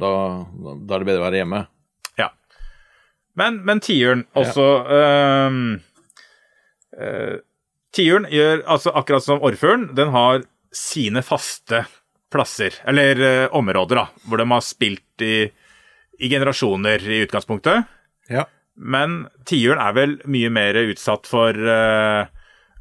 da, 0.00 0.12
da 0.48 0.94
er 0.96 1.02
det 1.02 1.08
bedre 1.10 1.20
å 1.20 1.26
være 1.26 1.42
hjemme. 1.42 1.58
ja. 2.16 2.30
Men, 3.36 3.58
men 3.68 3.78
tiuren 3.84 4.22
også 4.40 4.64
ja. 4.64 5.02
øh, 5.50 5.58
Tiuren 7.94 8.28
gjør 8.30 8.60
altså 8.70 8.92
akkurat 8.94 9.24
som 9.24 9.42
orrfuglen, 9.42 9.88
den 9.98 10.12
har 10.14 10.44
sine 10.74 11.22
faste 11.26 11.84
plasser, 12.30 12.76
eller 12.86 13.18
eh, 13.26 13.46
områder, 13.56 13.98
da, 13.98 14.04
hvor 14.30 14.38
de 14.38 14.46
har 14.52 14.62
spilt 14.62 15.24
i, 15.26 15.48
i 16.22 16.30
generasjoner 16.30 17.02
i 17.02 17.24
utgangspunktet. 17.24 17.88
Ja. 18.30 18.44
Men 18.78 19.24
tiuren 19.50 19.82
er 19.82 19.96
vel 19.96 20.14
mye 20.30 20.52
mer 20.54 20.78
utsatt 20.84 21.26
for 21.26 21.50
eh, 21.58 22.30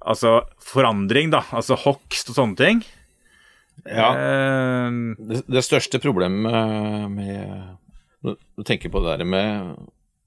altså 0.06 0.36
forandring, 0.62 1.34
da. 1.34 1.42
Altså 1.50 1.80
hogst 1.82 2.30
og 2.30 2.38
sånne 2.38 2.60
ting. 2.62 2.84
ja. 3.90 4.12
Eh, 4.14 5.00
Det, 5.18 5.42
det 5.50 5.66
største 5.66 6.00
problemet 6.04 7.10
med 7.10 7.78
Når 8.22 8.36
du 8.38 8.64
tenker 8.68 8.92
på 8.92 9.02
det 9.02 9.18
der 9.18 9.26
med, 9.26 9.76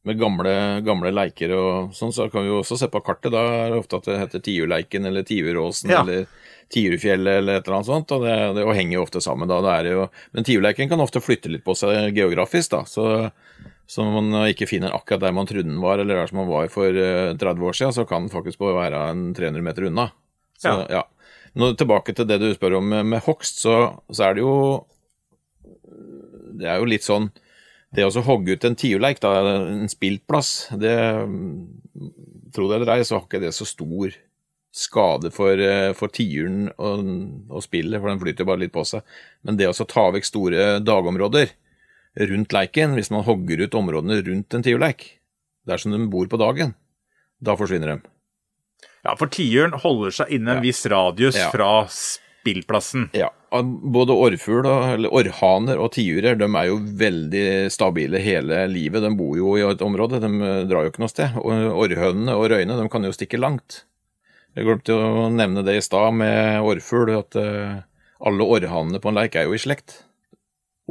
med 0.09 0.19
gamle, 0.19 0.53
gamle 0.83 1.13
leiker 1.15 1.53
og 1.55 1.93
sånn, 1.95 2.11
så 2.15 2.27
kan 2.33 2.43
vi 2.43 2.51
jo 2.51 2.61
også 2.63 2.79
se 2.81 2.89
på 2.91 3.01
kartet. 3.07 3.31
Da 3.35 3.43
er 3.63 3.69
det 3.71 3.79
ofte 3.83 4.01
at 4.01 4.09
det 4.09 4.17
heter 4.19 4.43
Tiurleiken 4.43 5.07
eller 5.07 5.23
Tiuråsen 5.29 5.93
Ja. 5.93 6.01
eller 6.03 6.25
Tiurfjellet 6.73 7.39
eller 7.43 7.61
et 7.61 7.67
eller 7.69 7.77
annet 7.79 7.91
sånt. 7.91 8.15
Og 8.17 8.25
det, 8.27 8.35
det 8.57 8.65
og 8.67 8.75
henger 8.75 8.97
jo 8.99 9.05
ofte 9.05 9.23
sammen 9.23 9.51
da. 9.51 9.61
Det 9.63 9.75
er 9.77 9.91
jo, 9.93 10.09
men 10.35 10.49
Tiurleiken 10.49 10.91
kan 10.91 11.05
ofte 11.05 11.23
flytte 11.23 11.53
litt 11.53 11.63
på 11.67 11.77
seg 11.79 12.17
geografisk, 12.17 12.73
da. 12.75 12.83
Så, 12.89 13.07
så 13.87 14.07
man 14.09 14.33
ikke 14.49 14.67
finner 14.71 14.95
akkurat 14.97 15.23
der 15.23 15.37
man 15.37 15.47
trodde 15.47 15.69
den 15.71 15.79
var, 15.85 16.03
eller 16.03 16.23
der 16.23 16.33
som 16.33 16.41
man 16.43 16.51
var 16.51 16.67
for 16.73 16.89
eh, 16.91 17.35
30 17.39 17.69
år 17.69 17.79
siden, 17.79 17.95
så 17.95 18.07
kan 18.09 18.27
den 18.27 18.35
faktisk 18.35 18.59
bare 18.63 18.79
være 18.81 19.05
en 19.13 19.29
300 19.39 19.63
meter 19.69 19.87
unna. 19.91 20.09
Så, 20.59 20.75
ja. 20.91 21.05
Nå, 21.59 21.75
tilbake 21.77 22.15
til 22.17 22.27
det 22.27 22.41
du 22.41 22.49
spør 22.57 22.79
om 22.81 22.87
med, 22.89 23.07
med 23.13 23.23
hogst, 23.27 23.63
så, 23.63 23.77
så 24.11 24.31
er 24.31 24.35
det 24.39 24.43
jo 24.47 24.55
Det 26.59 26.69
er 26.71 26.79
jo 26.81 26.87
litt 26.89 27.05
sånn 27.07 27.31
Det 27.93 28.05
å 28.09 28.23
hogge 28.25 28.55
ut 28.57 28.65
en 28.65 28.77
tiurleik, 28.79 29.19
en 29.25 29.89
spiltplass, 29.93 30.69
det 30.81 30.97
Tro 32.53 32.69
det 32.69 32.77
eller 32.77 32.91
ei, 32.99 33.05
så 33.05 33.17
har 33.19 33.25
ikke 33.27 33.41
det 33.41 33.51
så 33.57 33.65
stor 33.69 34.13
skade 34.73 35.31
for, 35.33 35.57
eh, 35.61 35.93
for 35.97 36.09
tiuren 36.13 36.67
og, 36.81 37.03
og 37.53 37.63
spillet, 37.65 38.01
for 38.01 38.09
den 38.09 38.21
flyter 38.21 38.45
bare 38.49 38.61
litt 38.61 38.73
på 38.73 38.85
seg. 38.89 39.03
Men 39.45 39.57
det 39.57 39.69
å 39.69 39.87
ta 39.89 40.07
vekk 40.13 40.25
store 40.29 40.67
dagområder 40.85 41.53
rundt 42.29 42.53
leiken, 42.53 42.93
hvis 42.97 43.11
man 43.13 43.25
hogger 43.25 43.65
ut 43.65 43.77
områdene 43.77 44.19
rundt 44.27 44.53
en 44.57 44.65
tiurleik, 44.65 45.07
dersom 45.69 45.93
de 45.97 46.01
bor 46.13 46.29
på 46.29 46.41
dagen, 46.41 46.75
da 47.41 47.57
forsvinner 47.57 47.95
de. 47.95 48.09
ja, 49.05 49.17
for 49.17 49.27
tiuren 49.33 49.73
holder 49.83 50.11
seg 50.15 50.29
innen 50.37 50.49
en 50.57 50.61
Ja. 50.61 50.67
viss 50.69 50.85
radius 50.87 51.37
Ja. 51.37 51.51
fra 51.51 51.87
spillplassen. 52.43 53.09
Ja, 53.17 53.29
både 53.63 54.15
orrfugl, 54.19 54.67
eller 54.67 55.13
orrhaner 55.15 55.79
og 55.81 55.93
tiurer 55.95 56.37
de 56.41 56.49
er 56.51 56.69
jo 56.69 56.81
veldig 57.01 57.45
stabile 57.73 58.21
hele 58.23 58.65
livet. 58.71 59.03
De 59.05 59.11
bor 59.17 59.37
jo 59.39 59.55
i 59.59 59.65
et 59.69 59.83
område, 59.85 60.21
de 60.23 60.31
drar 60.71 60.85
jo 60.87 60.93
ikke 60.93 61.03
noe 61.05 61.13
sted. 61.13 61.39
Orrhønene 61.39 62.35
og 62.37 62.49
røyene 62.53 62.77
de 62.81 62.89
kan 62.93 63.07
jo 63.07 63.15
stikke 63.15 63.41
langt. 63.41 63.85
Jeg 64.57 64.67
glemte 64.69 64.93
å 64.93 65.29
nevne 65.33 65.63
det 65.65 65.79
i 65.79 65.85
stad 65.85 66.13
med 66.19 66.61
orrfugl, 66.69 67.15
at 67.23 67.37
eh, 67.41 67.79
alle 68.23 68.45
orrhanene 68.45 69.01
på 69.01 69.09
en 69.13 69.17
leik 69.23 69.39
er 69.41 69.47
jo 69.49 69.55
i 69.57 69.63
slekt. 69.63 70.03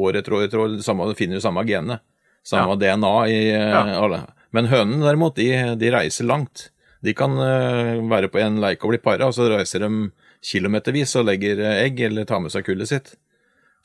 År 0.02 0.18
etter 0.22 0.34
år 0.34 0.48
etter 0.48 0.62
år, 0.64 0.80
samme, 0.82 1.06
finner 1.20 1.38
jo 1.38 1.44
samme 1.44 1.62
genet. 1.68 2.02
Samme 2.48 2.74
DNA 2.82 3.12
i 3.30 3.42
eh, 3.52 3.68
Ja. 3.70 3.84
alle. 4.02 4.24
Men 4.52 4.66
hønene 4.72 5.06
derimot, 5.06 5.36
de, 5.38 5.76
de 5.80 5.92
reiser 5.94 6.26
langt. 6.28 6.70
De 7.06 7.14
kan 7.18 7.38
eh, 7.38 8.00
være 8.10 8.30
på 8.34 8.42
en 8.42 8.58
leik 8.64 8.82
og 8.86 8.96
bli 8.96 9.02
para, 9.04 9.30
og 9.30 9.34
så 9.38 9.46
reiser 9.52 9.86
de 9.86 9.92
kilometervis 10.46 11.16
og 11.20 11.28
legger 11.30 11.62
egg 11.72 12.00
eller 12.08 12.28
tar 12.30 12.42
med 12.44 12.54
seg 12.54 12.66
kullet 12.66 12.90
sitt. 12.90 13.14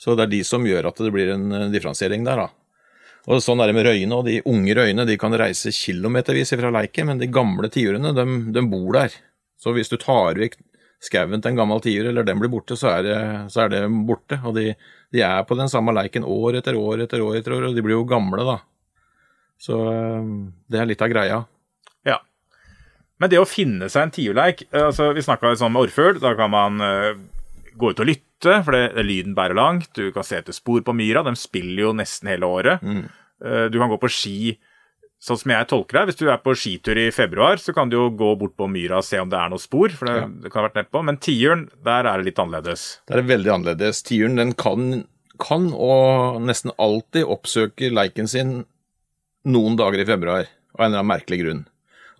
Så 0.00 0.14
det 0.16 0.26
er 0.26 0.32
de 0.34 0.42
som 0.44 0.64
gjør 0.66 0.90
at 0.90 1.00
det 1.00 1.12
blir 1.12 1.32
en 1.32 1.72
differensiering 1.72 2.24
der, 2.26 2.46
da. 2.46 2.48
Og 3.26 3.40
sånn 3.42 3.58
er 3.58 3.70
det 3.70 3.74
med 3.74 3.88
røyene, 3.88 4.14
og 4.14 4.28
de 4.28 4.38
unge 4.46 4.74
røyene 4.78 5.06
de 5.08 5.16
kan 5.18 5.34
reise 5.34 5.72
kilometervis 5.74 6.54
fra 6.54 6.70
leiken, 6.70 7.08
men 7.10 7.22
de 7.22 7.26
gamle 7.32 7.70
tiurene, 7.72 8.12
de, 8.14 8.26
de 8.54 8.62
bor 8.70 8.92
der. 8.94 9.16
Så 9.58 9.72
hvis 9.74 9.90
du 9.90 9.96
tar 9.98 10.38
vekk 10.38 10.54
skauen 11.02 11.42
til 11.42 11.52
en 11.52 11.58
gammel 11.58 11.82
tiur, 11.82 12.06
eller 12.06 12.26
den 12.26 12.38
blir 12.40 12.52
borte, 12.52 12.76
så 12.78 12.92
er 12.94 13.02
det, 13.06 13.18
så 13.52 13.64
er 13.64 13.72
det 13.72 13.82
borte. 14.06 14.38
Og 14.46 14.54
de, 14.56 14.70
de 15.12 15.24
er 15.26 15.42
på 15.48 15.58
den 15.58 15.70
samme 15.72 15.94
leiken 15.96 16.26
år 16.26 16.60
etter 16.60 16.78
år 16.78 17.02
etter 17.04 17.24
år 17.24 17.40
etter 17.40 17.56
år, 17.56 17.68
og 17.68 17.76
de 17.76 17.84
blir 17.84 17.98
jo 17.98 18.06
gamle, 18.08 18.46
da. 18.46 18.60
Så 19.58 19.80
eh, 19.90 20.32
det 20.70 20.80
er 20.80 20.88
litt 20.92 21.02
av 21.02 21.10
greia. 21.10 21.42
Men 23.20 23.30
det 23.32 23.38
å 23.40 23.48
finne 23.48 23.88
seg 23.88 24.02
en 24.06 24.10
tiurleik 24.12 24.66
eh, 24.70 24.86
altså 24.90 25.10
Vi 25.16 25.22
snakka 25.24 25.54
sånn 25.56 25.72
med 25.72 25.86
orrfugl. 25.86 26.20
Da 26.20 26.34
kan 26.36 26.50
man 26.52 26.80
eh, 26.84 27.12
gå 27.76 27.90
ut 27.92 28.00
og 28.04 28.08
lytte, 28.10 28.58
for 28.64 28.76
det, 28.76 29.04
lyden 29.06 29.34
bærer 29.36 29.56
langt. 29.56 29.90
Du 29.96 30.10
kan 30.12 30.24
se 30.26 30.36
etter 30.40 30.52
spor 30.56 30.82
på 30.84 30.92
myra. 30.96 31.22
De 31.24 31.32
spiller 31.40 31.86
jo 31.88 31.92
nesten 31.96 32.28
hele 32.32 32.48
året. 32.48 32.82
Eh, 32.84 33.66
du 33.72 33.78
kan 33.80 33.88
gå 33.92 33.98
på 34.00 34.10
ski 34.12 34.56
sånn 35.26 35.38
som 35.40 35.50
jeg 35.54 35.66
tolker 35.70 35.96
det. 35.96 36.04
Hvis 36.10 36.18
du 36.20 36.26
er 36.28 36.42
på 36.44 36.52
skitur 36.54 36.98
i 37.00 37.06
februar, 37.10 37.56
så 37.56 37.72
kan 37.74 37.88
du 37.88 37.96
jo 37.96 38.10
gå 38.12 38.34
bort 38.38 38.52
på 38.60 38.68
myra 38.70 38.98
og 39.00 39.06
se 39.08 39.18
om 39.18 39.30
det 39.32 39.38
er 39.40 39.48
noe 39.52 39.62
spor. 39.62 39.88
for 39.96 40.06
det, 40.10 40.16
Ja. 40.20 40.26
det 40.44 40.52
kan 40.52 40.62
ha 40.62 40.68
vært 40.68 40.76
nedpå. 40.84 41.02
Men 41.04 41.16
tiuren, 41.16 41.70
der 41.82 42.04
er 42.04 42.18
det 42.20 42.26
litt 42.28 42.38
annerledes. 42.44 43.00
Det 43.08 43.16
er 43.16 43.22
veldig 43.22 43.52
annerledes. 43.54 44.02
Tiuren 44.04 44.36
den 44.36 44.52
kan, 44.52 45.06
kan 45.40 45.72
og 45.72 46.42
nesten 46.44 46.70
alltid 46.78 47.24
oppsøke 47.24 47.88
leiken 47.90 48.28
sin 48.28 48.66
noen 49.46 49.76
dager 49.78 50.00
i 50.00 50.04
februar, 50.04 50.46
av 50.76 50.84
en 50.84 50.92
eller 50.92 51.00
annen 51.00 51.12
merkelig 51.16 51.40
grunn. 51.44 51.66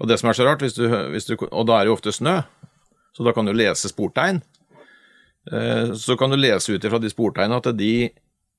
Og 0.01 0.09
det 0.11 0.19
som 0.21 0.29
er 0.31 0.37
så 0.37 0.45
rart, 0.45 0.61
hvis 0.65 0.77
du, 0.77 0.85
hvis 1.13 1.29
du, 1.29 1.37
og 1.49 1.67
da 1.69 1.79
er 1.79 1.87
det 1.87 1.93
jo 1.93 1.97
ofte 1.97 2.13
snø, 2.13 2.39
så 3.17 3.25
da 3.25 3.33
kan 3.33 3.49
du 3.49 3.55
lese 3.57 3.89
sportegn. 3.89 4.43
Eh, 5.53 5.93
Så 5.97 6.17
kan 6.21 6.31
du 6.31 6.37
lese 6.37 6.75
ut 6.75 6.85
ifra 6.85 7.01
de 7.01 7.09
sportegnene 7.13 7.61
at 7.63 7.71
de 7.79 8.11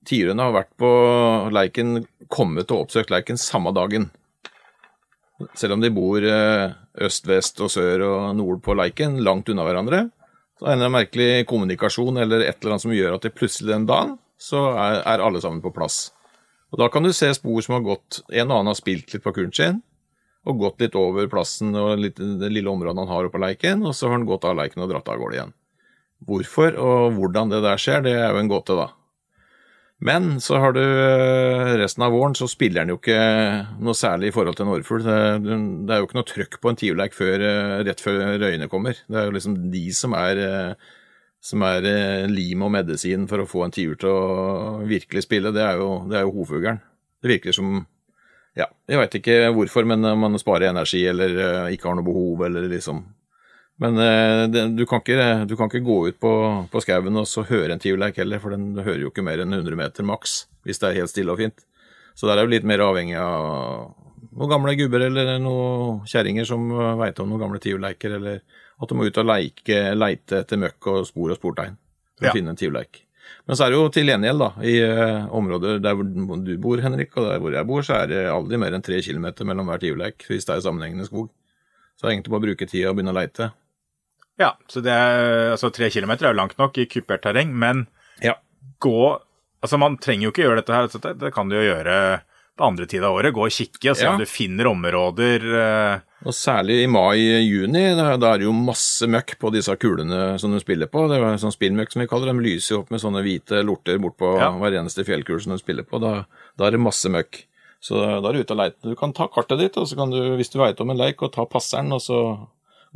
tiurene 0.07 0.41
har 0.41 0.55
vært 0.55 0.71
på 0.79 0.89
leiken, 1.53 2.05
kommet 2.31 2.71
og 2.71 2.87
oppsøkt 2.87 3.11
leiken 3.13 3.37
samme 3.37 3.73
dagen. 3.75 4.09
Selv 5.53 5.75
om 5.75 5.81
de 5.83 5.91
bor 5.93 6.23
eh, 6.25 6.73
øst, 7.05 7.27
vest 7.29 7.61
og 7.61 7.69
sør 7.69 8.01
og 8.07 8.35
nord 8.39 8.63
på 8.65 8.73
leiken, 8.77 9.19
langt 9.21 9.49
unna 9.53 9.67
hverandre. 9.67 10.07
Så 10.57 10.65
er 10.71 10.79
det 10.79 10.87
en 10.87 10.95
merkelig 10.95 11.45
kommunikasjon 11.45 12.17
eller 12.17 12.41
et 12.47 12.57
eller 12.57 12.73
annet 12.73 12.85
som 12.87 12.95
gjør 12.95 13.19
at 13.19 13.27
det 13.27 13.35
plutselig 13.37 13.75
den 13.75 13.85
dagen, 13.85 14.15
så 14.41 14.71
er, 14.73 15.03
er 15.05 15.21
alle 15.21 15.41
sammen 15.43 15.61
på 15.61 15.69
plass. 15.75 16.07
Og 16.73 16.81
Da 16.81 16.87
kan 16.89 17.05
du 17.05 17.11
se 17.13 17.29
spor 17.37 17.61
som 17.63 17.77
har 17.77 17.85
gått 17.85 18.17
En 18.27 18.49
og 18.49 18.57
annen 18.57 18.73
har 18.73 18.79
spilt 18.79 19.13
litt 19.13 19.23
på 19.23 19.31
kuren 19.35 19.53
sin, 19.53 19.77
og 20.47 20.61
gått 20.61 20.83
litt 20.83 20.95
over 20.97 21.27
plassen 21.31 21.75
og 21.75 21.97
litt, 21.99 22.19
det 22.19 22.51
lille 22.53 22.71
området 22.71 23.03
han 23.03 23.11
har 23.11 23.27
oppe 23.27 23.37
på 23.37 23.43
leiken, 23.43 23.83
og 23.87 23.95
så 23.95 24.07
har 24.07 24.17
han 24.17 24.27
gått 24.29 24.47
av 24.47 24.55
leiken 24.57 24.85
og 24.85 24.91
dratt 24.93 25.09
av 25.11 25.19
gårde 25.19 25.39
igjen. 25.39 25.55
Hvorfor 26.27 26.77
og 26.81 27.17
hvordan 27.17 27.51
det 27.51 27.61
der 27.65 27.81
skjer, 27.81 28.01
det 28.05 28.15
er 28.17 28.31
jo 28.31 28.41
en 28.41 28.51
gåte, 28.51 28.77
da. 28.77 28.87
Men 29.97 30.35
så 30.41 30.59
har 30.61 30.75
du 30.77 30.83
eh, 30.83 31.71
resten 31.81 32.03
av 32.05 32.13
våren, 32.13 32.35
så 32.37 32.45
spiller 32.49 32.83
han 32.83 32.91
jo 32.93 32.99
ikke 32.99 33.17
noe 33.81 33.97
særlig 33.97 34.29
i 34.29 34.35
forhold 34.35 34.57
til 34.57 34.67
en 34.67 34.73
orrfugl. 34.75 35.01
Det, 35.05 35.57
det 35.89 35.93
er 35.93 36.01
jo 36.01 36.07
ikke 36.07 36.19
noe 36.19 36.29
trøkk 36.29 36.59
på 36.61 36.71
en 36.71 36.77
tiurleik 36.77 37.17
eh, 37.25 37.79
rett 37.87 38.03
før 38.03 38.21
røyene 38.43 38.69
kommer. 38.69 38.99
Det 39.09 39.17
er 39.17 39.25
jo 39.29 39.33
liksom 39.33 39.57
de 39.73 39.83
som 39.97 40.13
er, 40.17 40.43
eh, 40.45 41.63
er 41.71 42.29
lim 42.29 42.65
og 42.65 42.75
medisin 42.77 43.25
for 43.29 43.41
å 43.41 43.49
få 43.49 43.65
en 43.65 43.73
tiur 43.73 43.97
til 43.97 44.13
å 44.13 44.85
virkelig 44.85 45.25
spille. 45.25 45.53
Det 45.55 45.65
er 45.65 45.81
jo, 45.81 45.89
det 46.09 46.21
jo 46.21 46.35
hovfuglen. 46.37 46.81
Det 47.17 47.33
virker 47.33 47.57
som 47.57 47.79
ja, 48.57 48.65
jeg 48.89 48.97
veit 49.01 49.15
ikke 49.19 49.37
hvorfor, 49.55 49.85
men 49.89 50.03
om 50.09 50.19
man 50.25 50.39
sparer 50.41 50.71
energi 50.71 51.03
eller 51.09 51.37
eh, 51.43 51.75
ikke 51.75 51.89
har 51.91 51.97
noe 51.99 52.07
behov, 52.07 52.41
eller 52.47 52.67
liksom 52.71 53.03
Men 53.79 53.99
eh, 54.01 54.47
det, 54.49 54.63
du, 54.75 54.85
kan 54.89 55.03
ikke, 55.03 55.45
du 55.45 55.55
kan 55.55 55.69
ikke 55.69 55.83
gå 55.85 55.97
ut 56.09 56.19
på, 56.19 56.31
på 56.71 56.81
skauen 56.81 57.19
og 57.21 57.27
så 57.29 57.43
høre 57.45 57.75
en 57.75 57.79
tiurleik 57.83 58.17
heller, 58.17 58.41
for 58.41 58.49
den 58.55 58.71
hører 58.79 59.03
jo 59.05 59.11
ikke 59.11 59.21
mer 59.25 59.43
enn 59.43 59.53
100 59.53 59.77
meter 59.77 60.07
maks, 60.07 60.47
hvis 60.65 60.81
det 60.81 60.89
er 60.89 60.97
helt 61.03 61.13
stille 61.13 61.35
og 61.35 61.37
fint. 61.43 61.61
Så 62.17 62.25
der 62.25 62.39
er 62.41 62.47
jo 62.47 62.53
litt 62.55 62.65
mer 62.65 62.81
avhengig 62.81 63.19
av 63.21 63.93
noen 64.37 64.49
gamle 64.49 64.73
gubber 64.79 65.05
eller 65.05 65.35
noen 65.41 66.01
kjerringer 66.09 66.45
som 66.49 66.65
veit 66.97 67.19
om 67.21 67.29
noen 67.29 67.43
gamle 67.45 67.61
tiurleiker, 67.61 68.17
eller 68.17 68.41
at 68.81 68.89
du 68.89 68.97
må 68.97 69.05
ut 69.05 69.21
og 69.21 69.29
leike, 69.29 69.77
leite 69.97 70.41
etter 70.41 70.57
møkk 70.61 70.89
og 70.93 71.05
spor 71.09 71.35
og 71.35 71.37
sportegn 71.37 71.77
for 72.17 72.25
Ja. 72.25 72.31
å 72.33 72.37
finne 72.39 72.53
en 72.53 72.57
tiurleik. 72.57 73.03
Men 73.47 73.55
så 73.55 73.63
er 73.63 73.71
det 73.71 73.77
jo 73.79 73.89
til 73.95 74.09
gjengjeld, 74.11 74.41
da, 74.43 74.49
i 74.67 74.73
eh, 74.83 75.27
områder 75.31 75.77
der 75.83 75.95
hvor 75.95 76.07
du 76.43 76.51
bor, 76.59 76.81
Henrik, 76.83 77.13
og 77.15 77.29
der 77.29 77.39
hvor 77.43 77.55
jeg 77.55 77.67
bor, 77.69 77.85
så 77.85 78.01
er 78.01 78.09
det 78.11 78.25
aldri 78.27 78.59
mer 78.59 78.75
enn 78.75 78.83
tre 78.83 78.99
kilometer 79.05 79.47
mellom 79.47 79.69
hver 79.71 79.79
tiurleik 79.83 80.25
hvis 80.27 80.47
det 80.49 80.57
er 80.57 80.65
sammenhengende 80.65 81.07
skog. 81.07 81.29
Så 81.95 82.03
det 82.03 82.09
er 82.09 82.15
egentlig 82.17 82.33
bare 82.33 82.43
å 82.43 82.47
bruke 82.49 82.67
tida 82.67 82.91
og 82.91 82.97
begynne 82.97 83.13
å 83.15 83.17
leite. 83.17 83.49
Ja, 84.37 84.51
så 84.69 84.83
det 84.85 84.93
er, 84.93 85.53
altså 85.55 85.71
Tre 85.73 85.87
kilometer 85.89 86.27
er 86.27 86.35
jo 86.35 86.37
langt 86.41 86.59
nok 86.59 86.75
i 86.77 86.85
kupert 86.91 87.23
terreng, 87.25 87.55
men 87.55 87.87
Ja. 88.21 88.35
gå 88.83 89.21
Altså, 89.57 89.79
man 89.81 89.95
trenger 89.97 90.27
jo 90.27 90.29
ikke 90.29 90.43
gjøre 90.43 90.61
dette 90.61 90.73
her, 90.75 91.15
det 91.17 91.31
kan 91.33 91.49
du 91.49 91.55
jo 91.57 91.63
gjøre 91.65 92.21
på 92.57 92.65
andre 92.67 92.85
tid 92.89 93.03
av 93.05 93.15
året. 93.19 93.33
Gå 93.35 93.45
og 93.45 93.53
kikke 93.53 93.91
og 93.91 93.97
se 93.99 94.03
Ja. 94.07 94.11
om 94.15 94.19
du 94.19 94.25
finner 94.25 94.67
områder 94.71 95.45
eh, 95.61 95.99
Og 96.25 96.33
særlig 96.33 96.79
i 96.83 96.87
mai-juni, 96.89 97.83
da, 97.95 98.15
da 98.17 98.33
er 98.33 98.39
det 98.41 98.47
jo 98.47 98.53
masse 98.57 99.05
møkk 99.07 99.35
på 99.39 99.51
disse 99.53 99.75
kulene 99.77 100.39
som 100.41 100.51
de 100.51 100.59
spiller 100.63 100.89
på. 100.89 101.03
Det 101.11 101.19
er 101.21 101.37
sånn 101.37 101.53
spillmøkk 101.53 101.91
som 101.93 102.01
vi 102.01 102.07
kaller 102.09 102.31
det. 102.31 102.35
De 102.39 102.47
lyser 102.49 102.73
jo 102.75 102.79
opp 102.81 102.89
med 102.91 102.99
sånne 103.03 103.21
hvite 103.25 103.61
lorter 103.63 103.99
bortpå 104.01 104.31
Ja. 104.41 104.49
hver 104.57 104.73
eneste 104.81 105.05
fjellkule 105.05 105.39
som 105.43 105.53
de 105.53 105.59
spiller 105.61 105.85
på. 105.85 106.01
Da, 106.01 106.25
da 106.57 106.65
er 106.67 106.71
det 106.71 106.81
masse 106.81 107.05
møkk. 107.13 107.43
Så 107.79 108.01
da 108.01 108.27
er 108.27 108.33
du 108.33 108.39
ute 108.41 108.51
og 108.55 108.57
leiter. 108.57 108.89
Du 108.89 108.95
kan 108.97 109.13
ta 109.13 109.27
kartet 109.29 109.59
ditt, 109.61 109.77
og 109.77 109.85
så 109.87 109.95
kan 109.95 110.09
du, 110.09 110.17
hvis 110.35 110.49
du 110.49 110.57
veit 110.57 110.81
om 110.81 110.89
en 110.89 110.97
leik, 110.97 111.21
og 111.21 111.31
ta 111.31 111.45
passeren, 111.45 111.93
og 111.93 112.01
så 112.01 112.47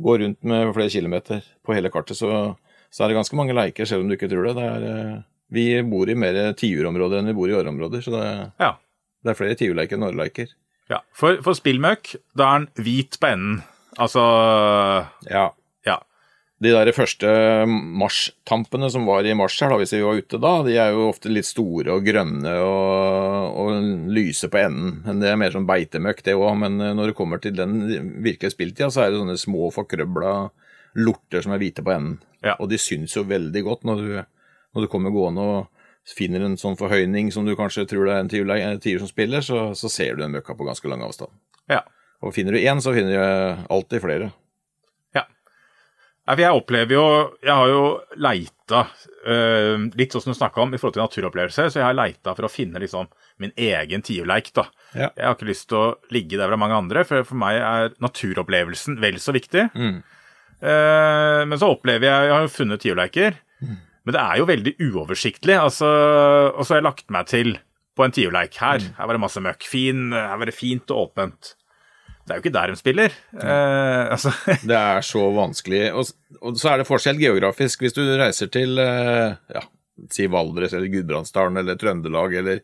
gå 0.02 0.18
rundt 0.18 0.42
med 0.42 0.74
flere 0.74 0.90
kilometer 0.90 1.42
på 1.64 1.74
hele 1.76 1.88
kartet. 1.94 2.16
Så, 2.18 2.56
så 2.90 3.04
er 3.04 3.08
det 3.12 3.20
ganske 3.20 3.36
mange 3.38 3.54
leiker, 3.54 3.86
selv 3.86 4.02
om 4.02 4.08
du 4.10 4.16
ikke 4.16 4.28
tror 4.28 4.48
det. 4.50 4.56
det 4.58 4.64
er, 4.66 4.82
eh, 4.90 5.20
vi 5.52 5.66
bor 5.86 6.10
i 6.10 6.14
mer 6.18 6.34
tiurområder 6.58 7.20
enn 7.22 7.30
vi 7.30 7.36
bor 7.38 7.48
i 7.48 7.54
årområder, 7.54 8.02
så 8.02 8.10
det, 8.10 8.52
Ja. 8.58 8.72
Det 9.22 9.32
er 9.32 9.38
flere 9.38 9.58
tiurleiker 9.58 9.98
enn 9.98 10.08
årleiker. 10.10 10.52
Ja, 10.90 10.98
For, 11.16 11.38
for 11.44 11.56
spillmøkk, 11.56 12.16
da 12.36 12.48
er 12.56 12.64
den 12.66 12.84
hvit 12.84 13.18
på 13.22 13.30
enden. 13.32 13.60
Altså 14.00 14.22
Ja. 15.30 15.50
Ja. 15.86 15.98
De 16.62 16.70
der 16.70 16.92
første 16.94 17.26
marsjtampene 17.66 18.90
som 18.92 19.06
var 19.08 19.26
i 19.26 19.34
mars 19.34 19.56
her, 19.60 19.72
da, 19.72 19.78
hvis 19.80 19.94
vi 19.96 20.02
var 20.04 20.18
ute 20.20 20.38
da, 20.42 20.52
de 20.66 20.76
er 20.78 20.92
jo 20.94 21.08
ofte 21.10 21.30
litt 21.32 21.48
store 21.48 21.96
og 21.96 22.04
grønne 22.06 22.52
og, 22.62 23.56
og 23.62 23.88
lyse 24.14 24.50
på 24.52 24.60
enden. 24.60 25.00
Men 25.06 25.22
Det 25.22 25.30
er 25.32 25.40
mer 25.40 25.54
sånn 25.54 25.66
beitemøkk, 25.66 26.22
det 26.26 26.36
òg. 26.38 26.52
Men 26.62 26.78
når 26.78 27.10
det 27.10 27.16
kommer 27.18 27.42
til 27.42 27.56
den 27.58 27.80
virkelige 28.22 28.54
spilltida, 28.54 28.90
så 28.94 29.04
er 29.06 29.10
det 29.10 29.22
sånne 29.22 29.38
små 29.40 29.72
forkrøbla 29.74 30.34
lorter 31.02 31.42
som 31.42 31.54
er 31.54 31.62
hvite 31.62 31.82
på 31.84 31.94
enden. 31.94 32.20
Ja. 32.44 32.56
Og 32.60 32.70
de 32.70 32.78
syns 32.80 33.16
jo 33.16 33.24
veldig 33.26 33.62
godt 33.66 33.86
når 33.88 34.02
du, 34.02 34.10
når 34.76 34.86
du 34.86 34.90
kommer 34.92 35.14
gående 35.14 35.42
og 35.46 35.71
finner 36.08 36.42
en 36.42 36.58
sånn 36.58 36.76
forhøyning 36.78 37.30
som 37.34 37.46
du 37.46 37.54
kanskje 37.58 37.86
tror 37.90 38.08
det 38.08 38.14
er 38.14 38.22
en 38.24 38.30
tiur 38.30 38.50
en 38.56 38.80
tiur 38.82 39.02
som 39.02 39.10
spiller, 39.10 39.40
så, 39.44 39.72
så 39.78 39.90
ser 39.92 40.16
du 40.16 40.22
den 40.24 40.34
møkka 40.34 40.56
på 40.58 40.66
ganske 40.66 40.88
lang 40.90 41.02
avstand. 41.06 41.30
ja. 41.70 41.84
Og 42.22 42.30
finner 42.30 42.54
du 42.54 42.60
én, 42.62 42.78
så 42.78 42.92
finner 42.94 43.16
du 43.18 43.62
alltid 43.74 43.98
flere. 43.98 44.28
Ja. 45.10 45.24
Jeg 46.38 46.54
opplever 46.54 46.94
jo 46.94 47.06
Jeg 47.42 47.50
har 47.50 47.66
jo 47.66 47.80
leita 48.14 48.84
øh, 49.26 49.88
litt 49.98 50.14
sånn 50.14 50.22
som 50.22 50.30
du 50.30 50.38
snakka 50.38 50.62
om 50.62 50.70
i 50.70 50.78
forhold 50.78 50.94
til 50.94 51.02
naturopplevelse, 51.02 51.66
så 51.66 51.80
jeg 51.80 51.86
har 51.88 51.98
leita 51.98 52.36
for 52.38 52.46
å 52.46 52.52
finne 52.52 52.78
liksom 52.78 53.10
min 53.42 53.50
egen 53.58 54.06
tiurleik, 54.06 54.52
da. 54.54 54.68
Ja. 54.94 55.08
Jeg 55.16 55.26
har 55.26 55.34
ikke 55.34 55.50
lyst 55.50 55.66
til 55.72 55.80
å 55.80 55.96
ligge 56.14 56.38
der 56.38 56.52
hvor 56.52 56.62
mange 56.62 56.78
andre, 56.78 57.02
for 57.08 57.26
for 57.26 57.42
meg 57.42 57.58
er 57.58 57.96
naturopplevelsen 57.98 59.00
vel 59.02 59.18
så 59.18 59.34
viktig. 59.34 59.66
Mm. 59.74 59.98
Eh, 60.62 61.42
men 61.50 61.58
så 61.58 61.72
opplever 61.74 62.06
jeg 62.06 62.28
Jeg 62.28 62.36
har 62.36 62.46
jo 62.46 62.54
funnet 62.54 62.86
tiurleiker, 62.86 63.42
men 64.02 64.16
det 64.16 64.22
er 64.22 64.38
jo 64.40 64.48
veldig 64.48 64.72
uoversiktlig. 64.88 65.56
Altså, 65.58 65.88
og 66.52 66.64
så 66.64 66.74
har 66.74 66.80
jeg 66.80 66.88
lagt 66.88 67.12
meg 67.14 67.28
til 67.30 67.56
på 67.96 68.06
en 68.06 68.14
tiurleik 68.14 68.56
her. 68.58 68.82
Her 68.96 69.08
var 69.08 69.16
det 69.16 69.22
masse 69.22 69.42
møkk. 69.44 69.66
Fin, 69.68 70.08
her 70.14 70.38
var 70.40 70.48
det 70.48 70.56
fint 70.56 70.90
og 70.94 71.08
åpent. 71.08 71.52
Det 72.22 72.30
er 72.30 72.38
jo 72.38 72.44
ikke 72.44 72.54
der 72.54 72.70
de 72.70 72.78
spiller. 72.78 73.14
Eh, 73.34 74.04
altså 74.14 74.30
Det 74.70 74.78
er 74.78 75.02
så 75.06 75.22
vanskelig. 75.34 75.82
Og, 75.98 76.12
og 76.40 76.58
så 76.60 76.72
er 76.72 76.80
det 76.80 76.88
forskjell 76.88 77.18
geografisk. 77.20 77.82
Hvis 77.82 77.96
du 77.96 78.02
reiser 78.18 78.50
til 78.54 78.78
eh, 78.82 79.34
ja, 79.54 79.64
si 80.12 80.28
Valdres 80.30 80.74
eller 80.76 80.90
Gudbrandsdalen 80.92 81.60
eller 81.62 81.78
Trøndelag 81.80 82.38
eller 82.42 82.62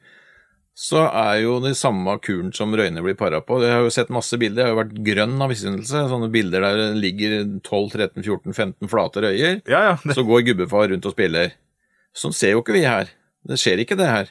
så 0.79 1.01
er 1.09 1.41
jo 1.43 1.57
den 1.59 1.75
samme 1.75 2.13
kuren 2.23 2.53
som 2.55 2.71
røyene 2.79 3.03
blir 3.03 3.17
para 3.19 3.41
på. 3.43 3.57
Jeg 3.65 3.75
har 3.75 3.83
jo 3.83 3.91
sett 3.91 4.13
masse 4.15 4.39
bilder. 4.39 4.63
Jeg 4.63 4.69
har 4.69 4.77
jo 4.77 4.79
vært 4.85 5.01
grønn 5.09 5.35
av 5.43 5.51
misunnelse. 5.51 6.05
Sånne 6.13 6.29
bilder 6.31 6.63
der 6.63 6.79
det 6.79 7.01
ligger 7.03 7.33
12-13-14-15 7.67 8.93
flate 8.93 9.25
røyer. 9.25 9.57
Ja, 9.67 9.81
ja. 9.89 9.97
Det, 10.05 10.15
Så 10.15 10.23
går 10.29 10.45
gubbefar 10.47 10.87
rundt 10.93 11.09
og 11.11 11.17
spiller. 11.17 11.57
Sånn 12.15 12.37
ser 12.37 12.55
jo 12.55 12.63
ikke 12.63 12.77
vi 12.79 12.85
her. 12.87 13.11
Det 13.49 13.59
skjer 13.59 13.83
ikke 13.83 13.99
det 13.99 14.07
her. 14.07 14.31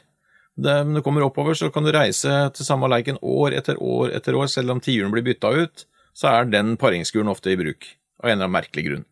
Det, 0.56 0.78
når 0.88 1.02
du 1.02 1.04
kommer 1.04 1.26
oppover, 1.26 1.52
så 1.54 1.68
kan 1.74 1.84
du 1.84 1.92
reise 1.92 2.40
til 2.56 2.66
samme 2.66 2.88
leiken 2.88 3.20
år 3.20 3.58
etter 3.60 3.76
år 3.76 4.16
etter 4.16 4.40
år. 4.40 4.48
Selv 4.48 4.72
om 4.72 4.80
tiuren 4.80 5.12
blir 5.12 5.26
bytta 5.28 5.52
ut, 5.52 5.84
så 6.16 6.32
er 6.32 6.48
den 6.48 6.78
paringskuren 6.80 7.28
ofte 7.28 7.52
i 7.52 7.60
bruk. 7.60 7.92
Av 8.24 8.32
en 8.32 8.38
eller 8.38 8.48
annen 8.48 8.56
merkelig 8.56 8.88
grunn. 8.88 9.06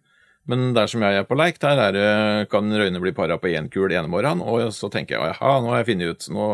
Men 0.48 0.70
der 0.72 0.88
som 0.88 1.04
jeg 1.04 1.20
er 1.20 1.28
på 1.28 1.36
leik, 1.36 1.60
der 1.60 1.84
er 1.84 2.48
kan 2.48 2.72
røyene 2.72 3.02
bli 3.02 3.12
para 3.12 3.36
på 3.36 3.52
én 3.52 3.68
kul 3.68 3.92
ene 3.92 4.08
morgenen, 4.08 4.40
og 4.46 4.72
så 4.72 4.88
tenker 4.88 5.18
jeg 5.18 5.34
jaha, 5.34 5.56
nå 5.60 5.72
har 5.74 5.82
jeg 5.82 5.90
funnet 5.92 6.12
ut 6.14 6.28
Nå 6.32 6.50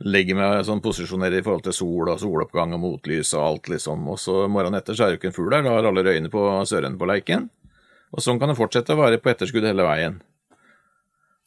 legger 0.00 0.34
meg 0.38 0.64
sånn 0.66 0.80
posisjonerer 0.82 1.38
i 1.38 1.44
forhold 1.46 1.62
til 1.68 1.72
sol 1.76 2.08
og 2.10 2.18
soloppgang 2.18 2.72
og 2.74 2.80
motlys 2.82 3.34
og 3.36 3.44
alt, 3.44 3.68
liksom. 3.68 4.08
Og 4.08 4.18
så 4.18 4.48
morgenen 4.50 4.80
etter 4.80 4.94
så 4.96 5.04
er 5.04 5.12
det 5.12 5.18
jo 5.18 5.20
ikke 5.22 5.30
en 5.30 5.36
fugl 5.36 5.50
der, 5.54 5.62
da 5.62 5.76
har 5.76 5.88
alle 5.92 6.02
røyene 6.08 6.30
på 6.32 6.42
sørenden 6.66 6.98
på 6.98 7.06
leiken. 7.10 7.48
Og 8.12 8.20
sånn 8.24 8.40
kan 8.40 8.50
det 8.50 8.58
fortsette 8.58 8.92
å 8.96 8.98
være 9.00 9.20
på 9.22 9.30
etterskudd 9.32 9.64
hele 9.64 9.86
veien. 9.86 10.18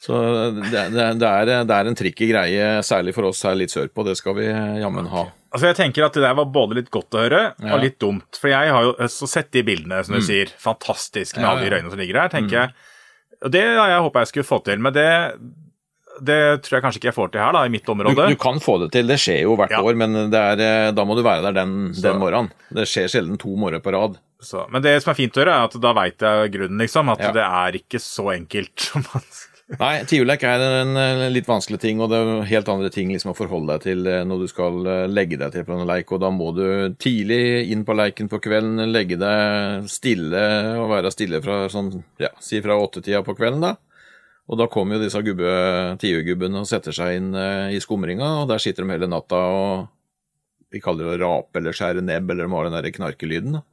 Så 0.06 0.18
det, 0.54 0.70
det, 0.94 1.04
det, 1.20 1.28
er, 1.30 1.50
det 1.66 1.76
er 1.76 1.88
en 1.90 1.96
tricky 1.98 2.28
greie, 2.30 2.66
særlig 2.86 3.14
for 3.16 3.30
oss 3.30 3.42
her 3.48 3.56
litt 3.58 3.72
sørpå. 3.74 4.04
Det 4.06 4.16
skal 4.20 4.36
vi 4.38 4.48
jammen 4.82 5.08
ha. 5.10 5.24
altså 5.56 5.70
jeg 5.72 5.78
tenker 5.80 6.06
at 6.06 6.18
det 6.18 6.24
der 6.26 6.36
var 6.38 6.50
både 6.52 6.76
litt 6.82 6.90
godt 6.94 7.16
å 7.16 7.22
høre 7.24 7.44
Ja. 7.64 7.72
og 7.76 7.82
litt 7.84 7.96
dumt. 8.04 8.40
For 8.40 8.52
jeg 8.52 8.74
har 8.76 8.84
jo 8.90 8.96
så 9.12 9.30
sett 9.32 9.52
de 9.56 9.64
bildene, 9.66 10.02
som 10.06 10.18
du 10.18 10.22
sier. 10.26 10.52
Fantastisk 10.62 11.38
med 11.40 11.46
Ja, 11.48 11.54
alle 11.54 11.64
de 11.66 11.72
røyene 11.76 11.90
som 11.94 12.02
ligger 12.02 12.20
der, 12.22 12.34
tenker 12.36 12.60
jeg. 12.60 12.74
Og 13.46 13.52
det 13.56 13.64
har 13.66 13.90
jeg 13.96 14.04
håpa 14.08 14.26
jeg 14.26 14.32
skulle 14.34 14.50
få 14.52 14.60
til, 14.68 14.80
men 14.84 14.94
det, 14.96 15.08
det 16.22 16.64
tror 16.64 16.78
jeg 16.78 16.84
kanskje 16.86 17.00
ikke 17.02 17.10
jeg 17.12 17.18
får 17.18 17.32
til 17.34 17.42
her, 17.42 17.52
da, 17.58 17.64
i 17.66 17.74
mitt 17.74 17.90
område. 17.90 18.28
du 18.30 18.36
kan 18.40 18.60
få 18.64 18.78
det 18.84 18.92
til, 18.96 19.08
det 19.08 19.18
skjer 19.20 19.42
jo 19.44 19.56
hvert 19.60 19.72
Ja. 19.72 19.82
år, 19.82 19.96
men 20.00 20.30
det 20.32 20.40
er, 20.40 20.62
eh, 20.88 20.92
da 20.96 21.04
må 21.06 21.16
du 21.18 21.24
være 21.26 21.42
der 21.50 21.58
den, 21.64 21.92
den 21.94 22.20
morgenen. 22.22 22.52
Det 22.72 22.88
skjer 22.88 23.08
sjelden 23.12 23.38
to 23.42 23.56
morgener 23.56 23.82
på 23.84 23.92
rad. 23.96 24.18
Så, 24.42 24.68
men 24.70 24.82
det 24.84 25.02
som 25.02 25.12
er 25.12 25.16
fint 25.18 25.34
å 25.36 25.42
gjøre, 25.42 25.56
er 25.58 25.66
at 25.72 25.76
da 25.82 25.92
veit 25.98 26.20
jeg 26.22 26.52
grunnen, 26.54 26.78
liksom. 26.80 27.10
At 27.12 27.20
Ja. 27.20 27.32
det 27.32 27.42
er 27.44 27.72
ikke 27.82 28.00
så 28.00 28.30
enkelt 28.36 28.80
som 28.92 29.04
man 29.14 29.22
Nei, 29.80 30.04
tiurlek 30.06 30.44
er 30.46 30.62
en 30.62 30.92
eh, 30.96 31.24
litt 31.34 31.48
vanskelig 31.50 31.80
ting, 31.82 31.98
og 32.00 32.12
det 32.12 32.20
er 32.22 32.44
helt 32.52 32.68
andre 32.70 32.92
ting 32.94 33.10
liksom 33.10 33.32
å 33.32 33.36
forholde 33.36 33.74
deg 33.74 33.82
til 33.82 34.06
eh, 34.06 34.20
når 34.24 34.44
du 34.44 34.48
skal 34.52 34.76
legge 35.10 35.40
deg 35.42 35.52
til 35.56 35.64
på 35.66 35.74
en 35.74 35.88
leik, 35.90 36.12
og 36.14 36.20
da 36.22 36.30
må 36.30 36.52
du 36.54 36.94
tidlig 37.02 37.72
inn 37.74 37.82
på 37.84 37.96
leiken 37.98 38.30
på 38.30 38.38
kvelden, 38.46 38.78
legge 38.94 39.18
deg 39.18 39.88
stille 39.90 40.44
og 40.78 40.92
være 40.94 41.10
stille 41.10 41.42
fra 41.42 41.64
sånn, 41.74 41.90
ja, 42.22 42.30
si 42.40 42.62
fra 42.62 42.78
åttetida 42.78 43.24
på 43.26 43.34
kvelden, 43.40 43.66
da. 43.66 43.74
Og 44.46 44.60
da 44.62 44.68
kommer 44.70 44.98
jo 44.98 45.06
disse 45.06 45.22
gubbe, 45.26 45.52
tiurgubbene 46.02 46.62
og 46.62 46.70
setter 46.70 46.94
seg 46.94 47.18
inn 47.18 47.32
eh, 47.34 47.76
i 47.76 47.82
skumringa, 47.82 48.44
og 48.44 48.50
der 48.52 48.62
sitter 48.62 48.86
de 48.86 48.94
hele 48.94 49.10
natta 49.10 49.40
og 49.52 49.88
vi 50.74 50.82
kaller 50.84 51.08
det 51.08 51.16
å 51.16 51.22
rape 51.22 51.62
eller 51.62 51.76
skjære 51.76 52.04
nebb, 52.04 52.30
eller 52.30 52.46
de 52.46 52.54
har 52.54 52.68
den 52.68 52.76
der 52.78 52.94
knarkelyden, 52.94 53.58
da 53.60 53.64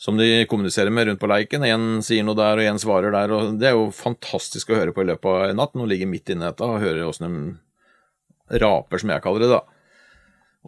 som 0.00 0.16
de 0.16 0.46
kommuniserer 0.48 0.88
med 0.90 1.10
rundt 1.10 1.20
på 1.20 1.28
leiken. 1.28 1.64
Én 1.68 1.98
sier 2.04 2.24
noe 2.24 2.38
der, 2.38 2.56
og 2.56 2.68
én 2.72 2.78
svarer 2.80 3.12
der. 3.12 3.32
og 3.36 3.58
Det 3.60 3.68
er 3.68 3.74
jo 3.76 3.90
fantastisk 3.92 4.70
å 4.72 4.78
høre 4.78 4.94
på 4.96 5.04
i 5.04 5.10
løpet 5.10 5.28
av 5.28 5.50
en 5.50 5.60
natt. 5.60 5.74
Nå 5.76 5.84
ligger 5.90 6.08
midt 6.08 6.32
inne 6.32 6.46
i 6.46 6.48
dette 6.48 6.64
og 6.64 6.80
hører 6.80 7.04
åssen 7.04 7.28
de 7.28 8.60
raper, 8.62 9.02
som 9.02 9.12
jeg 9.12 9.24
kaller 9.26 9.44
det. 9.44 9.50
da. 9.52 9.60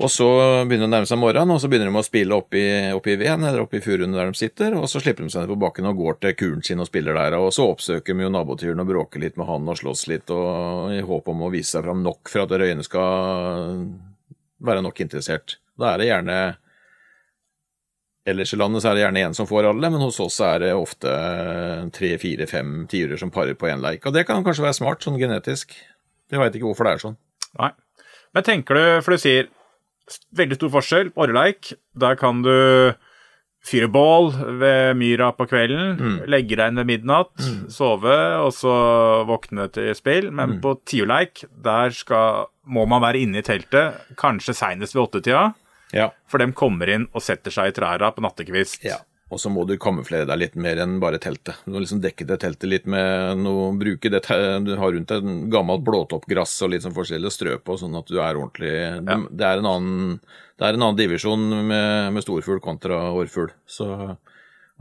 Og 0.01 0.09
så 0.09 0.27
begynner 0.65 0.87
det 0.87 0.89
å 0.89 0.93
nærme 0.95 1.09
seg 1.09 1.19
morgenen, 1.21 1.53
og 1.53 1.61
så 1.61 1.69
begynner 1.69 1.91
de 1.91 2.01
å 2.01 2.07
spille 2.07 2.37
opp 2.39 2.55
i 2.57 3.17
veden 3.21 3.43
eller 3.45 3.61
oppi 3.67 3.83
furuene 3.85 4.17
der 4.17 4.31
de 4.31 4.39
sitter, 4.41 4.73
og 4.79 4.87
så 4.89 5.03
slipper 5.03 5.27
de 5.27 5.35
seg 5.35 5.45
ned 5.45 5.53
på 5.53 5.59
bakken 5.61 5.89
og 5.91 6.01
går 6.01 6.17
til 6.23 6.37
kuren 6.41 6.65
sin 6.65 6.81
og 6.81 6.89
spiller 6.89 7.19
der. 7.19 7.37
Og 7.37 7.53
så 7.53 7.67
oppsøker 7.69 8.17
de 8.17 8.25
jo 8.25 8.31
nabotyren 8.33 8.81
og 8.81 8.89
bråker 8.89 9.21
litt 9.21 9.37
med 9.37 9.51
han 9.51 9.69
og 9.69 9.77
slåss 9.83 10.07
litt, 10.09 10.33
og 10.33 10.97
i 10.97 11.03
håp 11.05 11.29
om 11.29 11.45
å 11.45 11.53
vise 11.53 11.77
seg 11.77 11.85
fram 11.85 12.01
nok 12.07 12.33
for 12.33 12.47
at 12.47 12.57
røyene 12.65 12.89
skal 12.89 13.85
være 14.65 14.87
nok 14.89 15.05
interessert. 15.05 15.59
Da 15.77 15.93
er 15.93 16.01
det 16.01 16.11
gjerne 16.13 16.41
Ellers 18.23 18.53
i 18.55 18.57
landet 18.57 18.85
så 18.85 18.93
er 18.93 18.95
det 18.95 19.01
gjerne 19.03 19.23
én 19.27 19.33
som 19.35 19.49
får 19.51 19.67
alle, 19.67 19.89
men 19.91 19.99
hos 19.99 20.21
oss 20.23 20.37
er 20.47 20.61
det 20.63 20.75
ofte 20.79 21.11
tre, 21.91 22.13
fire, 22.23 22.47
fem 22.47 22.85
tiurer 22.87 23.19
som 23.19 23.33
parer 23.35 23.57
på 23.59 23.67
én 23.67 23.83
leik. 23.83 24.07
Og 24.07 24.15
det 24.15 24.23
kan 24.29 24.45
kanskje 24.47 24.63
være 24.63 24.77
smart, 24.79 25.03
sånn 25.03 25.19
genetisk. 25.19 25.75
Jeg 26.31 26.39
veit 26.39 26.55
ikke 26.55 26.69
hvorfor 26.69 26.87
det 26.87 26.93
er 26.93 27.03
sånn. 27.03 27.17
Nei. 27.59 27.73
Men 28.33 28.47
tenker 28.47 28.79
du, 28.79 28.85
for 29.03 29.17
du 29.17 29.21
sier 29.21 29.51
veldig 30.35 30.57
stor 30.59 30.71
forskjell 30.79 31.11
på 31.15 31.25
orreleik. 31.27 31.73
Der 31.99 32.17
kan 32.21 32.43
du 32.43 32.53
fyre 33.63 33.87
bål 33.95 34.33
ved 34.59 34.97
myra 34.99 35.29
på 35.39 35.47
kvelden, 35.47 35.93
Mm. 36.01 36.17
legge 36.27 36.57
deg 36.59 36.69
inn 36.73 36.81
ved 36.81 36.87
midnatt, 36.89 37.31
sove, 37.71 38.17
og 38.43 38.51
så 38.53 38.73
våkne 39.29 39.69
til 39.73 39.95
spill. 39.95 40.31
Mm. 40.31 40.35
Men 40.35 40.61
på 40.61 40.75
tiurleik, 40.85 41.45
der 41.63 41.91
skal, 41.95 42.47
må 42.67 42.87
man 42.89 43.01
være 43.03 43.23
inne 43.23 43.39
i 43.39 43.43
teltet, 43.47 43.95
kanskje 44.19 44.55
seinest 44.59 44.95
ved 44.97 45.05
åttetida. 45.07 45.55
Ja. 45.93 46.09
For 46.27 46.39
dem 46.39 46.53
kommer 46.53 46.89
inn 46.89 47.07
og 47.15 47.23
setter 47.23 47.51
seg 47.55 47.69
i 47.71 47.77
trærne 47.77 48.11
på 48.17 48.23
nattekvist. 48.25 48.83
Og 49.33 49.41
så 49.41 49.49
må 49.49 49.65
du 49.65 49.79
kamuflere 49.81 50.27
deg 50.29 50.41
litt 50.43 50.57
mer 50.61 50.83
enn 50.83 50.99
bare 51.01 51.21
teltet. 51.23 51.63
Du 51.65 51.73
må 51.73 51.81
liksom 51.81 52.03
dekke 52.05 52.27
det 52.29 52.37
teltet 52.43 52.69
litt 52.69 52.89
med 52.91 53.41
noe 53.41 53.71
Bruke 53.81 54.11
det 54.13 54.21
du 54.67 54.75
har 54.77 54.93
rundt 54.93 55.09
deg, 55.09 55.31
gammelt 55.53 55.87
blåtoppgrass 55.87 56.59
og 56.67 56.75
litt 56.75 56.85
sånn 56.85 56.97
forskjellig 56.97 57.31
og 57.31 57.35
strø 57.35 57.57
på, 57.65 57.79
sånn 57.81 57.97
at 57.97 58.13
du 58.13 58.19
er 58.21 58.37
ordentlig 58.37 58.75
Det 59.33 59.47
er 59.49 59.63
en 59.63 59.71
annen, 59.71 60.19
det 60.61 60.69
er 60.69 60.77
en 60.77 60.85
annen 60.85 61.01
divisjon 61.01 61.49
med, 61.65 62.13
med 62.13 62.27
storfugl 62.27 62.61
kontra 62.61 63.07
årfugl. 63.17 63.55
Så 63.65 63.89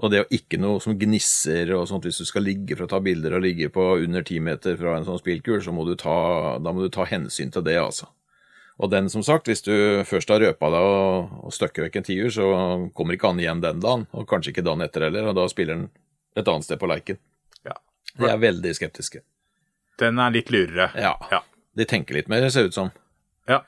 og 0.02 0.10
det 0.10 0.24
å 0.24 0.30
ikke 0.34 0.58
noe 0.58 0.80
som 0.82 0.96
gnisser 0.98 1.74
og 1.76 1.84
sånt, 1.90 2.08
hvis 2.08 2.22
du 2.24 2.26
skal 2.26 2.46
ligge 2.48 2.78
for 2.78 2.88
å 2.88 2.92
ta 2.94 3.02
bilder 3.04 3.36
og 3.38 3.44
ligge 3.44 3.70
på 3.74 3.84
under 4.02 4.24
ti 4.26 4.40
meter 4.42 4.78
fra 4.80 4.96
en 4.98 5.06
sånn 5.06 5.20
spillkul, 5.20 5.60
så 5.62 5.74
må 5.76 5.86
du 5.86 5.94
ta, 6.00 6.58
da 6.64 6.74
må 6.74 6.86
du 6.86 6.94
ta 6.94 7.06
hensyn 7.10 7.54
til 7.54 7.66
det, 7.68 7.78
altså. 7.82 8.10
Og 8.82 8.90
den, 8.90 9.10
som 9.14 9.22
sagt, 9.22 9.46
hvis 9.46 9.62
du 9.62 9.74
først 10.10 10.32
har 10.34 10.42
røpa 10.42 10.70
deg 10.74 10.86
og, 10.90 11.34
og 11.46 11.54
støkker 11.54 11.86
vekk 11.86 12.00
en 12.00 12.06
tiur, 12.08 12.30
så 12.34 12.46
kommer 12.98 13.14
ikke 13.14 13.30
han 13.30 13.42
igjen 13.44 13.62
den 13.62 13.82
dagen, 13.84 14.08
og 14.18 14.26
kanskje 14.30 14.56
ikke 14.56 14.64
dagen 14.66 14.82
etter 14.82 15.06
heller, 15.06 15.28
og 15.30 15.36
da 15.38 15.46
spiller 15.52 15.78
han 15.78 15.84
et 16.40 16.48
annet 16.50 16.66
sted 16.66 16.80
på 16.82 16.90
leiken. 16.90 17.20
Ja. 17.68 17.76
De 18.18 18.32
er 18.32 18.42
veldig 18.42 18.74
skeptiske. 18.80 19.22
Den 20.02 20.18
er 20.24 20.34
litt 20.34 20.50
lurere. 20.50 20.90
Ja. 20.98 21.14
Ja. 21.30 21.44
De 21.78 21.86
tenker 21.86 22.18
litt 22.18 22.32
mer, 22.32 22.48
ser 22.50 22.66
det 22.66 22.74
ut 22.74 22.80
som. 22.80 22.90
Ja. 23.52 23.62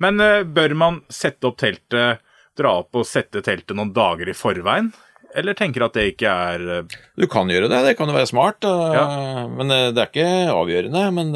Men 0.00 0.22
uh, 0.22 0.44
bør 0.46 0.76
man 0.78 1.02
sette 1.12 1.50
opp 1.50 1.58
teltet, 1.60 2.22
dra 2.56 2.76
opp 2.84 2.94
og 3.02 3.08
sette 3.10 3.42
teltet 3.44 3.74
noen 3.76 3.90
dager 3.96 4.30
i 4.30 4.36
forveien? 4.38 4.92
Eller 5.34 5.54
tenker 5.58 5.84
at 5.86 5.94
det 5.94 6.08
ikke 6.14 6.30
er 6.30 6.62
eh, 6.74 6.94
Du 7.18 7.26
kan 7.30 7.46
gjøre 7.50 7.68
det, 7.70 7.82
det 7.86 7.92
kan 7.98 8.08
jo 8.10 8.16
være 8.16 8.26
smart, 8.26 8.64
øh, 8.66 8.94
Ja. 8.96 9.04
men 9.46 9.70
det 9.70 10.00
er 10.02 10.08
ikke 10.08 10.30
avgjørende. 10.50 11.02
Men 11.14 11.28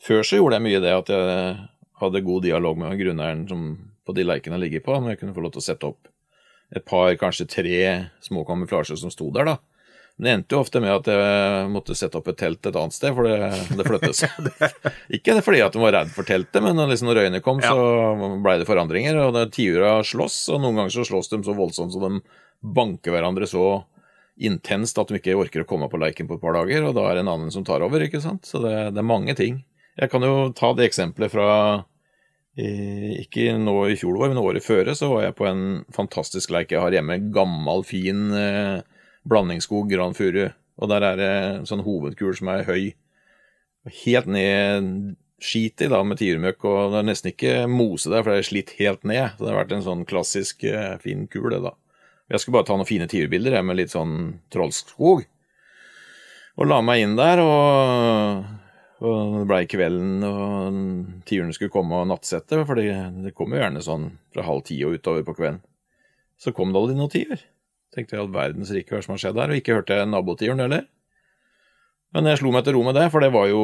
før 0.00 0.22
så 0.24 0.38
gjorde 0.38 0.56
jeg 0.56 0.64
mye 0.64 0.80
det 0.80 0.94
at 0.96 1.12
jeg 1.12 1.58
hadde 2.06 2.24
god 2.26 2.46
dialog 2.46 2.80
med 2.80 2.98
grunneieren 3.00 3.46
som 3.50 3.68
på 4.04 4.14
de 4.16 4.26
leikene 4.26 4.58
jeg 4.58 4.66
ligger 4.66 4.84
på, 4.84 4.98
om 4.98 5.08
jeg 5.08 5.20
kunne 5.20 5.34
få 5.36 5.44
lov 5.44 5.54
til 5.54 5.62
å 5.62 5.68
sette 5.68 5.88
opp 5.88 6.10
et 6.74 6.84
par, 6.88 7.12
kanskje 7.20 7.46
tre 7.48 7.78
små 8.24 8.42
kamuflasjer 8.48 8.98
som 9.00 9.12
sto 9.12 9.30
der, 9.34 9.54
da. 9.54 9.56
Men 10.16 10.24
det 10.24 10.32
endte 10.34 10.54
jo 10.54 10.60
ofte 10.62 10.80
med 10.82 10.92
at 10.94 11.08
jeg 11.10 11.70
måtte 11.74 11.96
sette 11.98 12.18
opp 12.20 12.28
et 12.30 12.36
telt 12.38 12.66
et 12.68 12.76
annet 12.78 12.94
sted, 12.94 13.10
for 13.16 13.26
det, 13.26 13.48
det 13.74 13.86
flyttes. 13.86 14.20
Ikke 15.16 15.34
fordi 15.42 15.62
at 15.64 15.74
de 15.74 15.82
var 15.82 15.96
redd 15.96 16.12
for 16.14 16.26
teltet, 16.28 16.60
men 16.62 16.78
liksom 16.86 17.10
når 17.10 17.18
røyene 17.18 17.40
kom, 17.42 17.62
så 17.62 18.36
blei 18.44 18.60
det 18.60 18.68
forandringer. 18.68 19.18
Og 19.26 19.40
tiura 19.54 19.96
slåss, 20.06 20.36
og 20.54 20.62
noen 20.62 20.78
ganger 20.78 20.94
så 20.94 21.06
slåss 21.10 21.32
de 21.32 21.40
så 21.46 21.56
voldsomt 21.58 21.96
så 21.96 22.02
de 22.04 22.22
banker 22.64 23.14
hverandre 23.14 23.48
så 23.50 23.82
intenst 24.38 24.98
at 24.98 25.10
de 25.10 25.18
ikke 25.18 25.34
orker 25.38 25.62
å 25.62 25.68
komme 25.68 25.90
på 25.90 25.98
leiken 26.00 26.30
på 26.30 26.38
et 26.38 26.42
par 26.42 26.54
dager, 26.60 26.86
og 26.86 26.94
da 26.96 27.08
er 27.08 27.18
det 27.18 27.24
en 27.24 27.32
annen 27.34 27.54
som 27.54 27.66
tar 27.66 27.82
over, 27.86 28.06
ikke 28.06 28.22
sant. 28.22 28.46
Så 28.46 28.62
det, 28.62 28.74
det 28.94 29.02
er 29.02 29.10
mange 29.10 29.34
ting. 29.38 29.64
Jeg 29.98 30.10
kan 30.14 30.22
jo 30.26 30.48
ta 30.54 30.72
det 30.78 30.86
eksempelet 30.88 31.34
fra 31.34 31.48
ikke 32.54 33.56
nå 33.58 33.74
i 33.90 33.96
fjor, 33.98 34.20
men 34.28 34.38
året 34.38 34.62
før, 34.62 34.92
så 34.94 35.08
var 35.10 35.26
jeg 35.26 35.36
på 35.38 35.46
en 35.48 35.64
fantastisk 35.94 36.52
leik 36.54 36.70
jeg 36.70 36.82
har 36.82 36.94
hjemme. 36.94 37.18
Gammel, 37.34 37.82
fin 37.86 38.28
eh, 38.38 38.84
blandingsskog, 39.26 39.88
gran 39.90 40.14
furu. 40.14 40.46
Og 40.78 40.90
der 40.90 41.06
er 41.06 41.18
det 41.18 41.32
en 41.32 41.68
sånn 41.68 41.84
hovedkul 41.86 42.34
som 42.38 42.50
er 42.54 42.66
høy. 42.68 42.94
Helt 44.04 44.30
ned 44.30 45.14
skit 45.44 45.82
i 45.84 45.90
da 45.92 46.00
med 46.06 46.18
tiurmøkk, 46.20 46.62
og 46.64 46.94
det 46.94 47.00
er 47.00 47.08
nesten 47.10 47.32
ikke 47.34 47.54
mose 47.68 48.08
der, 48.10 48.22
for 48.22 48.32
det 48.32 48.42
er 48.44 48.48
slitt 48.48 48.74
helt 48.78 49.02
ned. 49.06 49.34
Så 49.34 49.44
det 49.44 49.50
har 49.52 49.60
vært 49.60 49.74
en 49.76 49.86
sånn 49.86 50.06
klassisk 50.08 50.64
eh, 50.68 50.94
fin 51.02 51.26
kul, 51.30 51.50
det, 51.52 51.62
da. 51.66 51.74
Jeg 52.32 52.40
skulle 52.40 52.60
bare 52.60 52.70
ta 52.70 52.78
noen 52.78 52.88
fine 52.88 53.08
tiurbilder 53.10 53.58
med 53.66 53.82
litt 53.82 53.92
sånn 53.92 54.38
trollskog. 54.54 55.26
Og 56.54 56.70
la 56.70 56.78
meg 56.86 57.02
inn 57.02 57.18
der, 57.18 57.42
og 57.42 58.46
og 59.02 59.40
det 59.40 59.46
blei 59.50 59.64
kvelden, 59.70 60.22
og 60.22 61.24
tiurene 61.28 61.54
skulle 61.56 61.72
komme 61.74 61.98
og 61.98 62.08
nattsette, 62.10 62.60
for 62.68 62.78
det 62.78 63.34
kommer 63.34 63.58
jo 63.58 63.64
gjerne 63.64 63.82
sånn 63.84 64.06
fra 64.34 64.44
halv 64.46 64.62
ti 64.68 64.78
og 64.86 64.98
utover 64.98 65.26
på 65.26 65.34
kvelden. 65.40 65.62
Så 66.40 66.54
kom 66.54 66.72
det 66.72 66.80
aldri 66.80 66.96
noen 66.98 67.12
tiur. 67.12 67.42
Tenkte 67.94 68.18
all 68.18 68.30
verdens 68.34 68.72
rike 68.74 68.94
hva 68.94 69.02
som 69.04 69.14
har 69.14 69.22
skjedd 69.22 69.40
her, 69.40 69.50
og 69.50 69.60
ikke 69.60 69.78
hørte 69.78 69.98
nabotiuren 70.06 70.62
heller. 70.64 70.86
Men 72.14 72.30
jeg 72.30 72.40
slo 72.40 72.54
meg 72.54 72.66
til 72.66 72.76
ro 72.76 72.84
med 72.86 72.94
det, 72.98 73.08
for 73.10 73.24
det 73.24 73.32
var 73.34 73.48
jo, 73.50 73.62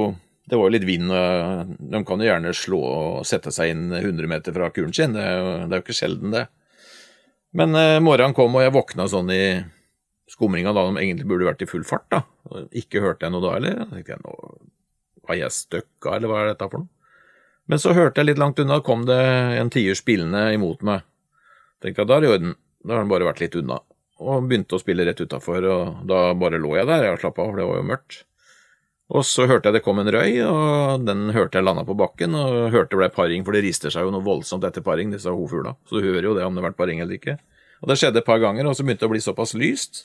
det 0.50 0.58
var 0.58 0.66
jo 0.66 0.74
litt 0.74 0.86
vind, 0.88 1.10
de 1.10 2.00
kan 2.06 2.22
jo 2.22 2.30
gjerne 2.30 2.54
slå 2.56 2.80
og 2.82 3.28
sette 3.28 3.52
seg 3.54 3.74
inn 3.74 3.84
100 3.94 4.30
meter 4.30 4.54
fra 4.56 4.72
kuren 4.74 4.94
sin, 4.96 5.14
det 5.14 5.22
er 5.22 5.36
jo, 5.38 5.52
det 5.66 5.76
er 5.76 5.78
jo 5.78 5.86
ikke 5.86 5.98
sjelden, 6.00 6.34
det. 6.34 6.48
Men 7.58 7.74
eh, 7.74 7.98
morgenen 8.02 8.34
kom, 8.34 8.54
og 8.54 8.62
jeg 8.62 8.74
våkna 8.74 9.06
sånn 9.10 9.30
i 9.34 9.42
skumringa 10.30 10.74
da 10.74 10.86
de 10.86 11.00
egentlig 11.02 11.26
burde 11.30 11.48
vært 11.48 11.64
i 11.64 11.70
full 11.70 11.86
fart, 11.86 12.06
da. 12.12 12.22
Ikke 12.78 13.02
hørte 13.02 13.26
jeg 13.26 13.34
noe 13.34 13.42
da 13.42 13.56
heller. 13.56 13.80
Da 13.80 13.88
tenkte 13.90 14.14
jeg 14.14 14.22
nå 14.22 14.34
var 15.30 15.38
jeg 15.38 15.54
støkka, 15.54 16.16
eller 16.16 16.30
hva 16.30 16.40
er 16.42 16.50
dette 16.52 16.68
for 16.70 16.82
noe? 16.82 16.90
Men 17.70 17.78
så 17.78 17.94
hørte 17.94 18.18
jeg 18.18 18.32
litt 18.32 18.40
langt 18.42 18.58
unna, 18.58 18.80
kom 18.82 19.04
det 19.06 19.20
en 19.60 19.70
tier 19.70 19.94
spillende 19.94 20.48
imot 20.56 20.82
meg. 20.86 21.04
Tenkte 21.80 22.02
jeg 22.02 22.10
da 22.10 22.16
er 22.16 22.24
det 22.24 22.28
i 22.28 22.32
orden, 22.34 22.56
da 22.82 22.96
har 22.96 23.04
den 23.04 23.12
bare 23.12 23.28
vært 23.28 23.44
litt 23.44 23.54
unna. 23.60 23.78
Og 24.20 24.48
begynte 24.50 24.76
å 24.76 24.82
spille 24.82 25.06
rett 25.06 25.22
utafor, 25.22 25.64
og 25.70 26.02
da 26.10 26.32
bare 26.36 26.58
lå 26.60 26.74
jeg 26.76 26.88
der, 26.90 27.06
jeg 27.06 27.22
slappa 27.22 27.44
av, 27.44 27.52
for 27.52 27.62
det 27.62 27.68
var 27.70 27.78
jo 27.78 27.86
mørkt. 27.92 28.18
Og 29.10 29.24
så 29.26 29.46
hørte 29.50 29.70
jeg 29.70 29.78
det 29.78 29.84
kom 29.86 29.98
en 30.02 30.10
røy, 30.12 30.36
og 30.46 31.06
den 31.06 31.30
hørte 31.34 31.58
jeg 31.58 31.66
landa 31.66 31.86
på 31.86 31.96
bakken, 31.98 32.34
og 32.38 32.74
hørte 32.74 32.92
det 32.92 33.00
ble 33.00 33.10
paring, 33.14 33.46
for 33.46 33.56
det 33.56 33.64
rister 33.64 33.94
seg 33.94 34.06
jo 34.06 34.12
noe 34.14 34.26
voldsomt 34.26 34.66
etter 34.66 34.84
paring, 34.86 35.14
disse 35.14 35.30
hovfugla. 35.30 35.76
Så 35.86 35.98
du 35.98 36.10
hører 36.10 36.28
jo 36.28 36.34
det 36.36 36.46
om 36.46 36.54
det 36.54 36.62
har 36.62 36.72
vært 36.72 36.78
paring 36.78 37.02
eller 37.02 37.18
ikke. 37.18 37.38
Og 37.80 37.90
det 37.90 37.96
skjedde 38.02 38.20
et 38.22 38.28
par 38.28 38.42
ganger, 38.42 38.68
og 38.68 38.76
så 38.76 38.84
begynte 38.84 39.06
det 39.06 39.10
å 39.10 39.14
bli 39.14 39.22
såpass 39.24 39.54
lyst 39.58 40.04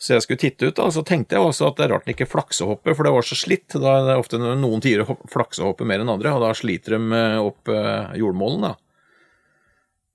så 0.00 0.14
jeg 0.14 0.24
skulle 0.24 0.40
titte 0.40 0.70
ut, 0.70 0.76
da, 0.78 0.86
så 0.88 1.02
tenkte 1.04 1.36
jeg 1.36 1.44
også 1.44 1.66
at 1.68 1.76
det 1.76 1.84
er 1.84 1.90
rart 1.92 2.06
den 2.06 2.14
ikke 2.14 2.30
flaksehopper, 2.32 2.94
for 2.96 3.04
det 3.04 3.10
var 3.12 3.26
så 3.26 3.36
slitt. 3.36 3.74
Da 3.74 3.98
er 3.98 4.06
det 4.06 4.14
ofte 4.16 4.38
noen 4.40 4.80
tider 4.80 5.04
flaksehopper 5.28 5.84
mer 5.88 6.00
enn 6.00 6.12
andre, 6.14 6.32
og 6.32 6.40
da 6.40 6.54
sliter 6.56 6.96
de 6.96 7.20
opp 7.42 7.68
eh, 7.68 8.14
jordmålen, 8.22 8.64
da. 8.64 8.78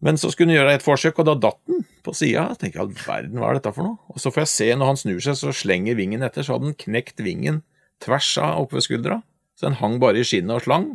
Men 0.06 0.18
så 0.18 0.32
skulle 0.34 0.50
den 0.50 0.58
gjøre 0.58 0.74
et 0.80 0.86
forsøk, 0.86 1.22
og 1.22 1.30
da 1.30 1.36
datt 1.38 1.62
den 1.70 1.86
på 2.06 2.16
sida. 2.18 2.48
Tenker 2.58 2.82
jeg 2.82 2.88
all 2.88 2.98
verden, 2.98 3.38
hva 3.38 3.52
er 3.52 3.60
dette 3.60 3.76
for 3.78 3.86
noe? 3.86 4.02
Og 4.10 4.22
så 4.22 4.34
får 4.34 4.44
jeg 4.44 4.52
se 4.56 4.72
når 4.74 4.90
han 4.90 5.00
snur 5.04 5.22
seg, 5.28 5.38
så 5.38 5.54
slenger 5.54 6.02
vingen 6.02 6.26
etter, 6.26 6.46
så 6.46 6.58
hadde 6.58 6.72
den 6.72 6.80
knekt 6.82 7.22
vingen 7.26 7.62
tvers 8.02 8.32
av 8.42 8.66
oppe 8.66 8.80
ved 8.80 8.88
skuldra. 8.88 9.20
Så 9.54 9.70
den 9.70 9.78
hang 9.84 10.00
bare 10.02 10.22
i 10.22 10.26
skinnet 10.26 10.58
og 10.58 10.66
slang. 10.66 10.90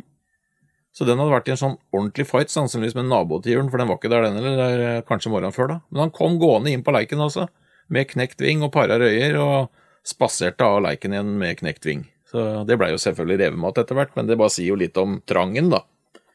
Så 0.91 1.07
den 1.07 1.19
hadde 1.23 1.31
vært 1.31 1.47
i 1.47 1.55
en 1.55 1.63
sånn 1.63 1.79
ordentlig 1.95 2.27
fight, 2.27 2.51
sannsynligvis 2.51 2.99
med 2.99 3.07
nabotiuren, 3.07 3.71
for 3.71 3.79
den 3.79 3.87
var 3.87 4.03
ikke 4.03 4.11
der, 4.11 4.27
den 4.27 4.43
eller 4.43 5.07
kanskje 5.07 5.31
morgenen 5.31 5.55
før, 5.55 5.77
da. 5.77 5.81
Men 5.95 6.09
han 6.09 6.15
kom 6.19 6.35
gående 6.43 6.75
inn 6.75 6.83
på 6.83 6.91
leiken 6.91 7.23
også 7.23 7.47
med 7.91 8.09
knekt 8.09 8.41
ving 8.43 8.63
og 8.65 8.71
para 8.73 8.97
røyer, 9.01 9.37
og 9.41 10.07
spaserte 10.07 10.65
av 10.65 10.81
leiken 10.87 11.13
igjen 11.13 11.35
med 11.37 11.59
knekt 11.59 11.85
ving. 11.85 12.07
Så 12.31 12.63
det 12.65 12.77
blei 12.79 12.93
jo 12.93 12.99
selvfølgelig 13.01 13.43
revemat 13.43 13.81
etter 13.81 13.97
hvert, 13.97 14.13
men 14.15 14.29
det 14.29 14.39
bare 14.39 14.53
sier 14.53 14.71
jo 14.71 14.79
litt 14.79 14.97
om 14.97 15.19
trangen, 15.27 15.69
da. 15.73 15.83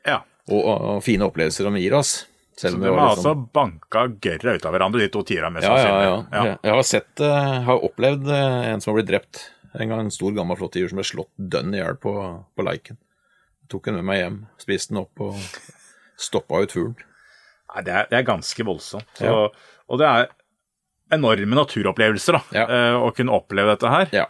Ja. 0.07 0.21
Og, 0.51 0.61
og, 0.61 0.75
og 0.77 1.05
fine 1.05 1.27
opplevelser 1.27 1.67
de 1.67 1.81
gir 1.83 1.97
oss. 1.97 2.19
Selv 2.57 2.79
så 2.79 2.83
de 2.85 2.89
har 2.89 2.95
liksom... 2.97 3.11
altså 3.17 3.33
banka 3.57 4.05
gørra 4.25 4.55
ut 4.57 4.69
av 4.69 4.77
hverandre, 4.77 5.01
de 5.03 5.11
to 5.13 5.25
tierne? 5.29 5.61
Ja, 5.65 5.75
ja, 5.81 5.97
ja, 6.05 6.21
ja. 6.33 6.55
Jeg 6.55 6.77
har 6.79 6.87
sett, 6.89 7.11
uh, 7.21 7.65
har 7.67 7.85
opplevd 7.89 8.29
uh, 8.29 8.69
en 8.71 8.85
som 8.85 8.93
har 8.93 9.01
blitt 9.01 9.11
drept. 9.11 9.43
En 9.77 9.91
gang 9.91 10.05
en 10.05 10.13
stor, 10.15 10.33
gammel 10.37 10.57
flott 10.57 10.79
som 10.79 11.01
ble 11.01 11.05
slått 11.05 11.33
dønn 11.37 11.75
i 11.77 11.83
hjel 11.83 11.99
på, 12.01 12.15
på 12.57 12.65
leiken. 12.65 13.01
Tok 13.73 13.91
den 13.91 13.99
med 13.99 14.09
meg 14.09 14.23
hjem, 14.23 14.39
spiste 14.63 14.95
den 14.95 15.03
opp 15.03 15.25
og 15.27 15.37
stoppa 16.21 16.63
ut 16.65 16.73
fuglen. 16.73 16.97
Nei, 17.75 17.83
det 17.85 17.93
er, 17.93 18.09
det 18.09 18.21
er 18.21 18.29
ganske 18.29 18.65
voldsomt. 18.65 19.11
Så, 19.19 19.27
ja. 19.27 19.49
Og 19.91 20.01
det 20.01 20.09
er 20.09 20.31
enorme 21.13 21.59
naturopplevelser 21.59 22.39
da, 22.39 22.43
ja. 22.57 22.67
Eh, 22.67 22.99
å 22.99 23.13
kunne 23.15 23.37
oppleve 23.37 23.75
dette 23.75 23.93
her. 23.93 24.11
Ja. 24.15 24.27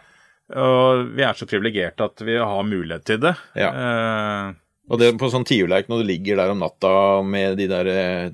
Og 0.57 1.09
vi 1.17 1.25
er 1.27 1.35
så 1.35 1.47
privilegerte 1.49 2.07
at 2.07 2.23
vi 2.23 2.37
har 2.39 2.63
mulighet 2.63 3.05
til 3.07 3.19
det. 3.23 3.33
Ja. 3.57 3.71
Eh, 3.73 4.55
og 4.87 5.01
det 5.01 5.09
på 5.19 5.27
sånn 5.27 5.43
tiurleik 5.43 5.89
når 5.91 5.99
du 5.99 6.07
ligger 6.07 6.39
der 6.39 6.53
om 6.53 6.61
natta 6.63 6.91
med 7.27 7.57
de 7.59 7.65
der 7.67 7.89
eh, 7.91 8.29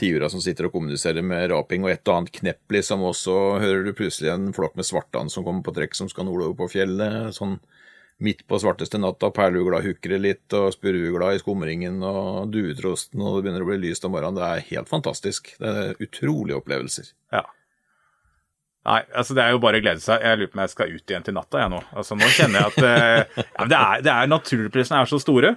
tiura 0.00 0.28
som 0.28 0.42
sitter 0.44 0.68
og 0.68 0.74
kommuniserer 0.74 1.24
med 1.24 1.46
raping, 1.54 1.86
og 1.86 1.94
et 1.94 2.04
og 2.10 2.18
annet 2.18 2.34
knepp, 2.40 2.60
liksom, 2.76 3.06
og 3.08 3.16
så 3.16 3.36
hører 3.62 3.86
du 3.86 3.94
plutselig 3.96 4.34
en 4.34 4.50
flokk 4.56 4.76
med 4.76 4.88
svartand 4.88 5.32
som 5.32 5.46
kommer 5.46 5.64
på 5.64 5.72
trekk 5.76 5.96
som 5.96 6.10
skal 6.12 6.28
nordover 6.28 6.58
på 6.60 6.74
fjellet. 6.76 7.32
sånn 7.36 7.56
midt 8.22 8.44
på 8.46 8.58
svarteste 8.62 8.98
natta, 9.00 9.30
perleugla 9.34 9.80
hukrer 9.82 10.20
litt, 10.22 10.46
og 10.54 10.72
spurveugla 10.76 11.32
i 11.34 11.40
skumringen, 11.42 11.98
og 12.06 12.52
duetrosten, 12.54 13.22
og 13.22 13.38
det 13.38 13.46
begynner 13.46 13.64
å 13.64 13.70
bli 13.72 13.80
lyst 13.88 14.06
om 14.06 14.14
morgenen. 14.14 14.38
Det 14.38 14.46
er 14.46 14.68
helt 14.70 14.90
fantastisk. 14.92 15.50
Det 15.58 15.72
er 15.72 16.04
utrolige 16.04 16.60
opplevelser. 16.60 17.10
Ja. 17.34 17.42
Nei, 18.84 19.00
altså 19.16 19.32
det 19.36 19.40
er 19.40 19.54
jo 19.54 19.60
bare 19.64 19.80
å 19.80 19.84
glede 19.84 20.02
seg. 20.04 20.20
Jeg 20.20 20.38
lurer 20.38 20.50
på 20.52 20.58
om 20.58 20.62
jeg 20.64 20.72
skal 20.74 20.92
ut 20.92 21.12
igjen 21.12 21.24
til 21.24 21.36
natta, 21.38 21.62
jeg 21.62 21.72
nå. 21.72 21.80
Altså 21.96 22.18
Nå 22.20 22.28
kjenner 22.36 22.60
jeg 22.60 22.72
at 22.72 22.86
eh, 22.90 23.42
ja, 23.56 23.66
det 23.70 23.80
er, 23.80 24.04
det 24.04 24.12
er 24.12 24.30
Naturprisene 24.30 25.00
er 25.00 25.10
så 25.10 25.20
store. 25.22 25.54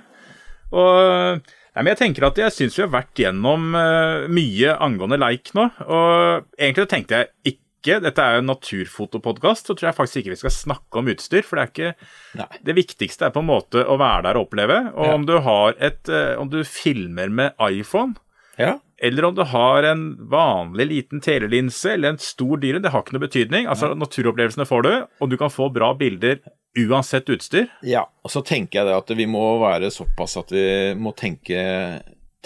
Og 0.72 1.44
nei, 1.44 1.82
men 1.82 1.92
jeg 1.92 2.00
tenker 2.02 2.28
at 2.30 2.40
jeg 2.40 2.56
syns 2.56 2.80
vi 2.80 2.86
har 2.86 2.92
vært 2.92 3.20
gjennom 3.20 3.70
uh, 3.76 4.28
mye 4.32 4.76
angående 4.84 5.20
leik 5.20 5.52
nå. 5.60 5.68
Og 5.86 6.48
egentlig 6.56 6.92
tenkte 6.94 7.24
jeg 7.24 7.58
ikke 7.58 7.64
Dette 8.04 8.20
er 8.20 8.34
jo 8.36 8.42
en 8.42 8.50
naturfotopodkast, 8.50 9.70
så 9.70 9.76
tror 9.78 9.88
jeg 9.88 9.96
faktisk 9.96 10.20
ikke 10.20 10.32
vi 10.34 10.40
skal 10.42 10.52
snakke 10.52 11.00
om 11.00 11.12
utstyr. 11.14 11.46
For 11.48 11.56
det 11.56 11.62
er 11.62 11.70
ikke 11.72 12.40
nei. 12.42 12.48
Det 12.68 12.76
viktigste 12.76 13.28
er 13.28 13.36
på 13.36 13.44
en 13.44 13.48
måte 13.48 13.84
å 13.84 14.00
være 14.02 14.26
der 14.26 14.40
og 14.40 14.48
oppleve. 14.50 14.80
Og 14.96 15.08
ja. 15.08 15.14
om 15.20 15.28
du 15.28 15.38
har 15.46 15.78
et 15.78 16.12
uh, 16.12 16.34
Om 16.42 16.52
du 16.52 16.62
filmer 16.68 17.32
med 17.32 17.68
iPhone 17.68 18.18
ja 18.58 18.80
eller 18.98 19.26
om 19.28 19.36
du 19.36 19.44
har 19.44 19.84
en 19.84 20.04
vanlig 20.30 20.88
liten 20.88 21.22
telelinse 21.22 21.94
eller 21.94 22.16
en 22.16 22.22
stor 22.22 22.58
dyre, 22.58 22.82
det 22.82 22.90
har 22.94 23.04
ikke 23.04 23.18
noe 23.18 23.28
betydning. 23.28 23.68
Altså. 23.70 23.92
Naturopplevelsene 23.94 24.66
får 24.66 24.86
du, 24.88 24.94
og 25.22 25.30
du 25.30 25.38
kan 25.38 25.54
få 25.54 25.70
bra 25.74 25.92
bilder 25.98 26.42
uansett 26.78 27.30
utstyr. 27.30 27.70
Ja, 27.86 28.08
og 28.22 28.34
så 28.34 28.42
tenker 28.46 28.80
jeg 28.82 28.90
det 28.90 28.98
at 28.98 29.14
vi 29.18 29.28
må 29.30 29.44
være 29.62 29.92
såpass 29.94 30.38
at 30.42 30.54
vi 30.54 30.68
må 30.98 31.14
tenke 31.18 31.62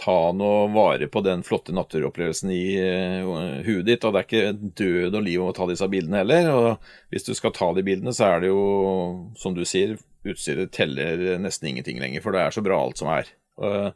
ta 0.02 0.32
noe 0.34 0.70
vare 0.74 1.08
på 1.12 1.22
den 1.22 1.44
flotte 1.46 1.76
naturopplevelsen 1.76 2.52
i 2.54 2.64
uh, 2.82 3.60
huet 3.66 3.86
ditt. 3.88 4.06
Og 4.08 4.16
det 4.16 4.22
er 4.22 4.28
ikke 4.28 4.72
død 4.82 5.18
og 5.20 5.26
liv 5.28 5.44
å 5.44 5.52
ta 5.56 5.68
disse 5.70 5.88
bildene 5.92 6.24
heller. 6.24 6.50
Og 6.52 7.14
hvis 7.14 7.28
du 7.28 7.34
skal 7.38 7.54
ta 7.56 7.70
de 7.76 7.84
bildene, 7.86 8.16
så 8.16 8.32
er 8.32 8.44
det 8.44 8.52
jo, 8.52 8.64
som 9.40 9.56
du 9.58 9.64
sier, 9.68 10.00
utstyret 10.28 10.74
teller 10.74 11.40
nesten 11.42 11.72
ingenting 11.72 12.02
lenger, 12.02 12.24
for 12.24 12.36
det 12.36 12.44
er 12.44 12.56
så 12.56 12.64
bra 12.66 12.80
alt 12.82 13.02
som 13.02 13.12
er. 13.14 13.30
Uh, 13.62 13.92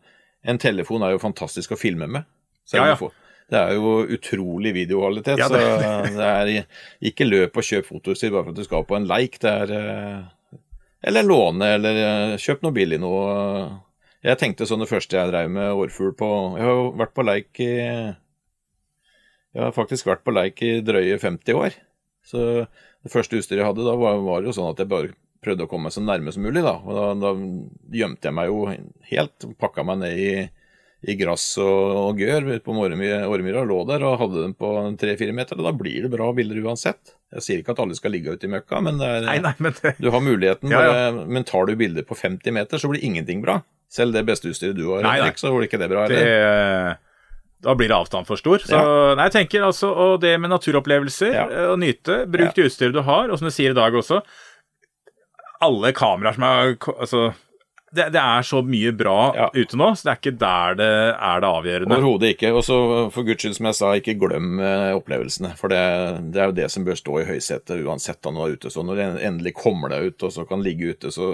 en 0.45 0.61
telefon 0.61 1.03
er 1.05 1.15
jo 1.15 1.23
fantastisk 1.23 1.73
å 1.73 1.79
filme 1.79 2.07
med. 2.11 2.29
Ja, 2.73 2.87
ja. 2.93 2.97
Det 3.45 3.59
er 3.59 3.75
jo 3.77 3.99
utrolig 4.09 4.71
videokvalitet, 4.73 5.37
ja, 5.37 5.47
det, 5.53 5.59
så 5.61 6.15
det 6.17 6.29
er 6.29 7.09
ikke 7.11 7.27
løp 7.27 7.59
og 7.59 7.67
kjøp 7.67 7.85
fotoutstyr 7.91 8.31
bare 8.33 8.47
for 8.47 8.55
at 8.55 8.57
du 8.57 8.65
skal 8.65 8.87
på 8.89 8.97
en 8.97 9.05
leik. 9.05 9.37
Det 9.43 9.51
er 9.51 9.73
eh, 9.77 10.61
Eller 11.05 11.27
låne, 11.27 11.75
eller 11.77 11.99
eh, 12.01 12.37
kjøp 12.41 12.65
noe 12.65 12.73
billig 12.73 12.97
noe. 13.03 13.27
Jeg 14.25 14.41
tenkte 14.41 14.65
sånn 14.65 14.81
det 14.81 14.89
første 14.89 15.19
jeg 15.19 15.29
drev 15.29 15.51
med 15.53 15.77
årfugl 15.77 16.15
på 16.17 16.29
Jeg 16.57 16.65
har 16.65 16.73
jo 16.73 16.87
vært 16.97 17.13
på 17.13 17.25
leik 17.27 17.61
i 17.61 17.69
Jeg 17.69 19.61
har 19.61 19.75
faktisk 19.77 20.09
vært 20.09 20.25
på 20.25 20.33
leik 20.33 20.65
i 20.65 20.79
drøye 20.81 21.19
50 21.21 21.61
år. 21.61 21.77
Så 22.25 22.41
det 22.65 23.13
første 23.13 23.37
utstyret 23.37 23.61
jeg 23.61 23.69
hadde 23.69 23.85
da, 23.85 23.93
var, 24.01 24.17
var 24.25 24.41
jo 24.41 24.55
sånn 24.57 24.71
at 24.73 24.81
jeg 24.81 24.89
bare 24.89 25.13
prøvde 25.45 25.67
å 25.67 25.69
komme 25.69 25.91
meg 25.91 25.93
så 25.93 26.01
nærme 26.01 26.33
som 26.33 26.41
mulig, 26.41 26.65
da. 26.65 26.79
Og 26.81 26.97
da, 26.97 27.05
da 27.21 27.35
gjemte 27.93 28.25
jeg 28.31 28.33
meg 28.33 28.49
jo 28.49 28.65
helt, 29.11 29.45
pakka 29.61 29.85
meg 29.85 30.01
ned 30.01 30.17
i 30.17 30.31
i 31.05 31.15
gress 31.19 31.43
og, 31.61 32.17
gør 32.17 32.47
ute 32.47 32.63
på 32.65 32.73
Åremyra, 32.73 33.61
lå 33.67 33.77
der 33.89 34.03
og 34.07 34.17
hadde 34.23 34.41
dem 34.41 34.55
på 34.57 34.71
tre-fire 34.99 35.35
meter. 35.37 35.59
Da 35.61 35.73
blir 35.75 36.07
det 36.07 36.11
bra 36.13 36.31
bilder 36.33 36.61
uansett. 36.65 37.13
Jeg 37.35 37.45
sier 37.45 37.61
ikke 37.61 37.75
at 37.75 37.81
alle 37.83 37.97
skal 37.97 38.13
ligge 38.15 38.33
ute 38.33 38.47
i 38.47 38.51
møkka, 38.51 38.81
men, 38.85 38.97
er, 39.03 39.25
nei, 39.27 39.37
nei, 39.43 39.53
men 39.61 39.75
det... 39.81 39.95
du 40.01 40.09
har 40.13 40.23
muligheten. 40.23 40.71
Ja, 40.73 40.83
ja. 40.87 41.09
Men 41.13 41.45
tar 41.47 41.69
du 41.69 41.75
bilder 41.77 42.05
på 42.07 42.17
50 42.17 42.55
meter, 42.55 42.81
så 42.81 42.89
blir 42.89 43.03
ingenting 43.05 43.43
bra. 43.45 43.59
Selv 43.91 44.15
det 44.15 44.25
beste 44.27 44.49
utstyret 44.49 44.77
du 44.77 44.87
har, 44.89 45.05
nei, 45.05 45.19
nei. 45.21 45.33
så 45.37 45.51
blir 45.53 45.67
ikke 45.69 45.81
det 45.83 45.91
bra. 45.91 46.07
Eller? 46.07 46.25
Det, 46.25 46.97
Da 47.65 47.75
blir 47.77 47.91
det 47.91 47.97
avstand 47.97 48.27
for 48.27 48.41
stor. 48.41 48.65
Så 48.65 48.81
nei, 49.15 49.27
jeg 49.29 49.35
tenker 49.37 49.67
altså, 49.67 49.91
og 49.91 50.19
det 50.25 50.35
med 50.41 50.53
naturopplevelser, 50.53 51.31
Ja. 51.35 51.45
eh, 51.49 51.69
å 51.73 51.77
nyte, 51.79 52.23
bruk 52.29 52.57
det 52.57 52.69
utstyret 52.71 52.97
du 52.97 53.03
har, 53.05 53.29
og 53.29 53.39
som 53.39 53.49
du 53.49 53.53
sier 53.53 53.75
i 53.75 53.77
dag 53.77 53.93
også, 53.93 54.23
alle 55.65 55.93
kameraer 55.95 56.35
som 56.35 56.43
er 56.43 56.75
Altså, 56.95 57.21
det, 57.95 58.05
det 58.15 58.21
er 58.21 58.45
så 58.47 58.59
mye 58.65 58.91
bra 58.97 59.15
Ja. 59.35 59.47
ute 59.55 59.77
nå, 59.79 59.87
så 59.95 60.07
det 60.07 60.11
er 60.13 60.19
ikke 60.21 60.35
der 60.41 60.75
det 60.79 60.89
er 61.15 61.41
det 61.43 61.49
avgjørende. 61.49 61.95
Overhodet 61.97 62.33
ikke. 62.35 62.51
Og 62.55 62.63
så 62.67 62.77
for 63.15 63.23
guds 63.27 63.41
skyld, 63.43 63.55
som 63.57 63.69
jeg 63.69 63.77
sa, 63.79 63.91
ikke 63.99 64.15
glem 64.21 64.59
eh, 64.59 64.91
opplevelsene. 64.97 65.53
For 65.59 65.71
det, 65.71 65.81
det 66.35 66.41
er 66.43 66.51
jo 66.51 66.55
det 66.59 66.69
som 66.73 66.85
bør 66.87 66.99
stå 66.99 67.19
i 67.21 67.25
høysetet 67.29 67.83
uansett 67.85 68.29
om 68.29 68.35
du 68.39 68.43
er 68.45 68.55
ute. 68.57 68.71
Så 68.73 68.83
når 68.85 68.99
du 68.99 69.03
endelig 69.29 69.55
kommer 69.57 69.91
deg 69.95 70.11
ut 70.11 70.27
og 70.27 70.33
så 70.35 70.45
kan 70.49 70.63
ligge 70.65 70.93
ute, 70.95 71.11
så 71.13 71.31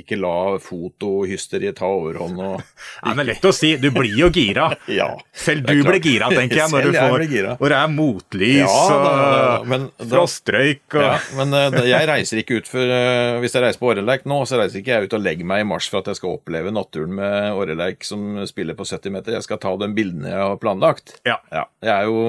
ikke 0.00 0.18
la 0.20 0.34
fotohysteriet 0.60 1.76
ta 1.80 1.88
overhånd. 1.90 2.38
Og, 2.40 2.60
Nei, 3.06 3.14
men 3.18 3.28
lett 3.30 3.44
å 3.48 3.52
si, 3.54 3.74
du 3.80 3.90
blir 3.94 4.14
jo 4.18 4.30
gira. 4.34 4.70
ja. 5.00 5.10
Selv 5.32 5.66
du 5.68 5.82
blir 5.86 6.00
gira, 6.04 6.28
tenker 6.34 6.62
jeg, 6.64 6.72
når 6.72 6.88
du 6.88 6.92
jeg 6.98 7.10
får 7.14 7.24
blir. 7.26 7.50
Hvor 7.60 7.72
det 7.74 7.78
er 7.80 7.92
motlys 7.94 8.58
Ja, 8.60 8.98
da, 9.04 9.54
men 9.68 9.88
da- 9.98 10.08
frostrøyk 10.14 10.96
og 10.98 11.04
Ja, 11.04 11.14
men 11.38 11.54
eh, 11.56 11.78
jeg 11.90 12.08
reiser 12.10 12.40
ikke 12.42 12.60
ut 12.60 12.68
for 12.70 12.82
eh, 12.94 13.38
Hvis 13.42 13.54
jeg 13.56 13.62
reiser 13.64 13.80
på 13.82 13.90
Orreleik 13.92 14.24
nå, 14.28 14.40
så 14.48 14.58
reiser 14.60 14.80
ikke 14.80 14.94
jeg 14.96 15.08
ut 15.08 15.16
og 15.18 15.24
legger 15.24 15.48
meg 15.48 15.64
i 15.64 15.68
mars 15.68 15.88
for 15.90 15.99
at 16.00 16.10
jeg 16.10 16.18
skal 16.20 16.36
oppleve 16.38 16.72
naturen 16.74 17.12
med 17.16 17.52
åreleik 17.56 18.04
som 18.06 18.40
spiller 18.48 18.76
på 18.78 18.86
70 18.88 19.12
meter. 19.14 19.36
Jeg 19.36 19.46
skal 19.46 19.60
ta 19.62 19.72
de 19.80 19.88
bildene 19.96 20.32
jeg 20.32 20.40
har 20.50 20.58
planlagt. 20.62 21.18
Ja. 21.28 21.38
Ja, 21.52 21.66
jeg 21.84 21.94
er 21.94 22.08
jo 22.10 22.22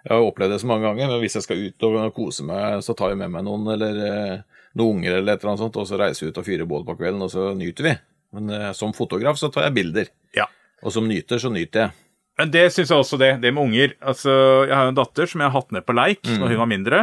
jeg 0.00 0.14
har 0.16 0.24
opplevd 0.24 0.54
det 0.54 0.60
så 0.62 0.68
mange 0.70 0.86
ganger, 0.88 1.10
men 1.12 1.20
hvis 1.20 1.34
jeg 1.36 1.44
skal 1.44 1.58
ut 1.60 1.84
og 1.84 2.14
kose 2.16 2.44
meg, 2.48 2.78
så 2.86 2.94
tar 2.96 3.10
jeg 3.12 3.18
med 3.20 3.34
meg 3.34 3.44
noen 3.44 3.66
eller 3.74 3.98
eh, 4.06 4.38
noen 4.80 4.96
unger 5.02 5.18
eller 5.18 5.34
et 5.36 5.42
eller 5.42 5.50
annet 5.52 5.60
sånt, 5.66 5.76
og 5.76 5.84
så 5.90 5.98
reiser 6.00 6.24
vi 6.24 6.30
ut 6.32 6.38
og 6.40 6.46
fyrer 6.46 6.68
bål 6.70 6.86
på 6.88 6.94
kvelden, 6.96 7.20
og 7.26 7.28
så 7.34 7.50
nyter 7.52 7.84
vi. 7.84 7.92
Men 8.32 8.48
eh, 8.56 8.70
som 8.72 8.94
fotograf 8.96 9.36
så 9.36 9.50
tar 9.52 9.66
jeg 9.68 9.76
bilder, 9.76 10.08
ja. 10.38 10.46
og 10.80 10.94
som 10.96 11.04
nyter 11.10 11.42
så 11.42 11.52
nyter 11.52 11.84
jeg. 11.84 11.98
Men 12.40 12.48
det 12.54 12.62
syns 12.72 12.88
jeg 12.88 12.96
også, 13.02 13.18
det. 13.20 13.28
Det 13.42 13.50
med 13.52 13.60
unger. 13.66 13.90
Altså, 14.00 14.32
jeg 14.64 14.72
har 14.72 14.86
jo 14.86 14.92
en 14.94 14.96
datter 15.02 15.28
som 15.28 15.42
jeg 15.42 15.50
har 15.52 15.58
hatt 15.60 15.74
med 15.76 15.84
på 15.84 15.92
leik 15.98 16.22
Mm. 16.24 16.38
når 16.40 16.48
hun 16.54 16.60
var 16.62 16.68
mindre. 16.70 17.00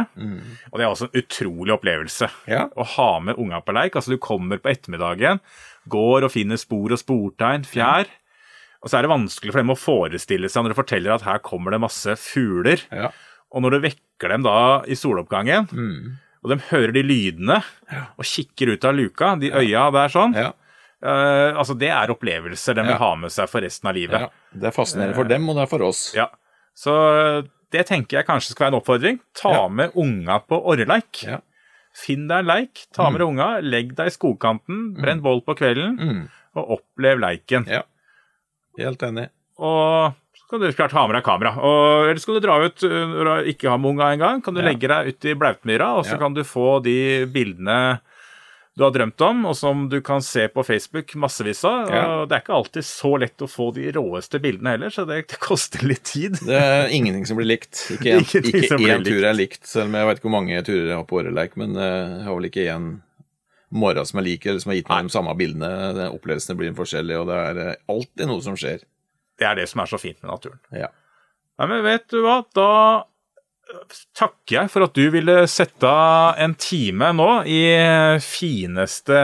Og 0.72 0.80
det 0.80 0.82
er 0.82 0.88
også 0.90 1.06
en 1.06 1.20
utrolig 1.22 1.74
opplevelse 1.76 2.26
Ja. 2.50 2.64
å 2.74 2.82
ha 2.96 3.20
med 3.22 3.38
unga 3.38 3.60
på 3.62 3.70
leik. 3.76 3.94
Altså, 3.94 4.10
du 4.10 4.18
kommer 4.18 4.58
på 4.58 4.72
ettermiddagen, 4.72 5.38
går 5.88 6.24
og 6.28 6.32
finner 6.34 6.56
spor 6.60 6.92
og 6.94 6.98
sportegn, 7.00 7.64
fjær. 7.68 8.06
Og 8.82 8.90
så 8.90 8.98
er 8.98 9.02
det 9.02 9.10
vanskelig 9.10 9.50
for 9.52 9.58
dem 9.62 9.72
å 9.74 9.78
forestille 9.78 10.48
seg 10.52 10.62
når 10.64 10.74
du 10.74 10.78
forteller 10.78 11.14
at 11.16 11.24
her 11.26 11.38
kommer 11.42 11.74
det 11.74 11.80
masse 11.82 12.14
fugler. 12.20 12.84
Ja. 12.94 13.10
Og 13.50 13.62
når 13.64 13.70
du 13.74 13.80
vekker 13.88 14.28
dem 14.34 14.42
da 14.46 14.82
i 14.86 14.94
soloppgangen, 14.94 15.66
Mm. 15.72 16.16
og 16.44 16.50
de 16.52 16.56
hører 16.70 16.92
de 16.92 17.02
lydene 17.02 17.62
og 18.18 18.24
kikker 18.24 18.74
ut 18.76 18.84
av 18.84 18.94
luka, 18.94 19.34
de 19.40 19.50
øya 19.50 19.90
der 19.92 20.08
sånn, 20.08 20.34
Ja. 20.36 20.52
uh, 21.02 21.58
altså 21.58 21.76
det 21.78 21.88
er 21.90 22.08
opplevelser 22.14 22.74
de 22.78 22.82
vil 22.84 22.94
ha 23.00 23.14
med 23.16 23.30
seg 23.34 23.48
for 23.48 23.60
resten 23.60 23.88
av 23.88 23.94
livet. 23.96 24.20
ja. 24.20 24.28
Det 24.54 24.68
er 24.68 24.76
fascinerende 24.76 25.14
for 25.16 25.24
dem, 25.24 25.48
og 25.48 25.56
det 25.56 25.62
er 25.62 25.66
for 25.66 25.82
oss. 25.88 26.12
Ja, 26.14 26.28
så 26.76 27.46
det 27.72 27.86
tenker 27.88 28.18
jeg 28.18 28.26
kanskje 28.26 28.54
skal 28.54 28.70
være 28.70 28.74
en 28.76 28.80
oppfordring. 28.80 29.20
Ta 29.34 29.50
Ja. 29.52 29.68
med 29.68 29.90
unga 29.96 30.38
på 30.40 30.62
orreleik. 30.64 31.24
Finn 31.98 32.28
deg 32.30 32.44
en 32.44 32.46
leik, 32.52 32.84
ta 32.94 33.08
med 33.10 33.18
deg 33.20 33.28
unga, 33.32 33.48
legg 33.64 33.94
deg 33.98 34.06
i 34.06 34.14
skogkanten, 34.14 34.92
brenn 35.00 35.22
bål 35.24 35.40
på 35.46 35.56
kvelden, 35.58 35.96
Mm. 35.98 36.20
og 36.56 36.76
opplev 36.78 37.18
leiken. 37.24 37.66
Ja. 37.66 37.82
Helt 38.78 39.02
enig. 39.02 39.28
Og 39.58 40.14
så 40.38 40.44
kan 40.52 40.60
du 40.62 40.68
klart 40.72 40.92
ha 40.94 41.06
med 41.10 41.16
deg 41.18 41.24
kamera. 41.26 41.56
Og, 41.58 42.06
eller 42.08 42.20
skal 42.22 42.38
du 42.38 42.44
dra 42.46 42.58
ut 42.62 42.84
uh, 42.86 43.06
når 43.10 43.24
du 43.42 43.50
ikke 43.50 43.68
har 43.72 43.78
med 43.82 43.90
unga 43.90 44.12
engang, 44.14 44.42
kan 44.44 44.54
du 44.54 44.60
Ja. 44.62 44.68
legge 44.70 44.86
deg 44.92 45.08
ut 45.10 45.24
i 45.26 45.34
Blautmyra, 45.34 45.96
og 45.98 46.04
så 46.06 46.14
Ja. 46.14 46.18
kan 46.22 46.34
du 46.34 46.42
få 46.46 46.80
de 46.84 47.26
bildene 47.26 48.00
du 48.78 48.84
har 48.84 48.92
drømt 48.94 49.20
om, 49.26 49.40
og 49.50 49.56
som 49.58 49.88
du 49.90 49.96
kan 50.06 50.22
se 50.22 50.44
på 50.54 50.62
Facebook 50.62 51.14
massevis 51.18 51.64
av. 51.66 51.88
Ja. 51.90 52.02
Det 52.30 52.36
er 52.36 52.42
ikke 52.44 52.54
alltid 52.54 52.86
så 52.86 53.10
lett 53.18 53.42
å 53.42 53.48
få 53.50 53.72
de 53.74 53.88
råeste 53.96 54.38
bildene 54.42 54.76
heller, 54.76 54.92
så 54.94 55.02
det, 55.08 55.24
det 55.32 55.40
koster 55.42 55.82
litt 55.82 56.04
tid. 56.06 56.38
Det 56.46 56.54
er 56.54 56.94
ingenting 56.94 57.26
som 57.26 57.40
blir 57.40 57.50
likt. 57.50 57.74
Ikke 57.96 58.20
én 58.20 58.22
ikke 58.22 59.00
tur 59.02 59.26
er 59.26 59.34
likt, 59.34 59.64
selv 59.66 59.90
om 59.90 59.98
jeg 59.98 60.06
vet 60.06 60.20
ikke 60.20 60.28
hvor 60.28 60.36
mange 60.36 60.62
turer 60.62 60.86
jeg 60.92 60.94
har 60.94 61.08
på 61.10 61.18
Åreleik, 61.18 61.58
men 61.58 61.74
eh, 61.74 62.14
jeg 62.20 62.28
har 62.28 62.38
vel 62.38 62.48
ikke 62.52 62.68
én 62.70 62.88
morgen 63.82 64.06
som 64.06 64.22
jeg 64.22 64.28
liker, 64.28 64.52
eller 64.52 64.62
som 64.62 64.72
har 64.72 64.78
gitt 64.78 64.92
meg 64.92 65.08
de 65.08 65.14
samme 65.16 65.34
bildene. 65.42 66.08
Opplevelsene 66.14 66.58
blir 66.62 66.78
forskjellige, 66.78 67.24
og 67.24 67.32
det 67.32 67.42
er 67.48 67.62
eh, 67.64 67.82
alltid 67.90 68.30
noe 68.30 68.46
som 68.46 68.58
skjer. 68.62 68.86
Det 69.38 69.50
er 69.50 69.58
det 69.58 69.66
som 69.70 69.82
er 69.82 69.90
så 69.90 69.98
fint 69.98 70.22
med 70.22 70.30
naturen. 70.30 70.62
Ja. 70.70 70.92
Nei, 71.58 71.66
men 71.74 71.82
vet 71.82 72.06
du 72.14 72.20
hva, 72.22 72.44
da 72.54 72.70
takker 74.16 74.54
jeg 74.62 74.70
for 74.72 74.86
at 74.86 74.94
du 74.96 75.04
ville 75.12 75.34
sette 75.50 75.90
en 76.40 76.54
time 76.58 77.10
nå 77.16 77.28
i 77.48 77.60
fineste 78.24 79.18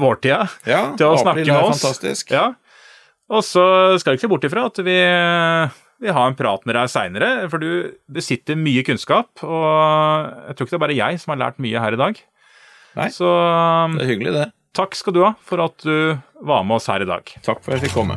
vårtida 0.00 0.46
Ja, 0.68 0.82
til 0.96 1.10
å 1.12 1.18
snakke 1.20 1.44
med 1.46 1.54
oss. 1.58 1.80
fantastisk. 1.82 2.30
Ja. 2.34 2.48
Og 3.30 3.44
så 3.46 3.62
skal 4.00 4.12
du 4.12 4.18
ikke 4.18 4.26
se 4.26 4.32
bort 4.32 4.44
ifra 4.48 4.66
at 4.70 4.80
vi 4.86 4.96
vi 6.00 6.08
har 6.08 6.30
en 6.30 6.34
prat 6.34 6.64
med 6.64 6.72
deg 6.78 6.88
seinere, 6.88 7.48
for 7.52 7.60
du 7.60 7.92
besitter 8.08 8.56
mye 8.56 8.80
kunnskap, 8.86 9.28
og 9.44 10.30
jeg 10.48 10.56
tror 10.56 10.64
ikke 10.66 10.72
det 10.72 10.78
er 10.78 10.86
bare 10.86 10.96
jeg 10.96 11.20
som 11.20 11.34
har 11.34 11.42
lært 11.44 11.60
mye 11.60 11.76
her 11.84 11.92
i 11.92 12.00
dag. 12.00 12.22
Nei. 12.96 13.08
Så 13.12 13.28
Det 13.98 14.06
er 14.06 14.12
hyggelig, 14.14 14.32
det. 14.32 14.46
takk 14.72 14.96
skal 14.96 15.12
du 15.12 15.20
ha 15.26 15.34
for 15.44 15.60
at 15.60 15.76
du 15.84 16.16
var 16.40 16.64
med 16.64 16.76
oss 16.80 16.86
her 16.88 17.04
i 17.04 17.04
dag. 17.04 17.28
Takk 17.44 17.60
for 17.60 17.74
at 17.76 17.82
jeg 17.82 17.90
fikk 17.90 17.98
komme. 18.00 18.16